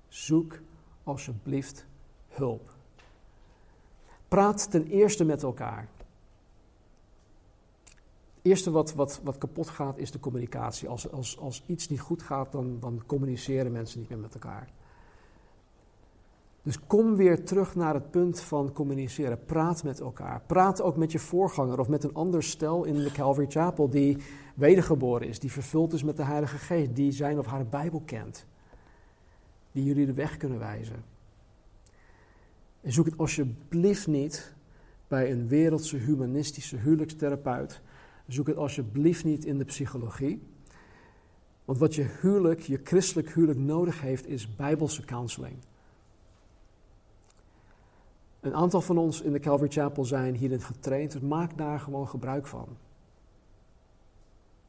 Zoek 0.08 0.60
alsjeblieft 1.04 1.86
hulp. 2.28 2.76
Praat 4.28 4.72
ten 4.72 4.88
eerste 4.88 5.24
met 5.24 5.44
elkaar. 5.44 5.90
Eerste 8.42 8.72
wat, 8.72 8.94
wat, 8.94 9.22
wat 9.24 9.38
kapot 9.38 9.70
gaat 9.70 9.98
is 9.98 10.12
de 10.12 10.20
communicatie. 10.20 10.88
Als, 10.88 11.12
als, 11.12 11.40
als 11.40 11.64
iets 11.66 11.90
niet 11.90 12.00
goed 12.00 12.22
gaat, 12.22 12.52
dan, 12.52 12.78
dan 12.80 13.04
communiceren 13.06 13.72
mensen 13.72 14.00
niet 14.00 14.10
meer 14.10 14.20
met 14.20 14.34
elkaar. 14.34 14.70
Dus 16.64 16.80
kom 16.88 17.16
weer 17.16 17.46
terug 17.46 17.76
naar 17.76 17.94
het 17.94 18.12
punt 18.12 18.40
van 18.42 18.74
communiceren. 18.74 19.46
Praat 19.46 19.84
met 19.84 20.00
elkaar. 20.00 20.42
Praat 20.46 20.82
ook 20.82 20.98
met 20.98 21.12
je 21.12 21.20
voorganger 21.20 21.80
of 21.80 21.88
met 21.88 22.04
een 22.04 22.14
ander 22.14 22.44
stel 22.44 22.84
in 22.84 22.94
de 22.94 23.12
Calvary 23.12 23.50
Chapel 23.50 23.90
die 23.90 24.18
wedergeboren 24.56 25.28
is, 25.28 25.40
die 25.40 25.52
vervuld 25.52 25.94
is 25.94 26.04
met 26.04 26.18
de 26.18 26.24
Heilige 26.24 26.58
Geest, 26.58 26.96
die 26.96 27.12
zijn 27.12 27.40
of 27.40 27.46
haar 27.46 27.66
Bijbel 27.66 28.02
kent, 28.06 28.46
die 29.72 29.84
jullie 29.84 30.06
de 30.06 30.14
weg 30.14 30.38
kunnen 30.38 30.60
wijzen. 30.60 31.04
En 32.82 32.92
zoek 32.92 33.06
het 33.06 33.18
alsjeblieft 33.18 34.08
niet 34.08 34.54
bij 35.08 35.32
een 35.32 35.48
wereldse 35.48 35.98
humanistische 35.98 36.78
huwelijkstherapeut. 36.78 37.82
Zoek 38.30 38.48
het 38.48 38.58
alsjeblieft 38.58 39.24
niet 39.24 39.46
in 39.46 39.58
de 39.58 39.66
psychologie. 39.66 40.42
Want 41.66 41.78
wat 41.78 41.96
je 41.96 42.04
huwelijk, 42.22 42.60
je 42.60 42.80
christelijk 42.84 43.34
huwelijk 43.34 43.60
nodig 43.60 44.02
heeft, 44.02 44.28
is 44.28 44.56
bijbelse 44.56 45.06
counseling. 45.06 45.56
Een 48.40 48.56
aantal 48.56 48.82
van 48.82 48.98
ons 48.98 49.22
in 49.22 49.32
de 49.32 49.40
Calvary 49.40 49.72
Chapel 49.72 50.06
zijn 50.06 50.36
hierin 50.36 50.62
getraind, 50.62 51.12
dus 51.12 51.22
maak 51.22 51.58
daar 51.58 51.80
gewoon 51.80 52.08
gebruik 52.08 52.48
van. 52.48 52.78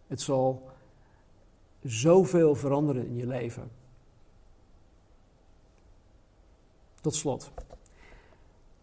Het 0.07 0.21
zal 0.21 0.71
zoveel 1.83 2.55
veranderen 2.55 3.07
in 3.07 3.17
je 3.17 3.27
leven. 3.27 3.71
Tot 7.01 7.15
slot. 7.15 7.51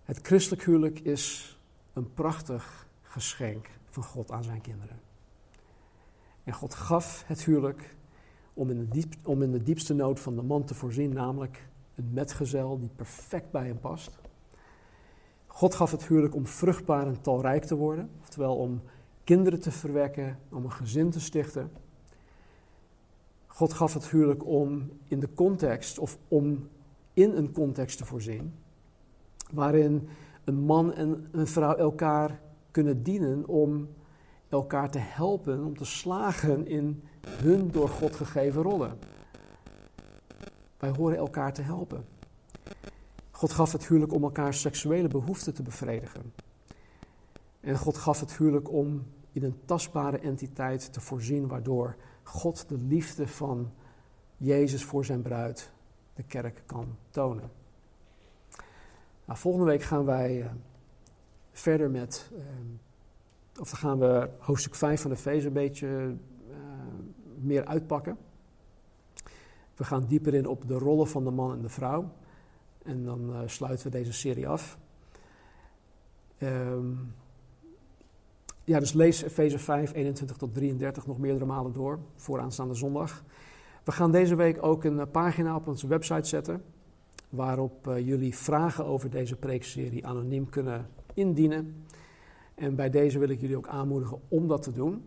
Het 0.03 0.19
christelijk 0.21 0.63
huwelijk 0.63 0.99
is 0.99 1.57
een 1.93 2.13
prachtig 2.13 2.87
geschenk 3.01 3.69
van 4.03 4.11
God 4.11 4.31
aan 4.31 4.43
zijn 4.43 4.61
kinderen. 4.61 4.99
En 6.43 6.53
God 6.53 6.73
gaf 6.73 7.23
het 7.27 7.43
huwelijk 7.43 7.95
om 8.53 8.69
in, 8.69 8.77
de 8.77 8.87
diep, 8.87 9.13
om 9.23 9.41
in 9.41 9.51
de 9.51 9.63
diepste 9.63 9.93
nood 9.93 10.19
van 10.19 10.35
de 10.35 10.41
man 10.41 10.63
te 10.63 10.73
voorzien, 10.73 11.13
namelijk 11.13 11.67
een 11.95 12.09
metgezel 12.13 12.79
die 12.79 12.89
perfect 12.95 13.51
bij 13.51 13.65
hem 13.65 13.79
past. 13.79 14.19
God 15.47 15.75
gaf 15.75 15.91
het 15.91 16.07
huwelijk 16.07 16.35
om 16.35 16.47
vruchtbaar 16.47 17.07
en 17.07 17.21
talrijk 17.21 17.63
te 17.63 17.75
worden, 17.75 18.09
oftewel 18.21 18.55
om 18.55 18.81
kinderen 19.23 19.59
te 19.59 19.71
verwekken, 19.71 20.39
om 20.49 20.63
een 20.63 20.71
gezin 20.71 21.09
te 21.09 21.19
stichten. 21.19 21.71
God 23.47 23.73
gaf 23.73 23.93
het 23.93 24.09
huwelijk 24.09 24.45
om 24.45 24.91
in 25.07 25.19
de 25.19 25.33
context 25.33 25.99
of 25.99 26.17
om 26.27 26.69
in 27.13 27.31
een 27.31 27.51
context 27.51 27.97
te 27.97 28.05
voorzien, 28.05 28.53
waarin 29.51 30.09
een 30.43 30.59
man 30.59 30.93
en 30.93 31.27
een 31.31 31.47
vrouw 31.47 31.75
elkaar 31.75 32.45
kunnen 32.71 33.03
dienen 33.03 33.47
om 33.47 33.89
elkaar 34.49 34.91
te 34.91 34.99
helpen, 34.99 35.63
om 35.63 35.77
te 35.77 35.85
slagen 35.85 36.67
in 36.67 37.03
hun 37.27 37.71
door 37.71 37.89
God 37.89 38.15
gegeven 38.15 38.61
rollen. 38.61 38.99
Wij 40.77 40.89
horen 40.89 41.17
elkaar 41.17 41.53
te 41.53 41.61
helpen. 41.61 42.05
God 43.31 43.51
gaf 43.51 43.71
het 43.71 43.87
huwelijk 43.87 44.13
om 44.13 44.23
elkaar 44.23 44.53
seksuele 44.53 45.07
behoeften 45.07 45.53
te 45.53 45.63
bevredigen. 45.63 46.33
En 47.59 47.77
God 47.77 47.97
gaf 47.97 48.19
het 48.19 48.37
huwelijk 48.37 48.71
om 48.71 49.05
in 49.31 49.43
een 49.43 49.59
tastbare 49.65 50.19
entiteit 50.19 50.93
te 50.93 51.01
voorzien, 51.01 51.47
waardoor 51.47 51.95
God 52.23 52.69
de 52.69 52.77
liefde 52.77 53.27
van 53.27 53.71
Jezus 54.37 54.83
voor 54.83 55.05
zijn 55.05 55.21
bruid, 55.21 55.71
de 56.13 56.23
kerk, 56.23 56.63
kan 56.65 56.97
tonen. 57.09 57.51
Nou, 59.25 59.39
volgende 59.39 59.65
week 59.65 59.81
gaan 59.81 60.05
wij 60.05 60.37
uh, 60.37 60.45
verder 61.59 61.89
met, 61.89 62.31
uh, 62.33 62.39
of 63.59 63.69
dan 63.69 63.79
gaan 63.79 63.99
we 63.99 64.29
hoofdstuk 64.39 64.75
5 64.75 65.01
van 65.01 65.11
de 65.11 65.17
Feest 65.17 65.45
een 65.45 65.53
beetje 65.53 65.87
uh, 66.49 66.55
meer 67.39 67.65
uitpakken. 67.65 68.17
We 69.75 69.83
gaan 69.83 70.05
dieper 70.05 70.33
in 70.33 70.47
op 70.47 70.67
de 70.67 70.73
rollen 70.73 71.07
van 71.07 71.23
de 71.23 71.31
man 71.31 71.51
en 71.51 71.61
de 71.61 71.69
vrouw. 71.69 72.11
En 72.83 73.03
dan 73.03 73.29
uh, 73.29 73.39
sluiten 73.45 73.91
we 73.91 73.97
deze 73.97 74.13
serie 74.13 74.47
af. 74.47 74.77
Um, 76.39 77.13
ja, 78.63 78.79
dus 78.79 78.93
lees 78.93 79.21
Efeze 79.21 79.59
5, 79.59 79.93
21 79.93 80.37
tot 80.37 80.53
33 80.53 81.07
nog 81.07 81.17
meerdere 81.17 81.45
malen 81.45 81.73
door 81.73 81.99
voor 82.15 82.39
aanstaande 82.39 82.73
zondag. 82.73 83.23
We 83.83 83.91
gaan 83.91 84.11
deze 84.11 84.35
week 84.35 84.63
ook 84.63 84.83
een 84.83 84.99
eh, 84.99 85.05
pagina 85.11 85.55
op 85.55 85.67
onze 85.67 85.87
website 85.87 86.27
zetten. 86.27 86.63
Waarop 87.29 87.85
jullie 87.85 88.35
vragen 88.35 88.85
over 88.85 89.09
deze 89.09 89.35
preekserie 89.35 90.07
anoniem 90.07 90.49
kunnen 90.49 90.89
indienen. 91.17 91.85
En 92.55 92.75
bij 92.75 92.89
deze 92.89 93.19
wil 93.19 93.29
ik 93.29 93.41
jullie 93.41 93.57
ook 93.57 93.67
aanmoedigen 93.67 94.19
om 94.27 94.47
dat 94.47 94.61
te 94.61 94.71
doen. 94.71 95.05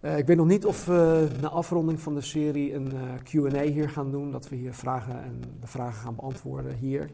Uh, 0.00 0.18
ik 0.18 0.26
weet 0.26 0.36
nog 0.36 0.46
niet 0.46 0.66
of 0.66 0.84
we 0.84 1.28
na 1.40 1.48
afronding 1.48 2.00
van 2.00 2.14
de 2.14 2.20
serie 2.20 2.74
een 2.74 2.94
uh, 2.94 3.14
QA 3.22 3.60
hier 3.60 3.90
gaan 3.90 4.10
doen. 4.10 4.30
Dat 4.30 4.48
we 4.48 4.56
hier 4.56 4.74
vragen 4.74 5.22
en 5.22 5.40
de 5.60 5.66
vragen 5.66 6.00
gaan 6.00 6.14
beantwoorden 6.14 6.74
hier. 6.74 7.10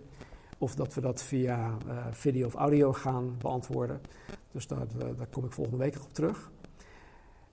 Of 0.58 0.74
dat 0.74 0.94
we 0.94 1.00
dat 1.00 1.22
via 1.22 1.76
uh, 1.86 2.06
video 2.10 2.46
of 2.46 2.54
audio 2.54 2.92
gaan 2.92 3.36
beantwoorden. 3.38 4.00
Dus 4.52 4.66
daar, 4.66 4.86
daar 5.16 5.26
kom 5.30 5.44
ik 5.44 5.52
volgende 5.52 5.78
week 5.78 5.94
op 6.02 6.12
terug. 6.12 6.50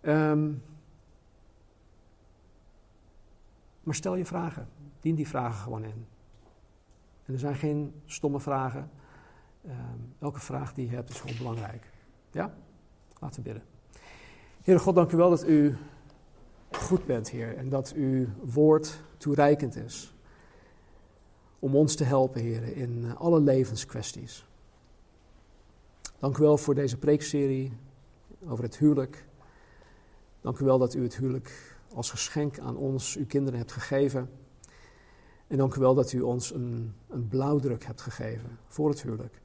Um, 0.02 0.62
maar 3.84 3.96
stel 3.96 4.16
je 4.16 4.26
vragen. 4.26 4.68
Dien 5.02 5.16
die 5.16 5.28
vragen 5.28 5.60
gewoon 5.60 5.84
in. 5.84 6.06
En 7.26 7.34
er 7.34 7.40
zijn 7.40 7.56
geen 7.56 7.94
stomme 8.06 8.40
vragen. 8.40 8.90
Um, 9.68 10.14
elke 10.20 10.40
vraag 10.40 10.74
die 10.74 10.90
je 10.90 10.96
hebt 10.96 11.10
is 11.10 11.20
gewoon 11.20 11.38
belangrijk. 11.38 11.90
Ja? 12.32 12.54
Laten 13.20 13.44
we 13.44 13.50
bidden. 13.50 13.64
Heere 14.62 14.82
God, 14.82 14.96
dank 14.96 15.12
u 15.12 15.18
wel 15.18 15.30
dat 15.30 15.48
u 15.48 15.78
goed 16.72 17.06
bent, 17.06 17.30
Heer. 17.30 17.58
En 17.58 17.70
dat 17.70 17.94
uw 17.96 18.26
woord 18.44 19.00
toereikend 19.18 19.76
is. 19.76 20.14
Om 21.60 21.76
ons 21.76 21.96
te 21.96 22.04
helpen, 22.04 22.42
Heer, 22.42 22.78
in 22.78 23.16
alle 23.18 23.40
levenskwesties. 23.40 24.48
Dank 26.20 26.38
u 26.38 26.42
wel 26.42 26.58
voor 26.58 26.76
deze 26.76 26.98
preekserie. 26.98 27.74
over 28.48 28.64
het 28.64 28.78
huwelijk. 28.78 29.26
Dank 30.42 30.60
u 30.60 30.66
wel 30.66 30.78
dat 30.78 30.94
u 30.94 31.04
het 31.04 31.16
huwelijk 31.16 31.78
als 31.94 32.10
geschenk 32.10 32.60
aan 32.60 32.76
ons, 32.76 33.16
uw 33.16 33.26
kinderen, 33.26 33.60
hebt 33.60 33.72
gegeven. 33.72 34.30
En 35.48 35.58
dank 35.58 35.76
u 35.76 35.80
wel 35.80 35.94
dat 35.94 36.12
u 36.12 36.22
ons 36.22 36.54
een, 36.54 36.94
een 37.10 37.28
blauwdruk 37.28 37.86
hebt 37.86 38.02
gegeven 38.02 38.58
voor 38.68 38.90
het 38.90 39.02
huwelijk. 39.02 39.42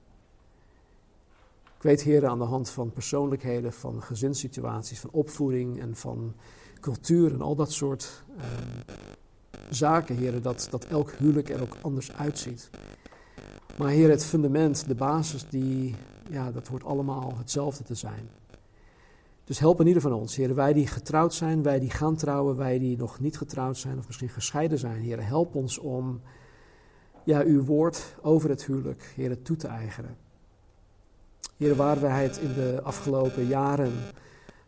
Ik 1.82 1.88
weet, 1.88 2.02
heren, 2.02 2.30
aan 2.30 2.38
de 2.38 2.44
hand 2.44 2.70
van 2.70 2.92
persoonlijkheden, 2.92 3.72
van 3.72 4.02
gezinssituaties, 4.02 5.00
van 5.00 5.10
opvoeding 5.12 5.80
en 5.80 5.96
van 5.96 6.34
cultuur 6.80 7.32
en 7.32 7.40
al 7.40 7.54
dat 7.54 7.72
soort 7.72 8.22
uh, 8.36 8.42
zaken, 9.70 10.16
heren, 10.16 10.42
dat, 10.42 10.68
dat 10.70 10.84
elk 10.84 11.10
huwelijk 11.10 11.48
er 11.48 11.62
ook 11.62 11.76
anders 11.80 12.12
uitziet. 12.12 12.70
Maar 13.78 13.88
heer, 13.88 14.10
het 14.10 14.24
fundament, 14.24 14.88
de 14.88 14.94
basis, 14.94 15.48
die, 15.48 15.94
ja, 16.30 16.50
dat 16.50 16.68
hoort 16.68 16.84
allemaal 16.84 17.32
hetzelfde 17.36 17.84
te 17.84 17.94
zijn. 17.94 18.28
Dus 19.44 19.58
help 19.58 19.80
in 19.80 19.86
ieder 19.86 20.02
van 20.02 20.12
ons, 20.12 20.36
heren, 20.36 20.56
wij 20.56 20.72
die 20.72 20.86
getrouwd 20.86 21.34
zijn, 21.34 21.62
wij 21.62 21.80
die 21.80 21.90
gaan 21.90 22.16
trouwen, 22.16 22.56
wij 22.56 22.78
die 22.78 22.96
nog 22.96 23.20
niet 23.20 23.38
getrouwd 23.38 23.76
zijn 23.76 23.98
of 23.98 24.06
misschien 24.06 24.28
gescheiden 24.28 24.78
zijn, 24.78 25.00
heren, 25.00 25.24
help 25.24 25.54
ons 25.54 25.78
om 25.78 26.20
ja, 27.24 27.42
uw 27.42 27.64
woord 27.64 28.16
over 28.20 28.50
het 28.50 28.64
huwelijk, 28.64 29.12
heren, 29.16 29.42
toe 29.42 29.56
te 29.56 29.66
eigenen. 29.66 30.21
Heren, 31.62 31.76
waar 31.76 32.00
wij 32.00 32.22
het 32.22 32.38
in 32.38 32.52
de 32.52 32.80
afgelopen 32.82 33.46
jaren 33.46 33.92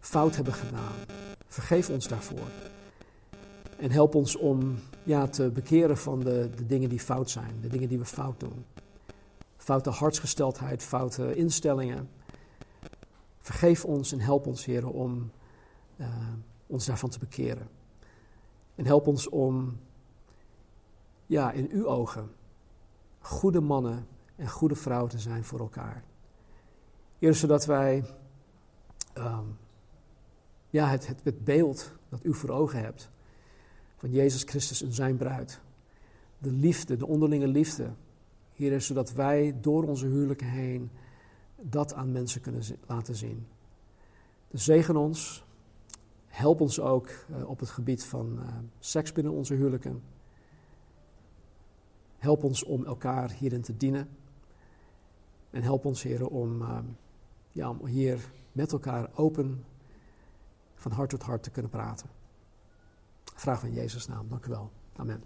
fout 0.01 0.37
hebben 0.37 0.55
gedaan, 0.55 0.93
vergeef 1.47 1.91
ons 1.91 2.09
daarvoor. 2.09 2.49
En 3.79 3.91
help 3.91 4.15
ons 4.15 4.37
om 4.37 4.79
ja, 5.03 5.27
te 5.27 5.51
bekeren 5.51 5.97
van 5.97 6.21
de, 6.21 6.51
de 6.57 6.67
dingen 6.67 6.89
die 6.89 7.01
fout 7.01 7.31
zijn, 7.31 7.61
de 7.61 7.69
dingen 7.69 7.89
die 7.89 7.99
we 7.99 8.05
fout 8.05 8.41
doen. 8.41 8.65
Foute 9.57 9.91
hartsgesteldheid, 9.91 10.83
foute 10.83 11.35
instellingen. 11.35 12.11
Vergeef 13.41 13.85
ons 13.85 14.13
en 14.13 14.21
help 14.21 14.47
ons, 14.47 14.65
heren, 14.65 14.93
om 14.93 15.31
uh, 15.97 16.07
ons 16.67 16.87
daarvan 16.87 17.11
te 17.11 17.19
bekeren. 17.19 17.69
En 18.75 18.87
help 18.87 19.07
ons 19.07 19.29
om, 19.29 19.79
ja, 21.27 21.53
in 21.53 21.69
uw 21.71 21.87
ogen, 21.87 22.31
goede 23.19 23.61
mannen 23.61 24.07
en 24.37 24.49
goede 24.49 24.77
vrouwen 24.77 25.11
te 25.11 25.19
zijn 25.19 25.45
voor 25.45 25.61
elkaar. 25.61 26.05
Eerst 27.25 27.41
zodat 27.41 27.65
wij 27.65 28.05
um, 29.19 29.59
ja, 30.71 30.89
het, 30.89 31.07
het, 31.23 31.45
beeld 31.45 31.93
dat 32.09 32.25
u 32.25 32.35
voor 32.35 32.51
ogen 32.51 32.81
hebt 32.81 33.11
van 33.97 34.11
Jezus 34.11 34.43
Christus 34.43 34.83
en 34.83 34.93
zijn 34.93 35.17
bruid. 35.17 35.61
De 36.39 36.51
liefde, 36.51 36.97
de 36.97 37.07
onderlinge 37.07 37.47
liefde. 37.47 37.91
Heer, 38.55 38.81
zodat 38.81 39.13
wij 39.13 39.57
door 39.61 39.85
onze 39.85 40.07
huwelijken 40.07 40.47
heen 40.47 40.91
dat 41.61 41.95
aan 41.95 42.13
mensen 42.13 42.41
kunnen 42.41 42.63
laten 42.87 43.15
zien. 43.15 43.47
Dus 44.49 44.65
zegen 44.65 44.97
ons. 44.97 45.45
Help 46.27 46.61
ons 46.61 46.81
ook 46.81 47.09
uh, 47.09 47.49
op 47.49 47.61
het 47.61 47.71
gebied 47.71 48.05
van 48.05 48.39
uh, 48.39 48.47
seks 48.79 49.13
binnen 49.13 49.33
onze 49.33 49.55
huwelijken. 49.55 50.03
Help 52.19 52.45
ons 52.45 52.65
om 52.65 52.85
elkaar 52.85 53.31
hierin 53.31 53.63
te 53.63 53.77
dienen. 53.77 54.09
En 55.51 55.63
help 55.63 55.85
ons, 55.85 56.03
Heer, 56.03 56.29
om, 56.29 56.63
uh, 56.63 56.79
ja, 57.55 57.71
om 57.71 57.87
hier 57.87 58.19
met 58.53 58.73
elkaar 58.73 59.11
open 59.15 59.65
van 60.75 60.93
hart 60.93 61.11
tot 61.11 61.23
hart 61.23 61.43
te 61.43 61.51
kunnen 61.51 61.71
praten. 61.71 62.09
Vraag 63.35 63.61
van 63.61 63.73
Jezus' 63.73 64.07
naam. 64.07 64.29
Dank 64.29 64.47
u 64.47 64.51
wel. 64.51 64.71
Amen. 64.97 65.23